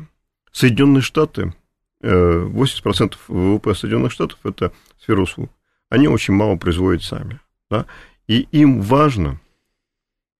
Соединенные 0.53 1.01
Штаты, 1.01 1.55
80% 2.03 3.14
э, 3.14 3.16
ВВП 3.28 3.74
Соединенных 3.74 4.12
Штатов– 4.12 4.39
это 4.45 4.72
сфера 5.01 5.22
услуг. 5.22 5.51
Они 5.89 6.09
очень 6.09 6.35
мало 6.35 6.57
производят 6.57 7.03
сами. 7.03 7.41
Да? 7.70 7.87
И 8.26 8.47
им 8.53 8.80
важно, 8.83 9.41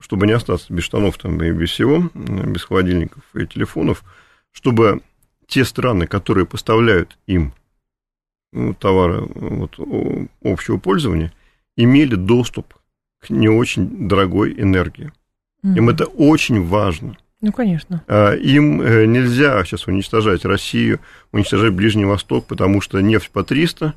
чтобы 0.01 0.26
не 0.26 0.32
остаться 0.32 0.72
без 0.72 0.84
штанов 0.84 1.16
там, 1.18 1.43
и 1.43 1.51
без 1.51 1.70
всего, 1.70 2.11
без 2.14 2.64
холодильников 2.64 3.22
и 3.34 3.47
телефонов, 3.47 4.05
чтобы 4.51 5.01
те 5.47 5.64
страны, 5.64 6.07
которые 6.07 6.47
поставляют 6.47 7.16
им 7.26 7.55
ну, 8.53 8.74
товары 8.74 9.22
вот, 9.34 9.78
общего 10.42 10.78
пользования, 10.78 11.32
имели 11.76 12.14
доступ 12.14 12.74
к 13.20 13.30
не 13.30 13.48
очень 13.48 14.09
дорогой 14.09 14.53
энергии. 14.53 15.12
Mm-hmm. 15.64 15.76
Им 15.76 15.88
это 15.88 16.05
очень 16.05 16.62
важно. 16.64 17.16
Ну, 17.40 17.53
конечно. 17.53 18.05
А, 18.07 18.34
им 18.34 18.80
э, 18.80 19.07
нельзя 19.07 19.64
сейчас 19.64 19.86
уничтожать 19.86 20.44
Россию, 20.44 21.00
уничтожать 21.32 21.72
Ближний 21.72 22.05
Восток, 22.05 22.46
потому 22.46 22.80
что 22.80 23.00
нефть 23.00 23.30
по 23.30 23.42
300, 23.42 23.94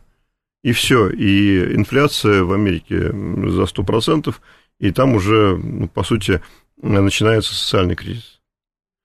и 0.64 0.72
все. 0.72 1.10
И 1.10 1.76
инфляция 1.76 2.44
в 2.44 2.54
Америке 2.54 3.12
за 3.12 3.64
100%, 3.64 4.34
и 4.80 4.92
там 4.92 5.14
уже, 5.14 5.58
ну, 5.58 5.88
по 5.88 6.04
сути, 6.04 6.42
начинается 6.82 7.54
социальный 7.54 7.96
кризис. 7.96 8.42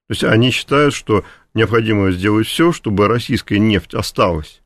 То 0.08 0.12
есть 0.12 0.24
они 0.24 0.50
считают, 0.50 0.94
что 0.94 1.24
необходимо 1.54 2.10
сделать 2.10 2.46
все, 2.46 2.72
чтобы 2.72 3.08
российская 3.08 3.58
нефть 3.58 3.94
осталась 3.94 4.59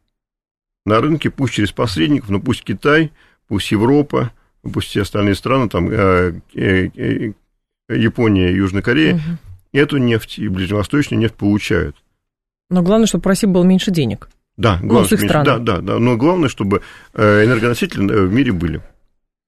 на 0.85 1.01
рынке, 1.01 1.31
пусть 1.31 1.55
через 1.55 1.73
посредников, 1.73 2.31
но 2.31 2.41
пусть 2.41 2.63
Китай, 2.63 3.13
пусть 3.49 3.71
Европа, 3.73 4.33
пусть 4.63 4.89
все 4.89 5.03
остальные 5.03 5.35
страны, 5.35 5.69
там 5.69 5.89
э, 5.91 6.41
э, 6.55 6.89
э, 6.95 7.33
Япония, 7.89 8.53
Южная 8.53 8.83
Корея, 8.83 9.15
угу. 9.15 9.23
эту 9.73 9.97
нефть 9.99 10.39
и 10.39 10.49
ближневосточную 10.49 11.21
нефть 11.21 11.35
получают. 11.35 11.97
Но 12.71 12.83
главное, 12.83 13.07
чтобы 13.07 13.23
в 13.23 13.27
России 13.27 13.47
было 13.47 13.65
меньше 13.65 13.91
денег. 13.91 14.29
Да, 14.57 14.79
главное, 14.81 15.03
ну, 15.03 15.09
с 15.09 15.13
их 15.13 15.21
меньше, 15.21 15.43
да, 15.45 15.59
да, 15.59 15.79
да. 15.79 15.99
Но 15.99 16.17
главное, 16.17 16.49
чтобы 16.49 16.83
энергоносители 17.15 18.01
в 18.01 18.33
мире 18.33 18.53
были. 18.53 18.81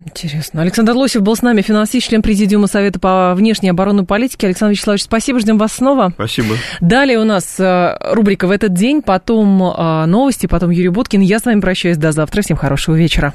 Интересно. 0.04 0.60
Александр 0.60 0.92
Лосев 0.92 1.22
был 1.22 1.34
с 1.34 1.42
нами, 1.42 1.62
финансист, 1.62 2.08
член 2.08 2.20
Президиума 2.20 2.66
Совета 2.66 3.00
по 3.00 3.34
внешней 3.34 3.70
оборонной 3.70 4.04
политике. 4.04 4.46
Александр 4.46 4.72
Вячеславович, 4.72 5.04
спасибо, 5.04 5.40
ждем 5.40 5.56
вас 5.56 5.72
снова. 5.72 6.10
Спасибо. 6.14 6.56
Далее 6.80 7.18
у 7.18 7.24
нас 7.24 7.58
э, 7.58 7.96
рубрика 8.12 8.46
«В 8.46 8.50
этот 8.50 8.74
день», 8.74 9.00
потом 9.00 9.62
э, 9.62 10.04
новости, 10.04 10.46
потом 10.46 10.70
Юрий 10.70 10.90
Буткин. 10.90 11.22
Я 11.22 11.38
с 11.38 11.46
вами 11.46 11.60
прощаюсь 11.60 11.96
до 11.96 12.12
завтра. 12.12 12.42
Всем 12.42 12.58
хорошего 12.58 12.94
вечера. 12.94 13.32